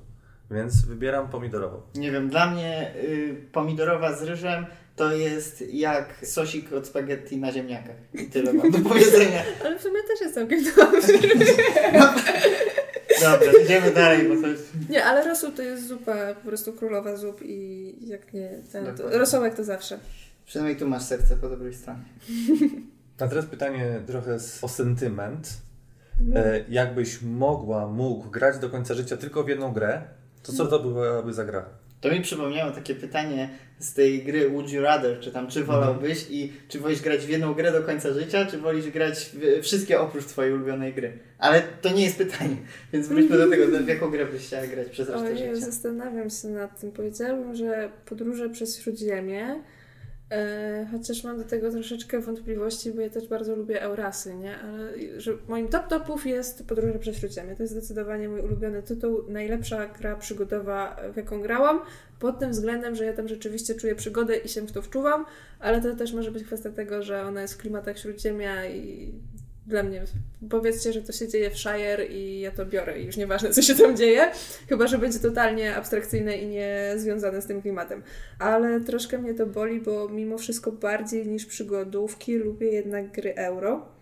[0.50, 1.80] Więc wybieram pomidorową.
[1.94, 4.66] Nie wiem, dla mnie y, pomidorowa z ryżem
[4.98, 7.96] to jest jak sosik od spaghetti na ziemniakach.
[8.14, 9.42] I tyle mam do powiedzenia.
[9.64, 11.00] Ale w sumie też jest całkiem dobry.
[13.22, 14.72] Dobra, idziemy dalej, bo to jest...
[14.90, 19.18] Nie, ale rosół to jest zupa, po prostu królowa zup i jak nie, ten, to,
[19.18, 19.98] rosołek to zawsze.
[20.46, 22.04] Przynajmniej tu masz serce po dobrej stronie.
[23.20, 25.48] A teraz pytanie trochę z- o sentyment.
[26.34, 30.02] E, jakbyś mogła, mógł grać do końca życia tylko w jedną grę,
[30.42, 31.64] to co to byłaby za gra?
[32.00, 33.48] To mi przypomniało takie pytanie
[33.78, 37.28] z tej gry Would You Rather, czy tam czy wolałbyś i czy wolisz grać w
[37.28, 39.30] jedną grę do końca życia, czy wolisz grać
[39.62, 41.12] wszystkie oprócz twojej ulubionej gry.
[41.38, 42.56] Ale to nie jest pytanie,
[42.92, 45.66] więc wróćmy do tego, w jaką grę byś chciała grać przez resztę Ojej, życia.
[45.66, 46.92] zastanawiam się nad tym.
[46.92, 49.62] Powiedziałabym, że podróże przez Śródziemie,
[50.90, 54.58] chociaż mam do tego troszeczkę wątpliwości, bo ja też bardzo lubię Eurasy, nie?
[54.58, 57.56] Ale że moim top topów jest Podróże przez Śródziemie.
[57.56, 61.80] To jest zdecydowanie mój ulubiony tytuł, najlepsza gra przygodowa, w jaką grałam,
[62.18, 65.24] pod tym względem, że ja tam rzeczywiście czuję przygodę i się w to wczuwam,
[65.60, 69.12] ale to też może być kwestia tego, że ona jest w klimatach Śródziemia i
[69.68, 70.04] dla mnie
[70.50, 73.62] powiedzcie, że to się dzieje w Shire i ja to biorę i już nieważne co
[73.62, 74.30] się tam dzieje,
[74.68, 78.02] chyba że będzie totalnie abstrakcyjne i nie związane z tym klimatem.
[78.38, 83.97] Ale troszkę mnie to boli, bo mimo wszystko bardziej niż przygodówki lubię jednak gry euro.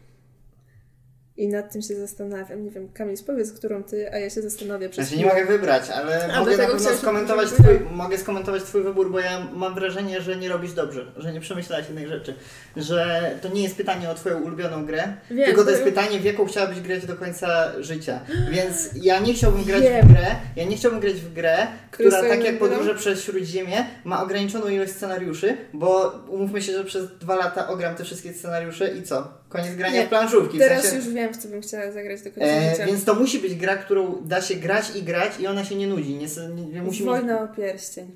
[1.36, 2.64] I nad tym się zastanawiam.
[2.64, 5.90] Nie wiem, Kamil, powiedz, którą ty, a ja się zastanowię przez Znaczy nie mogę wybrać,
[5.90, 10.20] ale A, mogę na pewno skomentować twój, mogę skomentować twój wybór, bo ja mam wrażenie,
[10.20, 12.34] że nie robisz dobrze, że nie przemyślałaś jednej rzeczy,
[12.76, 16.24] że to nie jest pytanie o twoją ulubioną grę, Wiem, tylko to jest pytanie, w
[16.24, 18.20] jaką chciałabyś grać do końca życia.
[18.50, 20.08] Więc ja nie chciałbym grać Wiem.
[20.08, 20.26] w grę,
[20.56, 24.92] ja nie chciałbym grać w grę, która tak jak podróże przez Śródziemie ma ograniczoną ilość
[24.92, 29.45] scenariuszy, bo umówmy się, że przez dwa lata ogram te wszystkie scenariusze i co?
[29.62, 30.06] Koniec grania Nie.
[30.06, 30.56] w planszówki.
[30.56, 32.86] w Teraz sensie- już wiem, w co bym chciała zagrać do końca E, życia.
[32.86, 35.86] więc to musi być gra, którą da się grać i grać i ona się nie
[35.86, 36.14] nudzi.
[36.14, 36.26] Nie,
[36.72, 38.10] nie, musi mieć, Wojna o pierścień.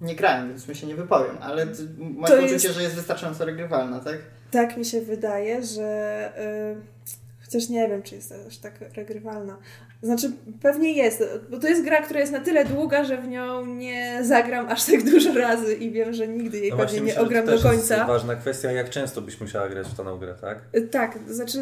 [0.00, 1.66] nie grałem, więc mi się nie wypowiem, ale
[1.98, 4.16] masz To poczucie, jest- że jest wystarczająco regrywalna, tak?
[4.50, 6.32] Tak mi się wydaje, że
[6.78, 9.58] y, chociaż nie wiem, czy jest aż tak regrywalna.
[10.02, 10.32] Znaczy,
[10.62, 14.18] pewnie jest, bo to jest gra, która jest na tyle długa, że w nią nie
[14.22, 17.26] zagram aż tak dużo razy i wiem, że nigdy jej No pewnie nie myślę, że
[17.26, 18.06] ogram to do też jest końca.
[18.06, 20.58] ważna kwestia, jak często byś musiała grać w daną grę, tak?
[20.76, 21.58] Y, Tak, to znaczy,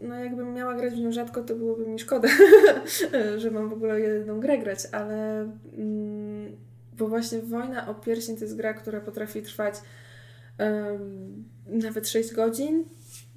[0.00, 2.28] no jakbym miała grać w nią rzadko, to byłoby mi szkoda,
[3.36, 6.56] że mam w ogóle jedną grę grać, ale mm,
[6.98, 9.74] bo właśnie Wojna o pierścień to jest gra, która potrafi trwać
[11.66, 12.84] nawet 6 godzin.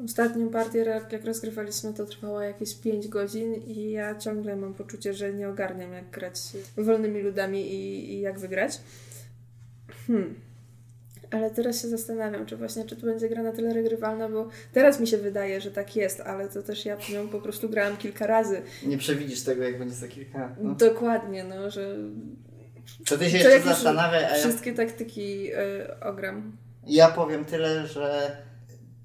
[0.05, 5.13] Ostatnią partię, jak, jak rozgrywaliśmy, to trwała jakieś 5 godzin i ja ciągle mam poczucie,
[5.13, 6.39] że nie ogarniam, jak grać
[6.77, 8.79] wolnymi ludami i, i jak wygrać.
[10.07, 10.35] Hmm.
[11.31, 14.99] Ale teraz się zastanawiam, czy właśnie, czy to będzie gra na tyle regrywalna, bo teraz
[14.99, 17.97] mi się wydaje, że tak jest, ale to też ja w nią po prostu grałam
[17.97, 18.61] kilka razy.
[18.85, 20.55] Nie przewidzisz tego, jak będzie za kilka lat.
[20.61, 20.75] No.
[20.75, 21.95] Dokładnie, no, że
[23.07, 26.57] To ty się to jeszcze zastanawiaj, a ja, wszystkie taktyki y, ogram.
[26.87, 28.37] Ja powiem tyle, że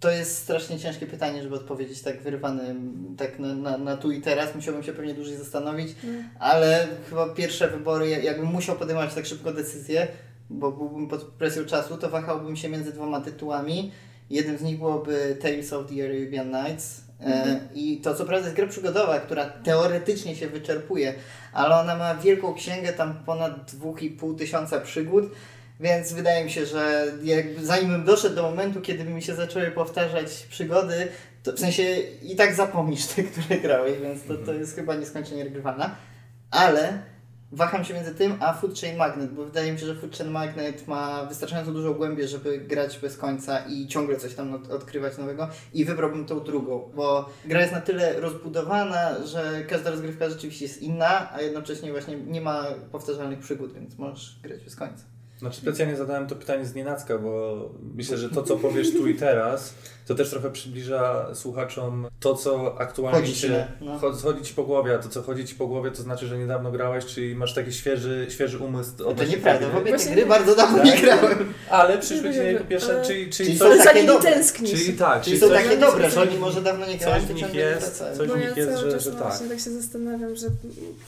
[0.01, 4.21] to jest strasznie ciężkie pytanie, żeby odpowiedzieć tak wyrwanym, tak na, na, na tu i
[4.21, 4.55] teraz.
[4.55, 6.25] Musiałbym się pewnie dłużej zastanowić, Mm.
[6.39, 10.09] ale chyba pierwsze wybory, jakbym musiał podejmować tak szybko decyzję,
[10.51, 13.93] bo byłbym pod presją czasu, to wahałbym się między dwoma tytułami.
[14.31, 17.01] Jednym z nich byłoby Tales of the Arabian Nights.
[17.21, 21.15] E, I to co prawda jest gra przygodowa, która teoretycznie się wyczerpuje,
[21.53, 25.25] ale ona ma wielką księgę, tam ponad 2,5 tysiąca przygód,
[25.81, 29.35] więc wydaje mi się, że jakby zanim bym doszedł do momentu, kiedy by mi się
[29.35, 31.09] zaczęły powtarzać przygody,
[31.43, 31.83] to w sensie
[32.23, 35.95] i tak zapomnisz te, które grałeś, więc to, to jest chyba nieskończenie regrywalna.
[36.51, 37.03] Ale
[37.53, 40.31] waham się między tym a Food Chain Magnet, bo wydaje mi się, że Food Chain
[40.31, 45.19] Magnet ma wystarczająco dużą głębię, żeby grać bez końca i ciągle coś tam od- odkrywać
[45.19, 50.65] nowego i wybrałbym tą drugą, bo gra jest na tyle rozbudowana, że każda rozgrywka rzeczywiście
[50.65, 55.05] jest inna, a jednocześnie właśnie nie ma powtarzalnych przygód, więc możesz grać bez końca.
[55.41, 57.57] Znaczy specjalnie zadałem to pytanie z nienacka, bo
[57.95, 59.75] myślę, że to co powiesz tu i teraz,
[60.11, 63.49] to też trochę przybliża słuchaczom to, co aktualnie Chodzi ci
[63.81, 63.99] no.
[63.99, 66.39] cho- chodzi ci po głowie, a to co chodzi ci po głowie to znaczy, że
[66.39, 68.91] niedawno grałeś, czyli masz taki świeży, świeży umysł.
[68.97, 70.27] To odnośnie nieprawda, tej w gry.
[70.27, 70.87] bardzo dawno Tak?
[70.87, 71.53] nie grałem.
[71.71, 74.33] Ale przyszły Nie ci jako pierwsze, ale- czyli, czyli Czyli coś, są takie dobre.
[74.33, 74.71] tęsknisz.
[74.85, 77.35] czyli tak, Czyli są coś- takie dobre, że oni może dawno nie grałem, coś to
[77.35, 79.27] w nich jest, coś Bo w ja nich jest, że, że no tak.
[79.29, 80.47] właśnie tak się zastanawiam, że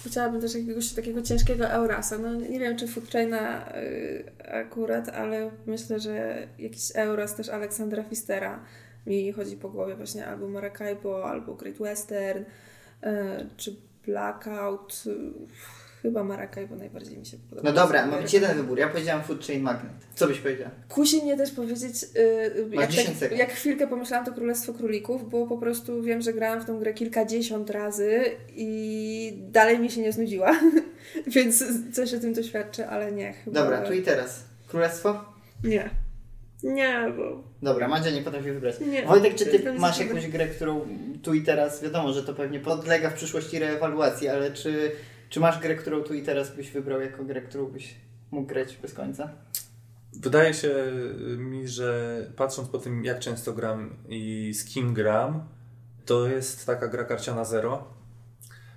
[0.06, 2.18] chciałabym też jakiegoś takiego ciężkiego Eurasa.
[2.18, 8.02] No nie wiem, czy Food Chaina y, akurat, ale myślę, że jakiś Euros też Aleksandra
[8.02, 8.58] Fistera
[9.06, 13.06] mi chodzi po głowie właśnie albo Maracaibo, albo Great Western, y,
[13.56, 13.76] czy
[14.06, 15.02] Blackout.
[16.02, 17.70] Chyba Maracaibo najbardziej mi się podoba.
[17.70, 18.78] No dobra, mam ci jeden wybór.
[18.78, 19.92] Ja powiedziałam Food Chain Magnet.
[20.14, 20.70] Co byś powiedziała?
[20.88, 25.46] Kusi mnie też powiedzieć, yy, jak, 10 tak, jak chwilkę pomyślałam to Królestwo Królików, bo
[25.46, 28.22] po prostu wiem, że grałam w tą grę kilkadziesiąt razy
[28.56, 30.60] i dalej mi się nie znudziła,
[31.34, 33.60] więc coś o tym to świadczy, ale nie, chyba...
[33.60, 34.44] Dobra, tu i teraz.
[34.68, 35.24] Królestwo?
[35.64, 36.01] Nie.
[36.62, 37.42] Nie, bo...
[37.62, 38.80] Dobra, Madzia nie potrafi wybrać.
[38.80, 39.06] Nie.
[39.06, 40.86] Wojtek, czy ty masz jakąś grę, którą
[41.22, 44.92] tu i teraz, wiadomo, że to pewnie podlega w przyszłości reewaluacji, ale czy,
[45.28, 47.94] czy masz grę, którą tu i teraz byś wybrał jako grę, którą byś
[48.30, 49.30] mógł grać bez końca?
[50.12, 50.74] Wydaje się
[51.36, 55.44] mi, że patrząc po tym, jak często gram i z kim gram,
[56.06, 57.84] to jest taka gra karciana Zero,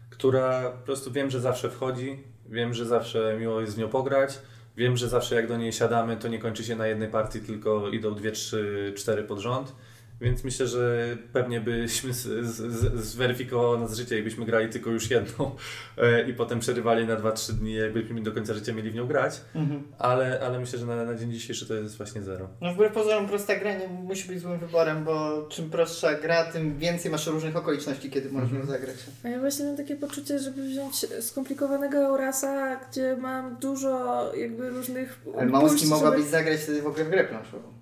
[0.09, 4.39] która po prostu wiem, że zawsze wchodzi, wiem, że zawsze miło jest z nią pograć,
[4.77, 7.89] wiem, że zawsze jak do niej siadamy, to nie kończy się na jednej partii, tylko
[7.89, 9.75] idą dwie, trzy, cztery pod rząd.
[10.21, 15.11] Więc myślę, że pewnie byśmy z- z- z- zweryfikowało nas życie, jakbyśmy grali tylko już
[15.11, 15.51] jedną
[15.97, 19.41] e, i potem przerywali na 2-3 dni, jakbyśmy do końca życia mieli w nią grać.
[19.55, 19.83] Mhm.
[19.99, 22.49] Ale, ale myślę, że na, na dzień dzisiejszy to jest właśnie zero.
[22.61, 26.77] No wbrew pozorom prosta gra nie musi być złym wyborem, bo czym prostsza gra, tym
[26.77, 28.95] więcej masz różnych okoliczności, kiedy możesz ją zagrać.
[29.23, 35.19] A ja właśnie mam takie poczucie, żeby wziąć skomplikowanego Eurasa, gdzie mam dużo jakby różnych
[35.37, 37.74] Ale Małuski pójść, mogłabyś żeby- zagrać wtedy w ogóle w grę planszową.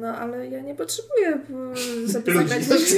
[0.00, 1.38] No, ale ja nie potrzebuję,
[2.06, 2.48] żeby Ludzi.
[2.48, 2.62] zagrać...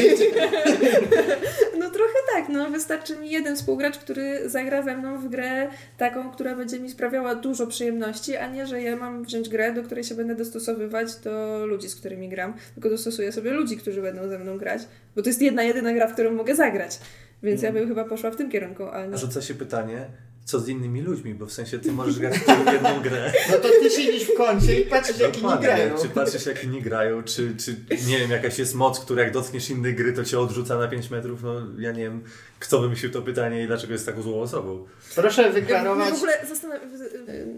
[1.78, 6.31] No trochę tak, no wystarczy mi jeden współgracz, który zagra ze mną w grę taką,
[6.31, 10.05] która będzie mi sprawiała dużo przyjemności, a nie, że ja mam wziąć grę, do której
[10.05, 14.39] się będę dostosowywać do ludzi, z którymi gram, tylko dostosuję sobie ludzi, którzy będą ze
[14.39, 14.82] mną grać,
[15.16, 16.98] bo to jest jedna, jedyna gra, w którą mogę zagrać.
[17.43, 19.15] Więc ja bym chyba poszła w tym kierunku, ale...
[19.15, 20.06] A rzuca się pytanie,
[20.45, 23.33] co z innymi ludźmi, bo w sensie ty możesz grać tylko jedną grę.
[23.51, 25.95] No to ty siedzisz w kącie i patrzysz jak inni grają.
[26.03, 27.77] Czy patrzysz jak inni grają, czy, czy
[28.07, 31.11] nie wiem, jakaś jest moc, która jak dotkniesz innej gry, to cię odrzuca na 5
[31.11, 32.23] metrów, no ja nie wiem,
[32.59, 34.87] kto wymyślił to pytanie i dlaczego jest taką złą osobą.
[35.15, 36.11] Proszę Ja wyklarować.
[36.11, 36.91] w ogóle zastanawiam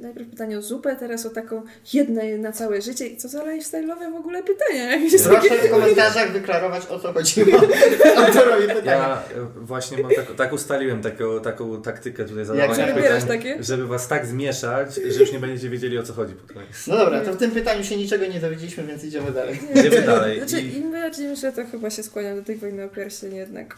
[0.01, 3.07] najpierw pytanie o zupę, teraz o taką jedną na całe życie.
[3.07, 5.01] I co za lifestyle'owe w ogóle takie...
[5.25, 7.59] Proszę w komentarzach wyklarować o co chodziło
[8.27, 8.91] autorowi pytania.
[8.93, 13.63] Ja e, właśnie mam tak, tak ustaliłem taką, taką taktykę tutaj zadawania że pytań, takie?
[13.63, 16.87] żeby was tak zmieszać, że już nie będziecie wiedzieli o co chodzi pod koniec.
[16.87, 19.59] No dobra, to w tym pytaniu się niczego nie dowiedzieliśmy, więc idziemy dalej.
[19.75, 20.39] Idziemy dalej.
[20.39, 23.77] Znaczy, I, im bardziej myślę, to chyba się skłaniam do tej wojny o pierścień jednak.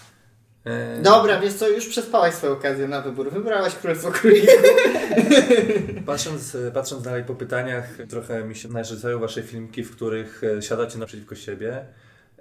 [0.65, 3.31] e, Dobra, wiesz co, już przespałaś swoją okazję na wybór.
[3.33, 4.55] Wybrałaś Królestwo Królików.
[6.07, 10.99] Patrząc, patrząc dalej po pytaniach, trochę mi się narzucają wasze filmiki, w których e, siadacie
[10.99, 11.85] naprzeciwko siebie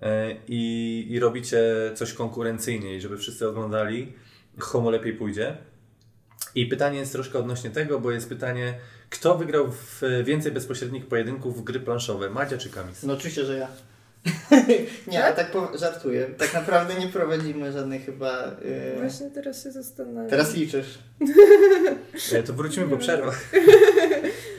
[0.01, 1.59] e, i, i robicie
[1.95, 4.13] coś konkurencyjnie i żeby wszyscy oglądali,
[4.59, 5.57] komu lepiej pójdzie.
[6.55, 8.73] I pytanie jest troszkę odnośnie tego, bo jest pytanie,
[9.09, 13.03] kto wygrał w więcej bezpośrednich pojedynków w gry planszowe, Madzia czy Kamis?
[13.03, 13.67] No oczywiście, że ja.
[15.11, 16.25] nie, a tak po, żartuję.
[16.37, 18.55] Tak naprawdę nie prowadzimy żadnej chyba...
[18.93, 18.99] Yy...
[18.99, 20.29] Właśnie teraz się zastanawiam.
[20.29, 20.97] Teraz liczysz.
[22.33, 23.49] E, To wrócimy po przerwach.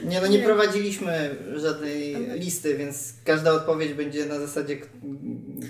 [0.05, 0.45] Nie, no nie Nie.
[0.45, 4.77] prowadziliśmy żadnej listy, więc każda odpowiedź będzie na zasadzie,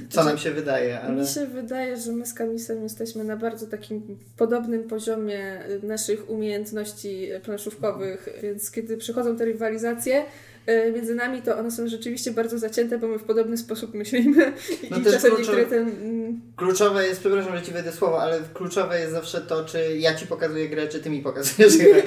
[0.10, 1.22] co nam się wydaje, ale...
[1.22, 7.30] Mi się wydaje, że my z Kamisem jesteśmy na bardzo takim podobnym poziomie naszych umiejętności
[7.44, 10.24] planszówkowych, więc kiedy przychodzą te rywalizacje
[10.70, 14.53] y, między nami, to one są rzeczywiście bardzo zacięte, bo my w podobny sposób myślimy
[14.91, 15.57] No i czasem kluczowe.
[15.57, 15.91] niektóre ten...
[16.56, 20.28] Kluczowe jest, przepraszam, że ci wejdę słowo, ale kluczowe jest zawsze to, czy ja ci
[20.28, 22.02] pokazuję grę, czy ty mi pokazujesz grę.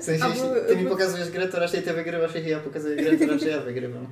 [0.00, 2.96] W sensie, Albo- jeśli ty mi pokazujesz grę, to raczej ty wygrywasz, jeśli ja pokazuję
[2.96, 4.06] grę, to raczej ja wygrywam.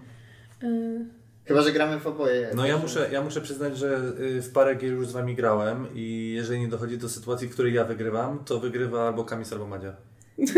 [1.50, 2.50] Chyba, że gramy w oboje.
[2.54, 5.86] No ja muszę, ja muszę przyznać, że y, w parę gier już z wami grałem
[5.94, 9.66] i jeżeli nie dochodzi do sytuacji, w której ja wygrywam, to wygrywa albo Kamis, albo
[9.66, 9.92] Madzia.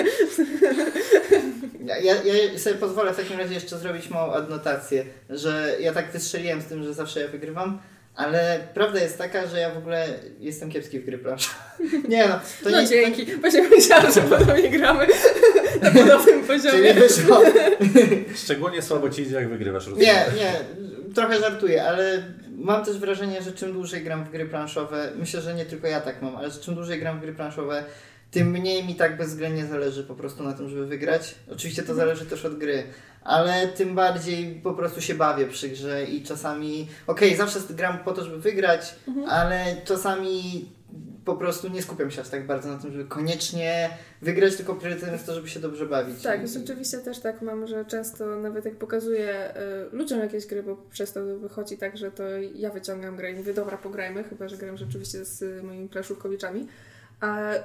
[1.87, 6.13] Ja, ja, ja sobie pozwolę w takim razie jeszcze zrobić małą adnotację, że ja tak
[6.13, 7.79] wystrzeliłem z tym, że zawsze ja wygrywam,
[8.15, 10.07] ale prawda jest taka, że ja w ogóle
[10.41, 11.55] jestem kiepski w gry planszowe.
[12.09, 12.87] Nie no, to no nie...
[12.89, 15.07] dzięki, właśnie myślałam, że podobnie gramy
[15.83, 16.81] na podobnym To, poziomie.
[16.81, 17.41] nie wyszło.
[18.45, 19.87] Szczególnie słabo ci idzie, jak wygrywasz.
[19.87, 20.07] rozumiem.
[20.07, 20.53] Nie, nie,
[21.15, 22.23] trochę żartuję, ale
[22.59, 26.01] mam też wrażenie, że czym dłużej gram w gry planszowe, myślę, że nie tylko ja
[26.01, 27.85] tak mam, ale że czym dłużej gram w gry planszowe,
[28.33, 31.35] tym mniej mi tak bezwzględnie zależy po prostu na tym, żeby wygrać.
[31.53, 32.85] Oczywiście to zależy też od gry,
[33.23, 38.13] ale tym bardziej po prostu się bawię przy grze i czasami, okej, zawsze gram po
[38.13, 38.95] to, żeby wygrać,
[39.29, 40.69] ale czasami
[41.25, 43.91] po prostu nie skupiam się aż tak bardzo na tym, żeby koniecznie
[44.23, 46.23] wygrać, tylko priorytetem jest to, żeby się dobrze bawić.
[46.23, 49.55] Tak, rzeczywiście też tak mam, że często nawet jak pokazuję
[49.93, 52.23] y, ludziom jakieś gry, bo przez to wychodzi tak, że to
[52.55, 56.67] ja wyciągam grę i mówię, dobra, pograjmy, chyba, że gram rzeczywiście z y, moimi planszówkowiczami,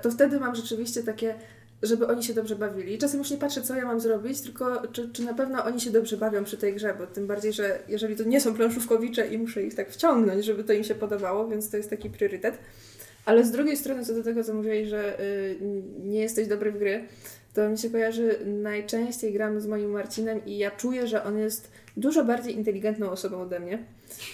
[0.02, 1.36] to wtedy mam rzeczywiście takie,
[1.84, 2.98] żeby oni się dobrze bawili.
[2.98, 5.92] Czasem już nie patrzę, co ja mam zrobić, tylko czy, czy na pewno oni się
[5.92, 9.38] dobrze bawią przy tej grze, bo tym bardziej, że jeżeli to nie są planszówkowicze i
[9.38, 12.58] muszę ich tak wciągnąć, żeby to im się podobało, więc to jest taki priorytet.
[13.26, 15.58] Ale z drugiej strony, co do tego, co mówiłeś, że y,
[16.04, 17.04] nie jesteś dobry w gry,
[17.54, 21.72] to mi się kojarzy, najczęściej gram z moim Marcinem i ja czuję, że on jest
[21.98, 23.80] dużo bardziej inteligentną osobą ode mnie.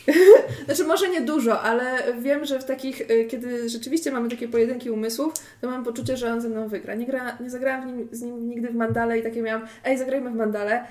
[0.66, 4.90] znaczy, może nie dużo, ale wiem, że w takich, y, kiedy rzeczywiście mamy takie pojedynki
[4.90, 6.96] umysłów, to mam poczucie, że on ze mną wygra.
[6.96, 10.32] Nie, gra, nie zagrałam nim, z nim nigdy w mandale i takie miałam, ej, zagrajmy
[10.32, 10.86] w mandale.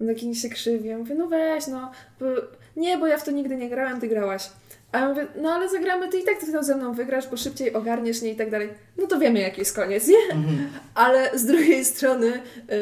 [0.00, 1.90] On taki się krzywi, ja mówię, no weź, no,
[2.20, 2.26] bo,
[2.76, 4.50] nie, bo ja w to nigdy nie grałem, ty grałaś.
[4.92, 7.36] A ja mówię, no ale zagramy, ty i tak ty to ze mną wygrasz, bo
[7.36, 8.68] szybciej ogarniesz, nie i tak dalej.
[8.98, 10.16] No to wiemy, jaki jest koniec, nie?
[10.94, 12.32] Ale z drugiej strony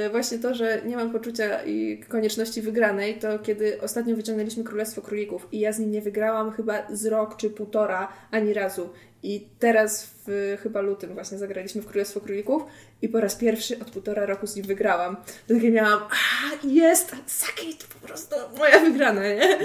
[0.07, 5.03] y, właśnie to, że nie mam poczucia i konieczności wygranej, to kiedy ostatnio wyciągnęliśmy Królestwo
[5.03, 8.91] Królików i ja z nim nie wygrałam chyba z rok czy półtora ani razu.
[9.23, 12.63] I teraz w chyba lutym właśnie zagraliśmy w Królestwo Królików
[13.03, 15.17] i po raz pierwszy od półtora roku z nim wygrałam.
[15.49, 19.59] To takie miałam, a jest, Saki to po prostu moja wygrana, nie?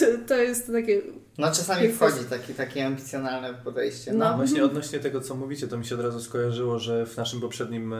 [0.00, 1.02] To, to jest takie
[1.38, 4.12] No czasami wchodzi taki, takie ambicjonalne podejście.
[4.12, 4.30] No.
[4.30, 4.36] No.
[4.36, 7.92] Właśnie odnośnie tego, co mówicie, to mi się od razu skojarzyło, że w naszym poprzednim
[7.92, 7.98] e,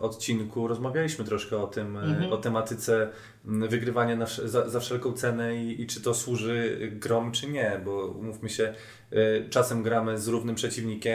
[0.00, 2.32] odcinku rozmawialiśmy troszkę o tym, e, Mhm.
[2.32, 3.08] o tematyce
[3.44, 8.06] wygrywania na, za, za wszelką cenę i, i czy to służy grom, czy nie, bo
[8.06, 8.74] umówmy się,
[9.12, 11.05] e, czasem gramy z równym przeciwnikiem,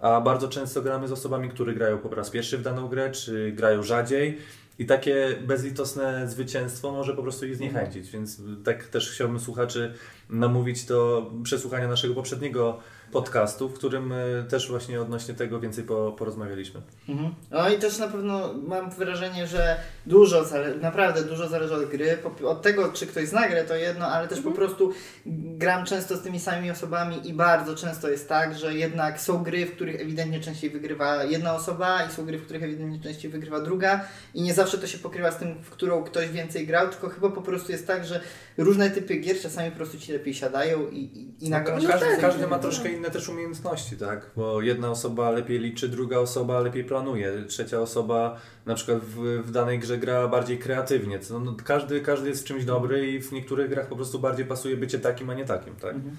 [0.00, 3.52] a bardzo często gramy z osobami, które grają po raz pierwszy w daną grę, czy
[3.52, 4.38] grają rzadziej.
[4.78, 9.94] I takie bezlitosne zwycięstwo może po prostu ich zniechęcić, więc tak też chciałbym słuchaczy
[10.30, 12.78] namówić do przesłuchania naszego poprzedniego
[13.12, 14.16] podcastu, w którym e,
[14.48, 16.80] też właśnie odnośnie tego więcej po, porozmawialiśmy.
[17.08, 17.34] Mhm.
[17.50, 19.76] No i też na pewno mam wrażenie, że
[20.06, 20.44] dużo,
[20.80, 22.18] naprawdę dużo zależy od gry.
[22.44, 24.92] Od tego, czy ktoś zna grę, to jedno, ale też po prostu
[25.26, 29.66] gram często z tymi samymi osobami i bardzo często jest tak, że jednak są gry,
[29.66, 33.60] w których ewidentnie częściej wygrywa jedna osoba i są gry, w których ewidentnie częściej wygrywa
[33.60, 37.08] druga i nie zawsze to się pokrywa z tym, w którą ktoś więcej grał, tylko
[37.08, 38.20] chyba po prostu jest tak, że
[38.58, 41.50] różne typy gier czasami po prostu ci lepiej siadają i, i, i.
[41.50, 42.62] No, No każdy, tak, każdy ma tak.
[42.62, 44.30] troszkę inne też umiejętności, tak?
[44.36, 49.50] Bo jedna osoba lepiej liczy, druga osoba lepiej planuje, trzecia osoba na przykład w, w
[49.50, 51.18] danej grze gra bardziej kreatywnie.
[51.18, 54.46] Co, no, każdy, każdy jest w czymś dobry i w niektórych grach po prostu bardziej
[54.46, 55.94] pasuje bycie takim, a nie takim, tak?
[55.94, 56.16] Mhm.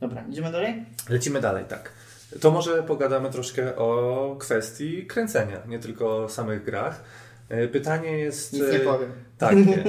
[0.00, 0.84] Dobra, idziemy dalej?
[1.08, 1.92] Lecimy dalej, tak.
[2.40, 7.04] To może pogadamy troszkę o kwestii kręcenia, nie tylko o samych grach.
[7.48, 8.52] E, Pytanie jest...
[8.52, 9.12] Nic nie e, powiem.
[9.48, 9.84] Takie.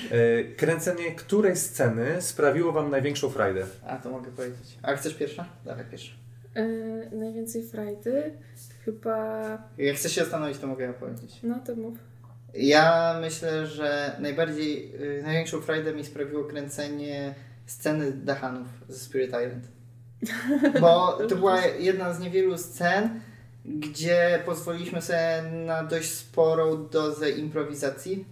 [0.56, 3.66] Kręcenie której sceny sprawiło Wam największą frajdę?
[3.86, 4.78] A, to mogę powiedzieć.
[4.82, 5.46] A chcesz pierwsza?
[5.64, 6.12] Dawaj pierwsza.
[6.54, 8.32] Yy, najwięcej frajdy
[8.84, 9.58] chyba...
[9.78, 11.40] Jak chcesz się zastanowić, to mogę ja powiedzieć.
[11.42, 11.98] No to mów.
[12.54, 17.34] Ja myślę, że najbardziej, y, największą frajdę mi sprawiło kręcenie
[17.66, 19.68] sceny Dachanów ze Spirit Island.
[20.80, 23.20] Bo to była jedna z niewielu scen,
[23.64, 28.24] gdzie pozwoliliśmy sobie na dość sporą dozę improwizacji.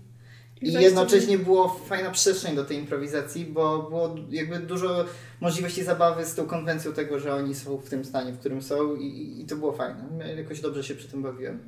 [0.62, 5.04] I jednocześnie było fajna przestrzeń do tej improwizacji, bo było jakby dużo
[5.40, 8.94] możliwości zabawy z tą konwencją tego, że oni są w tym stanie, w którym są
[8.96, 10.04] i, i- to było fajne.
[10.36, 11.58] Jakoś dobrze się przy tym bawiłem.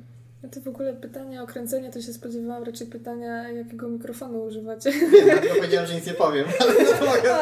[0.43, 4.91] No to w ogóle pytanie o kręcenie, to się spodziewałam raczej pytania, jakiego mikrofonu używacie.
[4.91, 7.35] Wiem, dlatego powiedziałem, że nic nie powiem, ale to mogę.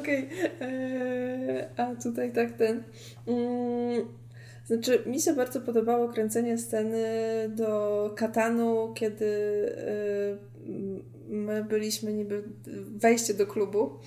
[0.00, 0.28] Okej.
[0.60, 2.82] Eee, A tutaj tak ten.
[3.26, 4.06] Mm,
[4.66, 7.04] znaczy, mi się bardzo podobało kręcenie sceny
[7.48, 9.26] do Katanu, kiedy
[9.78, 10.54] e,
[11.28, 12.42] my byliśmy niby
[12.96, 13.98] wejście do klubu,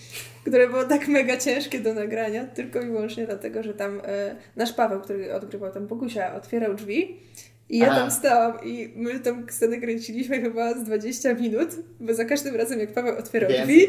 [0.45, 4.73] które było tak mega ciężkie do nagrania, tylko i wyłącznie dlatego, że tam e, nasz
[4.73, 7.19] Paweł, który odgrywał tam Bogusia, otwierał drzwi.
[7.69, 7.99] I ja Aha.
[7.99, 11.69] tam stałam i my tam scenę kręciliśmy chyba z 20 minut,
[11.99, 13.87] bo za każdym razem jak Paweł otwierał drzwi,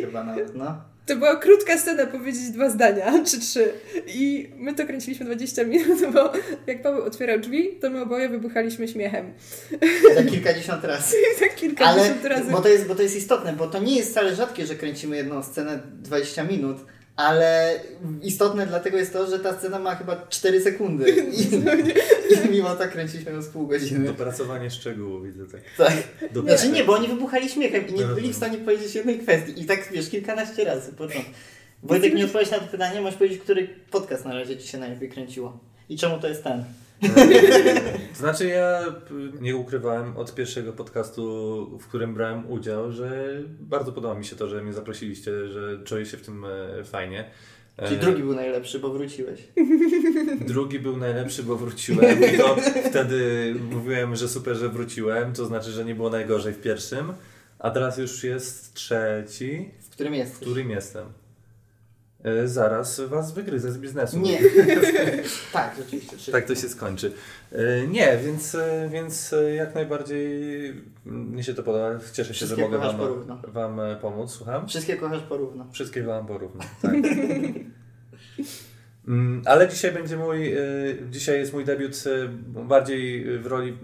[0.55, 0.83] no.
[1.07, 3.73] to była krótka scena powiedzieć dwa zdania, czy trzy.
[4.07, 6.33] I my to kręciliśmy 20 minut, bo
[6.67, 9.33] jak Paweł otwierał drzwi, to my oboje wybuchaliśmy śmiechem.
[10.15, 11.17] Za kilkadziesiąt razy.
[11.37, 12.51] I tak Ale, kilkadziesiąt razy.
[12.51, 15.17] bo to, jest, bo to jest istotne, bo to nie jest wcale rzadkie, że kręcimy
[15.17, 16.77] jedną scenę 20 minut,
[17.19, 17.81] ale
[18.23, 21.55] istotne dlatego jest to, że ta scena ma chyba 4 sekundy i,
[22.47, 24.07] i mimo to kręciliśmy ją z pół godziny.
[24.07, 25.61] Dopracowanie szczegółów, widzę tak.
[25.77, 26.33] Tak.
[26.33, 28.35] Do Znaczy nie, bo oni wybuchali śmiechem i nie No, byli no.
[28.35, 29.63] w stanie powiedzieć jednej kwestii.
[29.63, 30.93] I tak wiesz, kilkanaście razy.
[30.93, 31.33] Początek.
[31.83, 35.09] Wojtek, nie odpowiedzieć na to pytanie, możesz powiedzieć, który podcast na razie Ci się najlepiej
[35.09, 35.59] kręciło.
[35.89, 36.65] I czemu to jest ten?
[38.15, 38.81] Znaczy ja
[39.41, 43.29] nie ukrywałem od pierwszego podcastu, w którym brałem udział, że
[43.61, 47.31] bardzo podoba mi się to, że mnie zaprosiliście, że czuję się w tym e, fajnie.
[47.85, 49.41] Czyli E, drugi był najlepszy, bo wróciłeś.
[50.47, 52.57] Drugi był najlepszy, bo wróciłem i to
[52.91, 57.13] wtedy mówiłem, że super, że wróciłem, to znaczy, że nie było najgorzej w pierwszym,
[57.59, 60.39] a teraz już jest trzeci, W którym w jesteś?
[60.41, 61.07] którym jestem.
[62.25, 64.19] E, Zaraz was wygryzę z biznesu.
[64.19, 64.39] Nie.
[65.53, 66.33] tak, rzeczywiście.
[66.33, 67.13] Tak to się skończy.
[67.53, 70.75] E, Nie, więc, e, więc jak najbardziej
[71.05, 71.91] mnie się to podoba.
[72.13, 73.43] Cieszę się, że mogę wam, porówno.
[73.49, 74.31] wam pomóc.
[74.31, 74.69] Słucham?
[74.69, 75.67] Wszystkie kochasz porówno.
[75.73, 76.65] Wszystkie wam porówno.
[76.83, 76.93] Tak.
[79.09, 80.55] Mm, Ale dzisiaj będzie mój,
[81.11, 82.05] dzisiaj jest mój debiut
[82.45, 83.79] bardziej w roli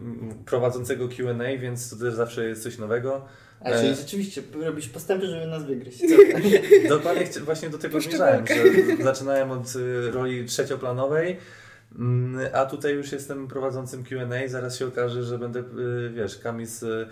[0.46, 3.24] prowadzącego Q&A, więc to też zawsze jest coś nowego.
[3.64, 3.94] A czyli E.
[3.94, 6.00] rzeczywiście robisz postępy, żeby nas wygryźć.
[6.88, 11.36] Dokładnie właśnie do tego zmierzałem, że zaczynałem od y, roli trzecioplanowej,
[11.98, 16.82] mm, a tutaj już jestem prowadzącym Q&A, zaraz się okaże, że będę, y, wiesz, Kamis...
[16.82, 17.06] y,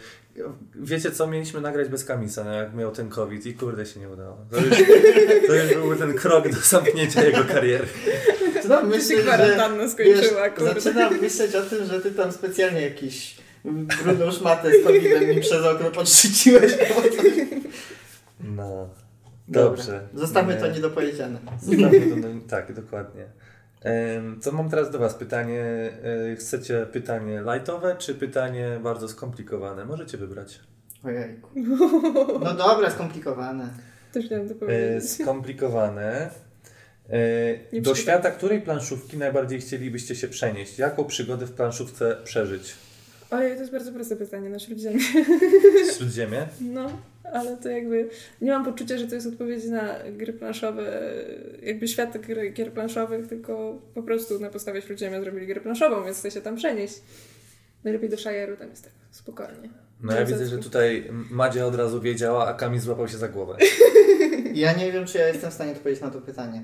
[0.75, 4.09] Wiecie co, mieliśmy nagrać bez Kamisa, no, jak miał ten COVID i kurde się nie
[4.09, 4.37] udało.
[4.51, 4.69] To już,
[5.47, 7.87] to już był ten krok do zamknięcia jego kariery.
[8.69, 10.81] No, To myślę, się kwarantanna skończyła, wiesz, kurde.
[10.81, 15.65] Zaczynam myśleć o tym, że ty tam specjalnie jakiś brudną szmatę z COVID-em mi przez
[15.67, 16.73] okno podrzuciłeś.
[18.41, 18.89] No,
[19.49, 19.71] Dobra.
[19.71, 20.09] dobrze.
[20.15, 21.39] Zostawmy to niedopowiedziane.
[21.63, 23.25] Zostawmy to, no, tak, dokładnie.
[24.43, 25.61] To mam teraz do Was pytanie.
[26.33, 29.85] e, Chcecie pytanie lightowe, czy pytanie bardzo skomplikowane?
[29.85, 30.61] Możecie wybrać.
[31.05, 31.49] Ojejku.
[32.45, 33.69] No dobra, skomplikowane.
[34.13, 35.11] Też miałam to E, powiedzieć.
[35.11, 36.31] Skomplikowane.
[37.11, 37.19] E,
[37.73, 40.79] Nie Do świata której planszówki najbardziej chcielibyście się przenieść?
[40.79, 42.75] Jaką przygodę w planszówce przeżyć?
[43.33, 45.01] Ojej, to jest bardzo proste pytanie na Śródziemie.
[45.99, 46.47] Śródziemie?
[46.61, 46.99] No,
[47.33, 48.09] ale to jakby
[48.41, 51.03] nie mam poczucia, że to jest odpowiedź na gry planszowe,
[51.63, 56.19] jakby świat gry, gier planszowych, tylko po prostu na podstawie Śródziemia zrobili grę planszową, więc
[56.19, 56.95] chcę się tam przenieść.
[57.85, 59.69] Najlepiej do Shire'u, tam jest tak spokojnie.
[60.03, 63.57] No ja widzę, że tutaj Madzia od razu wiedziała, a Kamil złapał się za głowę.
[64.55, 66.63] Ja nie wiem, czy ja jestem w stanie odpowiedzieć na to pytanie.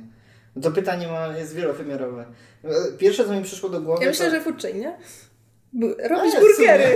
[0.62, 2.24] To pytanie ma, jest wielowymiarowe.
[2.99, 4.05] Pierwsze, co mi przyszło do głowy.
[4.05, 4.31] Ja myślę, to...
[4.32, 4.97] że food chain, nie?
[6.11, 6.95] Robić A, burgery.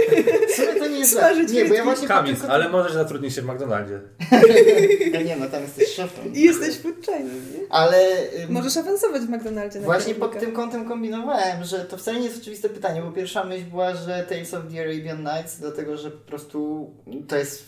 [0.56, 1.12] Sumie, to nie jest.
[1.12, 4.00] Smażyć Nie, bo ja właśnie Kamil, tym- ale możesz zatrudnić się w McDonaldzie.
[5.12, 6.34] Ja nie no, tam jesteś szefem.
[6.34, 7.60] I jesteś food chainem, nie?
[7.70, 7.98] Ale
[8.44, 12.26] ym, Możesz awansować w McDonaldzie na właśnie pod tym kątem kombinowałem, że to wcale nie
[12.26, 16.10] jest oczywiste pytanie, bo pierwsza myśl była, że Tales of the Arabian Nights, dlatego że
[16.10, 16.90] po prostu
[17.28, 17.64] to jest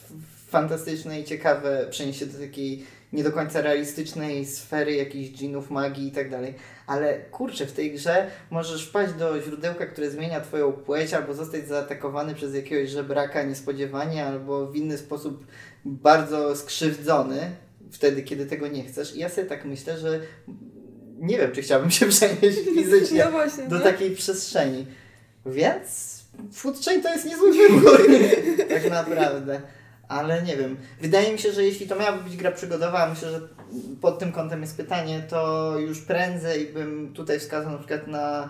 [0.49, 2.85] fantastyczne i ciekawe przejście do takiej
[3.15, 6.55] nie do końca realistycznej sfery jakichś dżinów, magii i tak dalej.
[6.87, 11.69] Ale kurczę, w tej grze możesz wpaść do źródełka, które zmienia twoją płeć, albo zostać
[11.69, 15.47] zaatakowany przez jakiegoś żebraka niespodziewanie, albo w inny sposób
[15.85, 17.51] bardzo skrzywdzony,
[17.93, 19.17] wtedy, kiedy tego nie chcesz.
[19.17, 20.21] I ja sobie tak myślę, że
[21.19, 23.83] nie wiem, czy chciałbym się przenieść fizycznie No właśnie, do nie?
[23.83, 24.87] takiej przestrzeni.
[25.47, 26.21] Więc
[26.53, 28.01] Food Chain to jest niezły wybór,
[28.69, 29.61] tak naprawdę.
[30.15, 30.77] Ale nie wiem.
[31.01, 33.41] Wydaje mi się, że jeśli to miałaby być gra przygodowa, myślę, że
[34.01, 38.49] pod tym kątem jest pytanie, to już prędzej bym tutaj wskazał na przykład na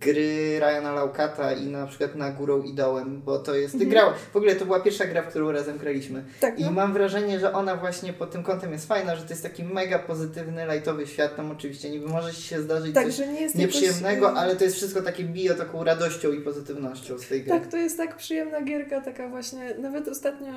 [0.00, 3.74] gry Ryana Laukata i na przykład na Górą i Dołem, bo to jest...
[3.74, 3.90] Mhm.
[3.90, 6.24] grał, w ogóle to była pierwsza gra, w którą razem graliśmy.
[6.40, 6.70] Tak, I no.
[6.70, 9.98] mam wrażenie, że ona właśnie pod tym kątem jest fajna, że to jest taki mega
[9.98, 11.36] pozytywny, lajtowy świat.
[11.36, 15.02] Tam oczywiście niby może się zdarzyć Tak, coś nie nieprzyjemnego, jakoś, ale to jest wszystko
[15.02, 17.50] takie bio taką radością i pozytywnością z tej gry.
[17.50, 20.52] Tak, to jest tak przyjemna gierka, taka właśnie, nawet ostatnio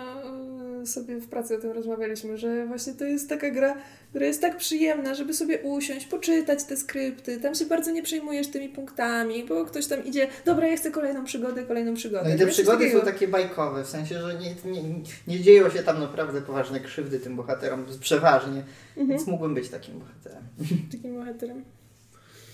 [0.81, 3.75] y, sobie w pracy o tym rozmawialiśmy, że właśnie to jest taka gra,
[4.09, 8.47] która jest tak przyjemna, żeby sobie usiąść, poczytać te skrypty, tam się bardzo nie przejmujesz
[8.47, 9.10] tymi punktami,
[9.47, 12.29] bo ktoś tam idzie, dobra, ja chcę kolejną przygodę, kolejną przygodę.
[12.29, 12.99] No i te przygody takiego.
[12.99, 14.81] są takie bajkowe, w sensie, że nie, nie,
[15.27, 18.63] nie dzieją się tam naprawdę poważne krzywdy tym bohaterom, przeważnie,
[18.97, 19.07] Mhm.
[19.09, 20.43] więc mógłbym być takim bohaterem.
[20.91, 21.63] Takim bohaterem.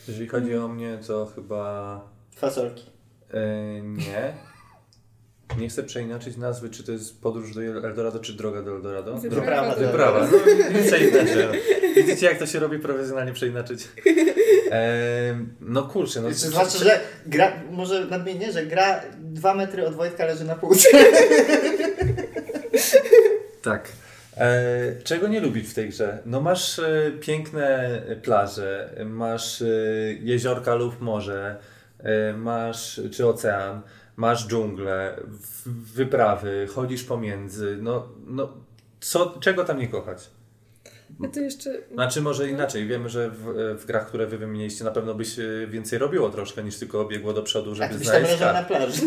[0.07, 2.01] Jeżeli chodzi o mnie, to chyba
[2.35, 2.85] Fasolki.
[3.33, 4.33] e, nie.
[5.57, 9.17] Nie chcę przeinaczyć nazwy, czy to jest podróż do Eldorado, czy droga do Eldorado.
[9.17, 10.27] Wyprawa Wyprawa.
[10.31, 10.37] No,
[10.87, 11.51] przeinaczę.
[11.95, 13.87] Widzicie, jak to się robi profesjonalnie przeinaczyć?
[14.71, 19.95] E, no kurczę, no Jeszcze Zwłaszcza, że gra, może nadmienię, że gra dwa metry od
[19.95, 20.89] Wojtka leży na półce.
[23.61, 23.89] Tak.
[24.37, 26.17] E, czego nie lubić w tej grze?
[26.25, 29.65] No masz e, piękne plaże, masz e,
[30.21, 31.55] jeziorka lub morze,
[31.99, 33.81] e, masz czy ocean,
[34.17, 35.19] masz dżunglę,
[35.95, 37.77] wyprawy, chodzisz pomiędzy.
[37.81, 38.49] No, no
[38.99, 40.29] co, czego tam nie kochać?
[41.19, 41.77] Ja to jeszcze...
[41.93, 45.67] Znaczy może inaczej, wiemy, że w, w grach, które wy wymieniliście na pewno byś e,
[45.67, 48.63] więcej robiło troszkę niż tylko biegło do przodu, żeby Tak, byś tam znaleźć leżał na
[48.63, 49.01] plaży.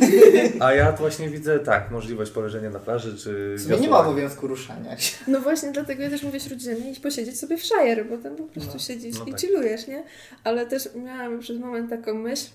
[0.61, 5.16] A ja właśnie widzę tak, możliwość poleżenia na plaży czy nie ma obowiązku ruszania się.
[5.28, 8.45] No właśnie, dlatego ja też mówię śródziemnie iść posiedzieć sobie w Shire, bo tam po
[8.45, 9.41] prostu No, siedzisz no i tak.
[9.41, 10.05] chillujesz, nie?
[10.45, 12.47] Ale też miałam przez moment taką myśl,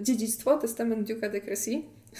[0.00, 1.40] dziedzictwo, testament Duke'a de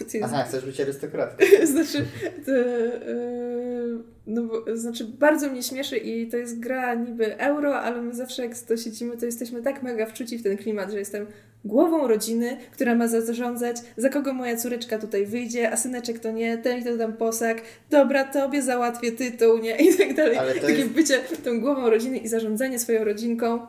[0.01, 1.44] jest Aha, chcesz być arystokratką.
[1.73, 2.05] znaczy,
[2.47, 8.02] to, yy, no bo, znaczy, bardzo mnie śmieszy i to jest gra niby euro, ale
[8.02, 11.27] my zawsze jak to siedzimy, to jesteśmy tak mega wczuci w ten klimat, że jestem
[11.65, 16.59] głową rodziny, która ma zarządzać, za kogo moja córeczka tutaj wyjdzie, a syneczek to nie,
[16.59, 20.39] ten i to dam posag, dobra, tobie załatwię tytuł, nie, i tak dalej.
[20.39, 23.66] Ale to Takie jest- bycie tą głową rodziny i zarządzanie swoją rodzinką.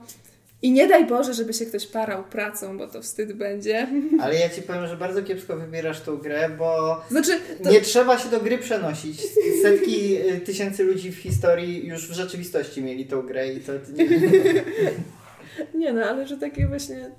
[0.61, 3.87] I nie daj Boże, żeby się ktoś parał pracą, bo to wstyd będzie.
[4.21, 7.31] Ale ja ci powiem, że bardzo kiepsko wybierasz tą grę, bo Znaczy,
[7.63, 9.21] to, nie trzeba się do gry przenosić.
[9.61, 13.71] Setki y, tysięcy ludzi w historii już w rzeczywistości mieli tą grę i to...
[15.73, 17.11] Nie no, ale że takie właśnie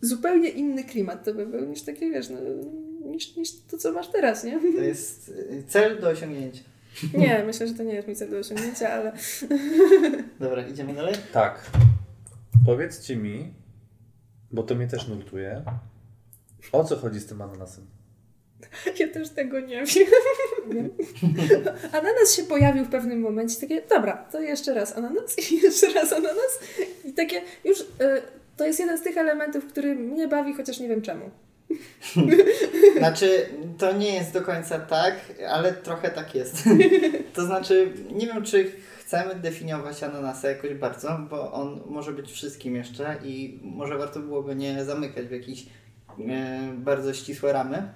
[0.00, 2.38] zupełnie inny klimat to by był niż takie, wiesz, no,
[3.10, 4.60] niż, niż to, co masz teraz, nie?
[4.76, 6.62] To jest y, cel do osiągnięcia.
[7.14, 9.12] Nie, myślę, że to nie jest mój cel do osiągnięcia, ale
[10.40, 11.14] Dobra, idziemy dalej?
[11.32, 11.70] Tak.
[12.66, 13.54] Powiedzcie mi,
[14.50, 15.62] bo to mnie też nurtuje,
[16.72, 17.86] o co chodzi z tym ananasem?
[18.98, 20.90] ja też tego nie wiem.
[21.98, 26.12] Ananas się pojawił w pewnym momencie, takie, dobra, to jeszcze raz ananas i jeszcze raz
[26.12, 26.58] ananas
[27.04, 27.84] i takie już, y,
[28.56, 31.30] to jest jeden z tych elementów, który mnie bawi, chociaż nie wiem czemu.
[32.98, 33.46] Znaczy,
[33.78, 35.14] to nie jest do końca tak,
[35.48, 36.56] ale trochę tak jest.
[37.34, 38.72] To znaczy, nie wiem, czy
[39.06, 44.54] chcemy definiować ananasa jakoś bardzo, bo on może być wszystkim jeszcze i może warto byłoby
[44.54, 45.66] nie zamykać w jakieś
[46.28, 47.88] e, bardzo ścisłe ramy,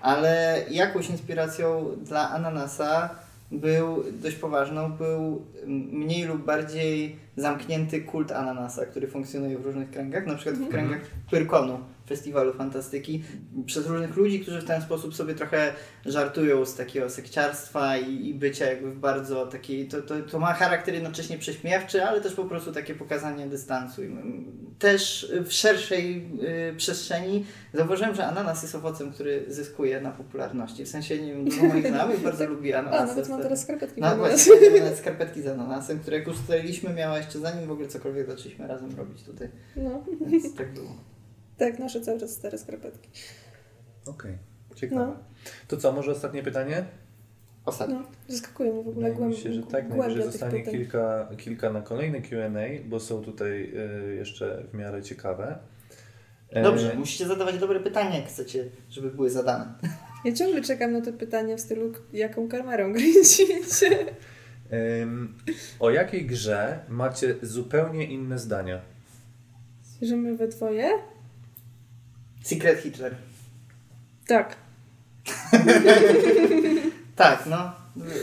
[0.00, 3.10] ale jakąś inspiracją dla ananasa
[3.50, 10.26] był dość poważną, był mniej lub bardziej zamknięty kult ananasa, który funkcjonuje w różnych kręgach,
[10.26, 11.78] na przykład w kręgach Pyrkonu
[12.08, 13.22] festiwalu fantastyki
[13.66, 15.72] przez różnych ludzi, którzy w ten sposób sobie trochę
[16.06, 20.52] żartują z takiego sekciarstwa i, i bycia jakby w bardzo takiej, to, to, to ma
[20.52, 24.02] charakter jednocześnie prześmiewczy, ale też po prostu takie pokazanie dystansu.
[24.78, 26.30] Też w szerszej
[26.70, 27.44] y, przestrzeni
[27.74, 30.84] zauważyłem, że ananas jest owocem, który zyskuje na popularności.
[30.84, 33.02] W sensie, nie wiem, dużo moich znajomych bardzo lubi ananasy.
[33.02, 34.00] A, nawet mam teraz skarpetki.
[34.00, 38.26] No właśnie, nawet skarpetki z ananasem, które jak ustaliliśmy miała jeszcze zanim w ogóle cokolwiek
[38.26, 39.48] zaczęliśmy razem robić tutaj.
[39.76, 40.04] No.
[40.26, 40.90] Więc tak było.
[41.58, 43.10] Tak, noszę cały czas stare skarpetki.
[44.06, 44.38] Okej,
[44.74, 45.06] ciekawe.
[45.06, 45.16] No.
[45.68, 46.84] To co, może ostatnie pytanie?
[47.64, 47.94] Ostatnio.
[47.96, 50.74] No, zaskakuje mnie w ogóle Wydaje mi głęb- się, że tak, najwyżej zostanie pytań.
[50.74, 53.72] kilka, kilka na kolejne Q&A, bo są tutaj
[54.10, 55.58] y, jeszcze w miarę ciekawe.
[56.50, 59.74] E, Dobrze, musicie zadawać dobre pytania, jak chcecie, żeby były zadane.
[60.24, 63.86] Ja ciągle czekam na te pytania w stylu, jaką kamerą kręcicie.
[65.02, 65.34] Ym,
[65.80, 68.80] o jakiej grze macie zupełnie inne zdania?
[70.02, 70.88] Że my we dwoje?
[72.42, 73.14] Secret Hitler.
[74.26, 74.56] Tak.
[77.16, 77.72] Tak, no.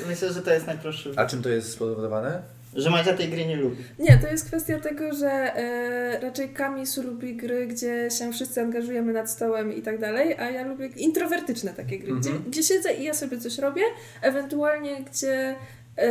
[0.07, 1.13] Myślę, że to jest najprostszy.
[1.15, 2.41] A czym to jest spowodowane?
[2.75, 3.83] Że Madzia tej gry nie lubi.
[3.99, 9.13] Nie, to jest kwestia tego, że e, raczej Kamisu lubi gry, gdzie się wszyscy angażujemy
[9.13, 12.21] nad stołem i tak dalej, a ja lubię introwertyczne takie gry, Mhm.
[12.37, 13.81] gdzie, gdzie siedzę i ja sobie coś robię,
[14.21, 15.55] ewentualnie gdzie
[15.97, 16.07] e,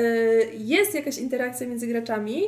[0.55, 2.43] jest jakaś interakcja między graczami,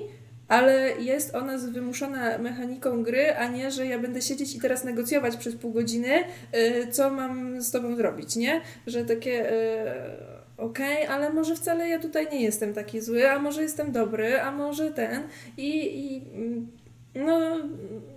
[0.49, 5.37] ale jest ona wymuszona mechaniką gry, a nie, że ja będę siedzieć i teraz negocjować
[5.37, 8.61] przez pół godziny, e, co mam z tobą zrobić, nie?
[8.87, 9.51] Że takie...
[9.51, 14.41] E, Okej, ale może wcale ja tutaj nie jestem taki zły, a może jestem dobry,
[14.41, 15.23] a może ten.
[15.57, 16.69] I, i mm,
[17.17, 17.57] no,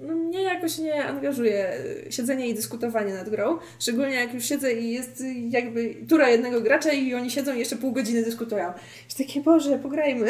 [0.01, 1.73] no mnie jakoś nie angażuje
[2.09, 3.57] siedzenie i dyskutowanie nad grą.
[3.79, 7.75] Szczególnie jak już siedzę i jest jakby tura jednego gracza i oni siedzą i jeszcze
[7.75, 8.73] pół godziny dyskutują.
[9.05, 10.27] Jest takie, Boże, pograjmy.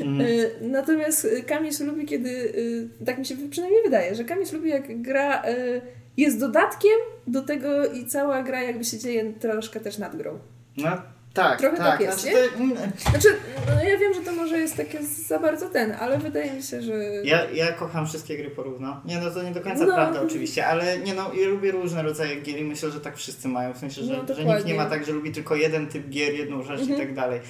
[0.00, 0.20] Mm.
[0.26, 5.02] Y, Natomiast Kamis lubi, kiedy, y, tak mi się przynajmniej wydaje, że Kamis lubi jak
[5.02, 5.80] gra y,
[6.16, 10.38] jest dodatkiem do tego i cała gra jakby się dzieje troszkę też nad grą.
[10.76, 11.86] No tak, Trochę tak.
[11.86, 12.76] tak jest, znaczy, to, mm,
[13.10, 13.28] Znaczy,
[13.66, 16.82] no ja wiem, że to może jest takie za bardzo ten, ale wydaje mi się,
[16.82, 16.92] że...
[17.24, 19.00] ja, ja kocham wszystkie gry porówno.
[19.04, 19.94] Nie no, to nie do końca No.
[19.94, 23.48] prawda oczywiście, ale nie no, ja lubię różne rodzaje gier i myślę, że tak wszyscy
[23.48, 23.72] mają.
[23.74, 26.34] W sensie, że, No, że nikt nie ma tak, że lubi tylko jeden typ gier,
[26.34, 26.98] jedną rzecz Mhm.
[26.98, 27.40] i tak dalej.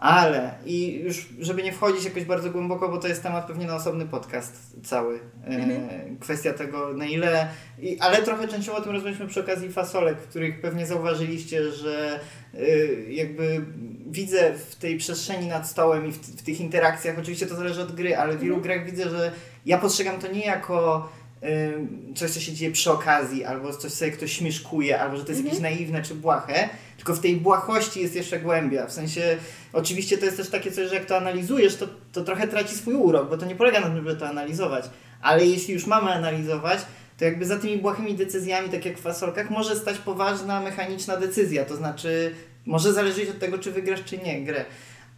[0.00, 3.76] Ale i już, żeby nie wchodzić jakoś bardzo głęboko, bo to jest temat pewnie na
[3.76, 5.20] osobny podcast cały.
[5.44, 5.70] Mhm.
[5.70, 7.48] E, kwestia tego, na ile.
[7.78, 12.20] I, ale trochę częściowo o tym rozmawialiśmy przy okazji fasolek, w których pewnie zauważyliście, że
[12.54, 13.64] y, jakby
[14.06, 17.94] widzę w tej przestrzeni nad stołem i w, w tych interakcjach, oczywiście to zależy od
[17.94, 19.32] gry, ale w wielu grach widzę, że
[19.66, 21.08] ja postrzegam to nie jako
[21.42, 25.32] y, coś, co się dzieje przy okazji, albo coś, co ktoś śmieszkuje, albo że to
[25.32, 26.68] jest jakieś naiwne czy błahe,
[27.00, 28.86] tylko w tej błahości jest jeszcze głębia.
[28.86, 29.36] W sensie,
[29.72, 32.94] oczywiście to jest też takie coś, że jak to analizujesz, to, to trochę traci swój
[32.94, 34.84] urok, bo to nie polega na tym, żeby to analizować.
[35.22, 36.80] Ale jeśli już mamy analizować,
[37.18, 41.64] to jakby za tymi błahymi decyzjami, tak jak w fasolkach, może stać poważna mechaniczna decyzja.
[41.64, 42.34] To znaczy,
[42.66, 44.64] może zależeć od tego, czy wygrasz, czy nie grę.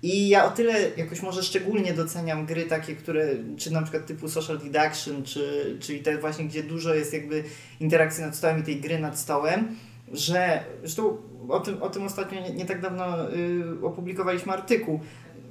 [0.02, 4.28] I ja o tyle jakoś może szczególnie doceniam gry takie, które, czy na przykład typu
[4.28, 7.44] social deduction, czy, czyli te właśnie, gdzie dużo jest jakby
[7.80, 9.76] interakcji nad stołem i tej gry nad stołem,
[10.12, 11.16] że zresztą
[11.48, 15.00] o tym, o tym ostatnio nie, nie tak dawno y, opublikowaliśmy artykuł.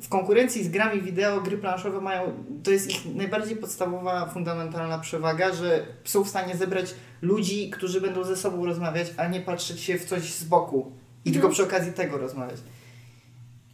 [0.01, 2.31] W konkurencji z grami wideo gry planszowe mają,
[2.63, 8.23] to jest ich najbardziej podstawowa, fundamentalna przewaga, że są w stanie zebrać ludzi, którzy będą
[8.23, 10.91] ze sobą rozmawiać, a nie patrzeć się w coś z boku
[11.25, 12.57] i tylko przy okazji tego rozmawiać.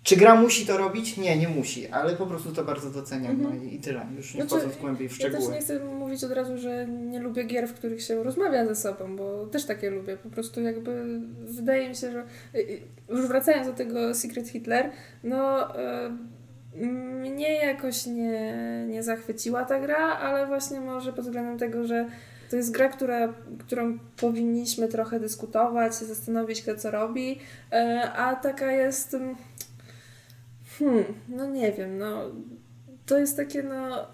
[0.08, 1.18] Czy gra musi to robić?
[1.18, 4.06] Nie, nie musi, ale po prostu to bardzo doceniam no i, i tyle.
[4.18, 5.54] Już nie Znaczy, wchodząc głębiej w Ja też szczegóły.
[5.54, 9.16] nie chcę mówić od razu, że nie lubię gier, w których się rozmawia ze sobą,
[9.16, 10.18] bo też takie lubię.
[10.18, 12.24] Po prostu jakby wydaje mi się, że
[12.56, 14.92] y, y, już wracając do tego Secret Hitler,
[15.24, 16.86] no y,
[17.22, 18.54] mnie jakoś nie,
[18.90, 22.06] nie zachwyciła ta gra, ale właśnie może pod względem tego, że
[22.50, 27.40] to jest gra, która, którą powinniśmy trochę dyskutować, się zastanowić, kto co robi,
[28.16, 29.18] a taka jest...
[30.82, 32.22] mm, Hmm, no nie wiem, no
[33.06, 34.08] to jest takie, no.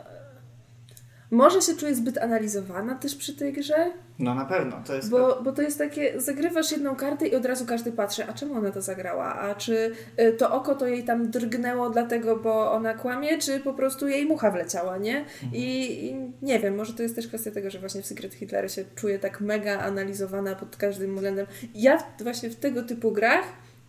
[1.32, 5.10] Może się czuję zbyt analizowana też przy tej grze, No na pewno, to jest...
[5.10, 8.54] bo, bo to jest takie, zagrywasz jedną kartę i od razu każdy patrzy, a czemu
[8.54, 12.94] ona to zagrała, a czy y, to oko to jej tam drgnęło dlatego, bo ona
[12.94, 15.26] kłamie, czy po prostu jej mucha wleciała, nie?
[15.54, 16.16] I, I
[16.46, 19.20] nie wiem, może to jest też kwestia tego, że właśnie w Secret Hitler się czuję
[19.20, 21.48] tak mega analizowana pod każdym względem.
[21.76, 23.46] Ja właśnie w tego typu grach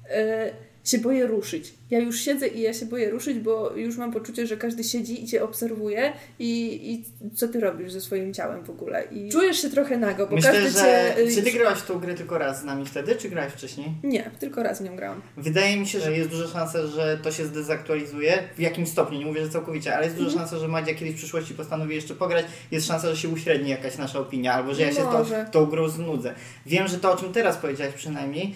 [0.06, 1.74] y, się boję ruszyć.
[1.90, 5.24] Ja już siedzę i ja się boję ruszyć, bo już mam poczucie, że każdy siedzi
[5.24, 7.04] i cię obserwuje i, i
[7.34, 9.04] co ty robisz ze swoim ciałem w ogóle.
[9.04, 10.78] I czujesz się trochę nago, bo Myślę, każdy że...
[10.78, 11.34] cię...
[11.34, 13.92] Czy ty grałaś w tą grę tylko raz z nami wtedy, czy grałaś wcześniej?
[14.02, 15.22] Nie, tylko raz w nią grałam.
[15.36, 19.26] Wydaje mi się, że jest duża szansa, że to się zdezaktualizuje w jakimś stopniu, nie
[19.26, 22.46] mówię, że całkowicie, ale jest duża szansa, że Madzia kiedyś w przyszłości postanowi jeszcze pograć,
[22.70, 25.46] jest szansa, że się uśredni jakaś nasza opinia, albo że ja się tą, Może.
[25.52, 26.34] tą grą znudzę.
[26.66, 28.54] Wiem, że to, o czym teraz powiedziałeś przynajmniej,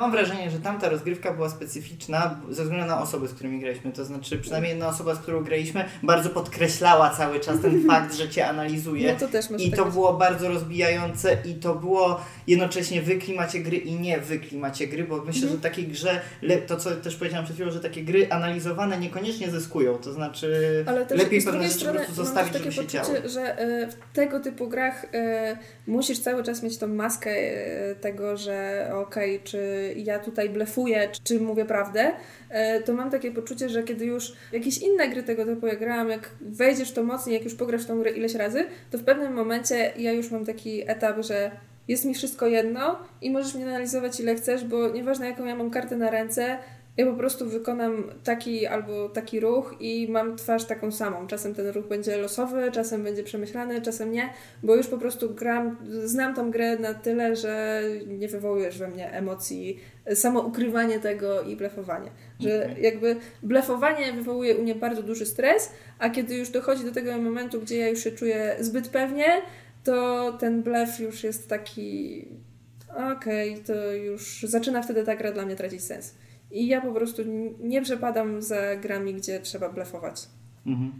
[0.00, 3.92] mam wrażenie, że tamta rozgrywka była specyficzna ze względu na osoby, z którymi graliśmy.
[3.92, 8.28] To znaczy, przynajmniej jedna osoba, z którą graliśmy, bardzo podkreślała cały czas ten fakt, że
[8.28, 9.12] cię analizuje.
[9.12, 9.94] No to I tak to być.
[9.94, 15.04] było bardzo rozbijające i to było jednocześnie wy klimacie gry i nie wy klimacie gry,
[15.04, 15.56] bo myślę, Mhm.
[15.56, 16.20] że takiej grze,
[16.66, 21.42] to co też powiedziałam przed chwilą, że takie gry analizowane niekoniecznie zyskują, to znaczy lepiej
[21.42, 23.08] pewne rzeczy po strony prostu mam zostawić, żeby takie się działy.
[23.08, 25.56] poczucie, że e, w tego typu grach e,
[25.86, 31.20] musisz cały czas mieć tą maskę e, tego, że okej, czy ja tutaj blefuję, czy,
[31.24, 32.12] czy mówię prawdę,
[32.50, 36.10] e, to mam takie poczucie, że kiedy już jakieś inne gry tego typu ja grałam,
[36.10, 39.92] jak wejdziesz to mocniej, jak już pograsz tą grę ileś razy, to w pewnym momencie
[39.96, 41.50] ja już mam taki etap, że
[41.88, 45.70] jest mi wszystko jedno i możesz mnie analizować ile chcesz, bo nieważne jaką ja mam
[45.70, 46.58] kartę na ręce,
[47.00, 51.26] ja po prostu wykonam taki albo taki ruch i mam twarz taką samą.
[51.26, 54.30] Czasem ten ruch będzie losowy, czasem będzie przemyślany, czasem nie,
[54.62, 59.12] bo już po prostu gram, znam tą grę na tyle, że nie wywołujesz we mnie
[59.12, 59.80] emocji,
[60.14, 62.10] samo ukrywanie tego i blefowanie.
[62.40, 62.82] Że Okej.
[62.82, 67.60] jakby blefowanie wywołuje u mnie bardzo duży stres, a kiedy już dochodzi do tego momentu,
[67.60, 69.26] gdzie ja już się czuję zbyt pewnie,
[69.84, 72.28] to ten blef już jest taki
[73.16, 76.14] okej, to już zaczyna wtedy ta gra dla mnie tracić sens.
[76.50, 77.22] I ja po prostu
[77.60, 80.28] nie przepadam za grami, gdzie trzeba blefować.
[80.66, 80.92] Mhm.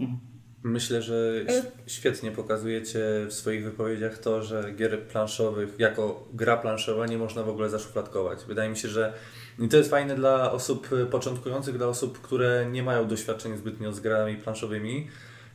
[0.00, 0.18] Mhm.
[0.62, 7.06] Myślę, że ś- świetnie pokazujecie w swoich wypowiedziach to, że gier planszowych jako gra planszowa
[7.06, 8.38] nie można w ogóle zaszufladkować.
[8.48, 9.12] Wydaje mi się, że
[9.58, 13.92] i to jest fajne dla osób y, początkujących, dla osób, które nie mają doświadczenia zbytnio
[13.92, 15.06] z grami planszowymi,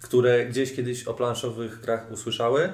[0.02, 2.70] które gdzieś kiedyś o planszowych grach usłyszały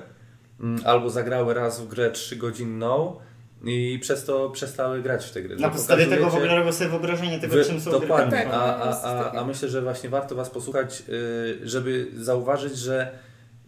[0.60, 3.16] mm, albo zagrały raz w grę trzygodzinną
[3.64, 5.56] i przez to przestały grać w te gry.
[5.56, 8.53] Na podstawie tego w ogóle robię sobie wyobrażenie tego, Wy- czym są Dokładnie, gry Tak,
[8.53, 13.11] a, no, a, a, a myślę, że właśnie warto Was posłuchać, y, żeby zauważyć, że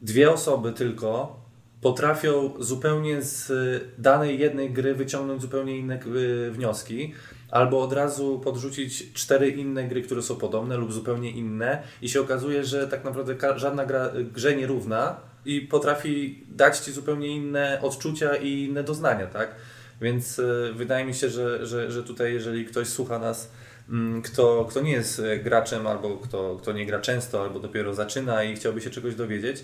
[0.01, 1.41] dwie osoby tylko
[1.81, 3.51] potrafią zupełnie z
[3.97, 7.13] danej jednej gry wyciągnąć zupełnie inne y, wnioski,
[7.51, 12.21] albo od razu podrzucić cztery inne gry, które są podobne lub zupełnie inne i się
[12.21, 15.15] okazuje, że tak naprawdę żadna gra grze nie równa
[15.45, 19.55] i potrafi dać Ci zupełnie inne odczucia i inne doznania, tak?
[20.01, 23.51] Więc y, wydaje mi się, że, że, że tutaj jeżeli ktoś słucha nas,
[23.89, 27.93] mm, kto, kto nie jest e, graczem albo kto, kto nie gra często, albo dopiero
[27.93, 29.63] zaczyna i chciałby się czegoś dowiedzieć,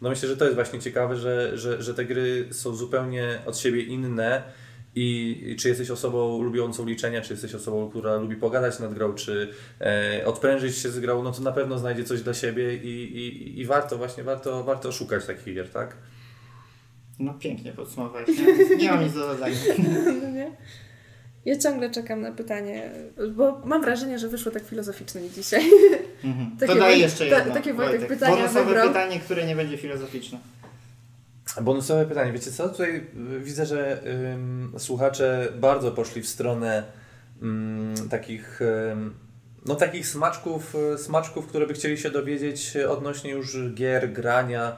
[0.00, 3.58] no myślę, że to jest właśnie ciekawe, że, że, że te gry są zupełnie od
[3.58, 4.42] siebie inne
[4.94, 9.14] i, i czy jesteś osobą lubiącą liczenia, czy jesteś osobą, która lubi pogadać nad grą,
[9.14, 13.16] czy e, odprężyć się z grą, no to na pewno znajdzie coś dla siebie i,
[13.18, 15.96] i, i warto właśnie, warto, warto szukać takich gier, tak?
[17.18, 18.28] No pięknie podsumowałeś.
[18.28, 19.56] Nie, nie mam nic do dodania.
[20.22, 20.50] No nie?
[21.44, 22.90] Ja ciągle czekam na pytanie,
[23.36, 25.62] bo mam wrażenie, że wyszło tak filozoficznie dzisiaj.
[26.24, 26.56] Mhm.
[26.60, 27.54] Takie to daj Woj- jeszcze ta- jedno.
[27.54, 28.08] takie Wojtek Wojtek.
[28.18, 28.88] pytania Bonusowe wybrał.
[28.88, 30.38] pytanie, które nie będzie filozoficzne.
[31.62, 32.32] Bonusowe pytanie.
[32.32, 32.68] Wiecie co?
[32.68, 32.96] Tutaj
[33.36, 34.00] y, widzę, że
[34.34, 36.82] ym, słuchacze bardzo poszli w stronę
[37.42, 38.60] ym, takich,
[38.92, 39.14] ym,
[39.66, 44.76] no, takich smaczków, y, smaczków, które by chcieli się dowiedzieć odnośnie już gier, grania.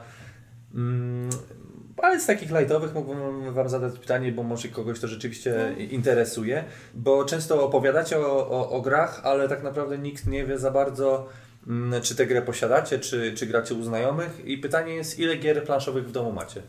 [1.97, 6.63] Ale z takich lightowych mógłbym Wam zadać pytanie, bo może kogoś to rzeczywiście interesuje,
[6.93, 11.27] bo często opowiadacie o, o, o grach, ale tak naprawdę nikt nie wie za bardzo,
[11.67, 14.45] mm, czy tę grę posiadacie, czy, czy gracie u znajomych.
[14.45, 16.61] I pytanie jest, ile gier planszowych w domu macie?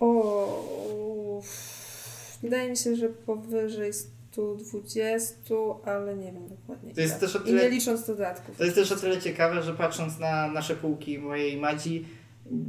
[0.00, 1.42] O,
[2.42, 5.34] wydaje mi się, że powyżej 120,
[5.84, 6.94] ale nie wiem dokładnie.
[6.94, 8.56] To jest też o I tyle- nie licząc dodatków.
[8.58, 12.04] To jest też o tyle ciekawe, że patrząc na nasze półki mojej Madzi,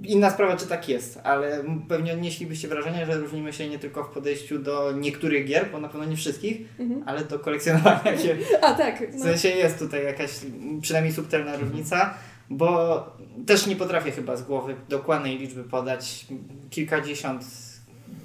[0.04, 4.10] inna sprawa czy tak jest, ale pewnie odnieślibyście wrażenie, że różnimy się nie tylko w
[4.10, 7.04] podejściu do niektórych gier, bo na pewno nie wszystkich, Mhm.
[7.06, 8.38] ale do kolekcjonowania się.
[8.62, 9.24] A tak, W no.
[9.24, 10.32] sensie jest tutaj jakaś
[10.82, 12.14] przynajmniej subtelna różnica,
[12.50, 13.06] bo
[13.48, 16.26] też nie potrafię chyba z głowy dokładnej liczby podać.
[16.70, 17.46] Kilkadziesiąt,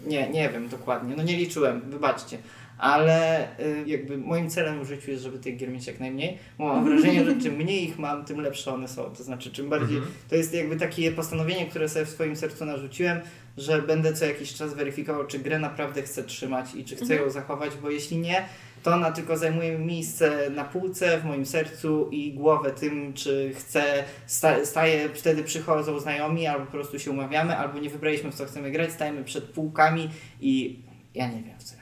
[0.07, 2.39] nie, nie wiem dokładnie, no nie liczyłem, wybaczcie.
[2.79, 6.65] Ale y, jakby moim celem w życiu jest, żeby tych gier mieć jak najmniej, bo
[6.65, 9.05] mam wrażenie, że czym mniej ich mam, tym lepsze one są.
[9.05, 9.97] To znaczy, czym bardziej.
[9.97, 10.15] Mhm.
[10.29, 13.21] To jest jakby takie postanowienie, które sobie w swoim sercu narzuciłem,
[13.57, 17.23] że będę co jakiś czas weryfikował, czy grę naprawdę chcę trzymać i czy chcę Mhm.
[17.23, 18.45] ją zachować, bo jeśli nie,
[18.83, 24.05] to ona tylko zajmuje miejsce na półce, w moim sercu i głowę tym, czy chcę,
[24.27, 28.45] sta, staje, wtedy przychodzą znajomi, albo po prostu się umawiamy, albo nie wybraliśmy w co
[28.45, 30.11] chcemy grać, stajemy przed półkami
[30.41, 30.79] i
[31.15, 31.77] ja nie wiem w co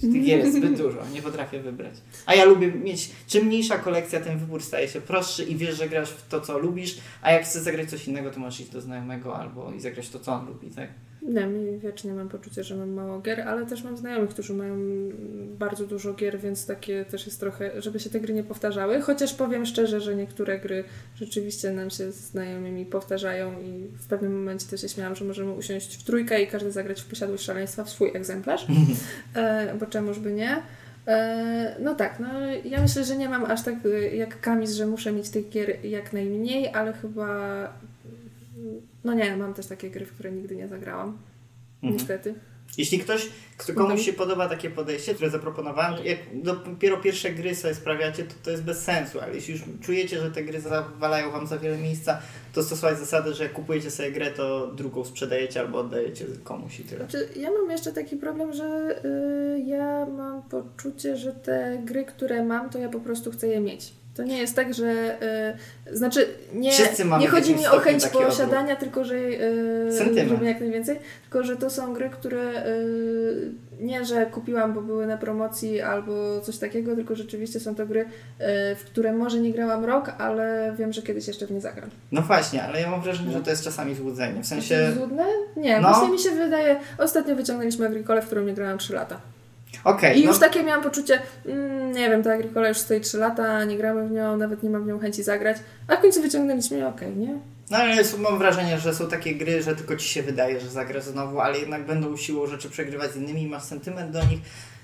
[0.00, 1.94] Tych gier jest zbyt dużo, nie potrafię wybrać.
[2.26, 5.88] A ja lubię mieć, czym mniejsza kolekcja, tym wybór staje się prostszy i wiesz, że
[5.88, 8.80] grasz w to, co lubisz, a jak chcesz zagrać coś innego, to możesz iść do
[8.80, 10.88] znajomego albo i zagrać to, co on lubi, tak?
[11.22, 14.76] Nie, mi wiecznie mam poczucie, że mam mało gier, ale też mam znajomych, którzy mają
[15.58, 19.00] bardzo dużo gier, więc takie też jest trochę, żeby się te gry nie powtarzały.
[19.00, 20.84] Chociaż powiem szczerze, że niektóre gry
[21.16, 25.52] rzeczywiście nam się z znajomymi powtarzają i w pewnym momencie to się śmiałam, że możemy
[25.52, 28.66] usiąść w trójkę i każdy zagrać w posiadłość szaleństwa w swój egzemplarz,
[29.34, 30.62] e, bo czemuż by nie.
[31.06, 32.28] E, no tak, no
[32.64, 35.84] ja myślę, że nie mam aż tak e, jak Kamis, że muszę mieć tych gier
[35.84, 37.28] jak najmniej, ale chyba
[39.08, 41.18] no nie, mam też takie gry, w które nigdy nie zagrałam.
[41.82, 41.92] Mhm.
[41.92, 42.34] Niestety.
[42.78, 47.74] Jeśli ktoś, kto komuś się podoba takie podejście, które zaproponowałem, jak dopiero pierwsze gry sobie
[47.74, 51.46] sprawiacie, to to jest bez sensu, ale jeśli już czujecie, że te gry zawalają wam
[51.46, 52.20] za wiele miejsca,
[52.52, 56.84] to stosować zasadę, że jak kupujecie sobie grę, to drugą sprzedajecie albo oddajecie komuś i
[56.84, 57.08] tyle.
[57.08, 62.44] Znaczy, ja mam jeszcze taki problem, że yy, ja mam poczucie, że te gry, które
[62.44, 63.92] mam, to ja po prostu chcę je mieć.
[64.18, 65.18] To nie jest tak, że.
[65.86, 66.72] Yy, znaczy, nie,
[67.20, 68.78] nie chodzi mi o chęć posiadania, odruch.
[68.78, 70.98] tylko że yy, jak najwięcej.
[71.22, 76.40] Tylko, że to są gry, które yy, nie, że kupiłam, bo były na promocji albo
[76.40, 78.46] coś takiego, tylko rzeczywiście są to gry, yy,
[78.76, 81.90] w które może nie grałam rok, ale wiem, że kiedyś jeszcze w nie zagram.
[82.12, 84.42] No właśnie, ale ja mam wrażenie, że to jest czasami złudzenie.
[84.42, 84.92] W sensie.
[84.96, 85.24] Złudne?
[85.56, 85.88] Nie, no.
[85.88, 86.80] właśnie mi się wydaje.
[86.98, 89.20] Ostatnio wyciągnęliśmy Agricole, w którą nie grałam 3 lata.
[89.84, 90.30] Okay, I no.
[90.30, 94.08] już takie miałam poczucie, mm, nie wiem, ta Agricola już stoi 3 lata, nie gramy
[94.08, 95.56] w nią, nawet nie mam w nią chęci zagrać,
[95.88, 97.38] a w końcu wyciągnęliśmy okej, okay, nie?
[97.70, 101.04] No ale mam wrażenie, że są takie gry, że tylko ci się wydaje, że zagrasz
[101.04, 104.40] znowu, ale jednak będą siłą rzeczy przegrywać z innymi, masz sentyment do nich.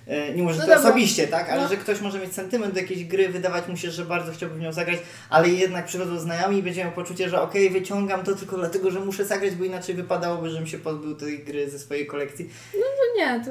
[0.07, 0.89] E, nie może no to dobra.
[0.89, 1.51] osobiście, tak?
[1.51, 1.69] Ale no.
[1.69, 4.61] że ktoś może mieć sentyment do jakiejś gry, wydawać mu się, że bardzo chciałby w
[4.61, 4.99] nią zagrać,
[5.31, 8.91] ale jednak przychodzą znajomi i będzie miał poczucie, że okej, okay, wyciągam to tylko dlatego,
[8.91, 12.51] że muszę zagrać, bo inaczej wypadałoby, żebym się pozbył tej gry ze swojej kolekcji.
[12.75, 13.51] No to nie, to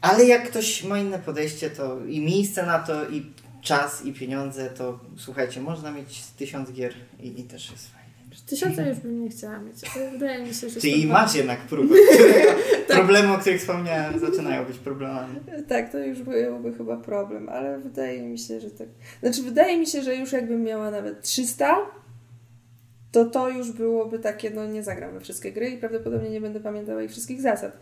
[0.00, 3.26] ale jak ktoś ma inne podejście, to i miejsce na to, i
[3.62, 8.00] czas, i pieniądze, to słuchajcie, można mieć tysiąc gier i, i też jest fajnie.
[8.46, 10.80] Tysiące już bym nie chciała mieć, ale wydaje mi się, że...
[10.80, 11.94] Czyli masz jednak próbę,
[12.88, 12.96] tak.
[12.96, 15.34] problemy, o których wspomniałem, zaczynają być problemami.
[15.68, 18.88] Tak, to już byłby chyba problem, ale wydaje mi się, że tak...
[19.20, 21.76] Znaczy, wydaje mi się, że już jakbym miała nawet 300,
[23.12, 26.60] to to już byłoby takie, no nie zagram we wszystkie gry i prawdopodobnie nie będę
[26.60, 27.72] pamiętała ich wszystkich zasad.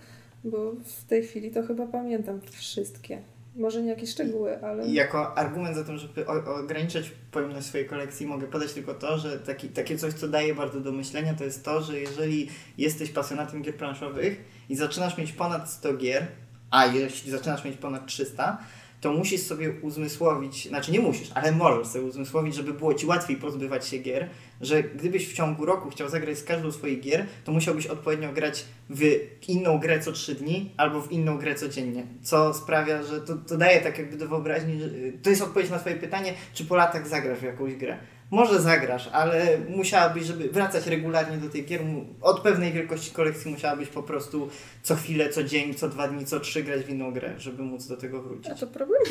[0.44, 3.22] Bo w tej chwili to chyba pamiętam wszystkie.
[3.56, 4.88] Może nie jakieś szczegóły, ale.
[4.88, 9.68] Jako argument za tym, żeby ograniczać pojemność swojej kolekcji, mogę podać tylko to, że taki,
[9.68, 12.48] takie coś, co daje bardzo do myślenia, to jest to, że jeżeli
[12.78, 16.26] jesteś pasjonatem gier planszowych i zaczynasz mieć ponad 100 gier,
[16.70, 18.58] a jeśli zaczynasz mieć ponad 300,
[19.00, 23.36] to musisz sobie uzmysłowić, znaczy nie musisz, ale możesz sobie uzmysłowić, żeby było Ci łatwiej
[23.36, 24.28] pozbywać się gier,
[24.60, 28.64] że gdybyś w ciągu roku chciał zagrać z każdą swoich gier, to musiałbyś odpowiednio grać
[28.90, 29.02] w
[29.48, 33.56] inną grę co trzy dni albo w inną grę codziennie, co sprawia, że to, to
[33.56, 34.88] daje tak jakby do wyobraźni, że
[35.22, 37.98] to jest odpowiedź na Twoje pytanie, czy po latach zagrasz w jakąś grę.
[38.30, 41.80] Może zagrasz, ale musiałabyś, żeby wracać regularnie do tej gier,
[42.20, 44.48] od pewnej wielkości kolekcji musiałabyś po prostu
[44.82, 47.86] co chwilę, co dzień, co dwa dni, co trzy grać w inną grę, żeby móc
[47.86, 48.52] do tego wrócić.
[48.52, 49.02] A to problem?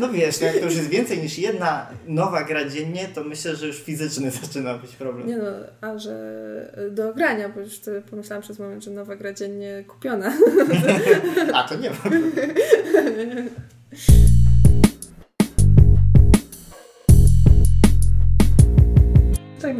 [0.00, 3.66] no wiesz, jak to już jest więcej niż jedna nowa gra dziennie, to myślę, że
[3.66, 5.28] już fizyczny zaczyna być problem.
[5.28, 5.50] Nie no,
[5.80, 7.80] a że do grania, bo już
[8.10, 10.32] pomyślałam przez moment, że nowa gra dziennie kupiona.
[11.54, 11.96] a to nie ma.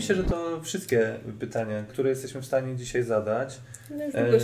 [0.00, 3.60] Się, że to wszystkie pytania, które jesteśmy w stanie dzisiaj zadać.
[3.90, 4.36] No już długo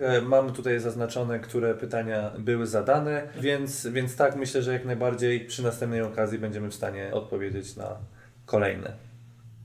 [0.00, 4.84] e, e, Mamy tutaj zaznaczone, które pytania były zadane, więc, więc tak, myślę, że jak
[4.84, 7.96] najbardziej przy następnej okazji będziemy w stanie odpowiedzieć na
[8.46, 8.92] kolejne.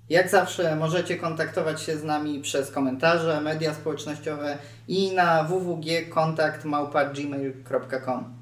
[0.10, 4.57] Jak zawsze możecie kontaktować się z nami przez komentarze, media społecznościowe
[4.88, 8.34] i na www.kontakt.gmail.com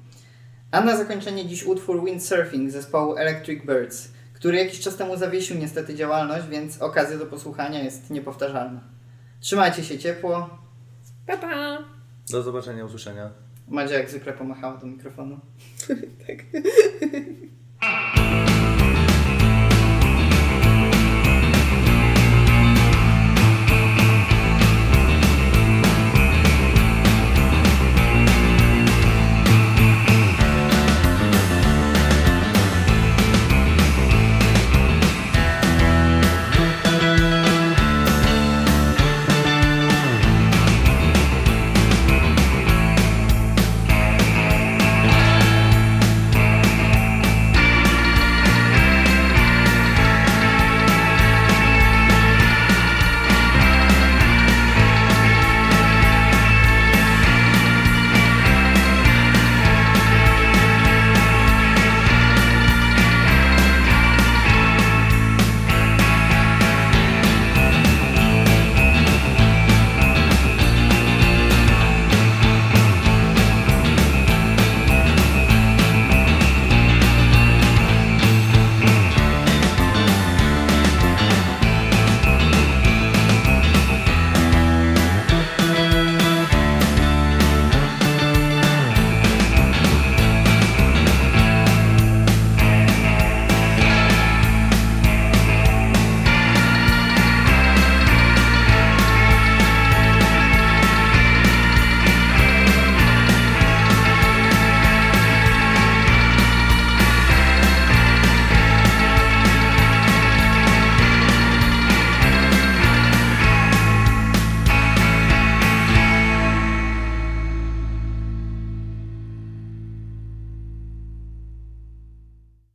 [0.70, 5.94] A na zakończenie dziś utwór Windsurfing zespołu Electric Birds który jakiś czas temu zawiesił niestety
[5.94, 8.80] działalność, więc okazja do posłuchania jest niepowtarzalna.
[9.40, 10.58] Trzymajcie się ciepło.
[11.26, 11.78] Pa, pa.
[12.30, 13.30] Do zobaczenia, usłyszenia.
[13.68, 15.40] Madzia jak zwykle pomachała do mikrofonu.
[16.26, 16.36] tak.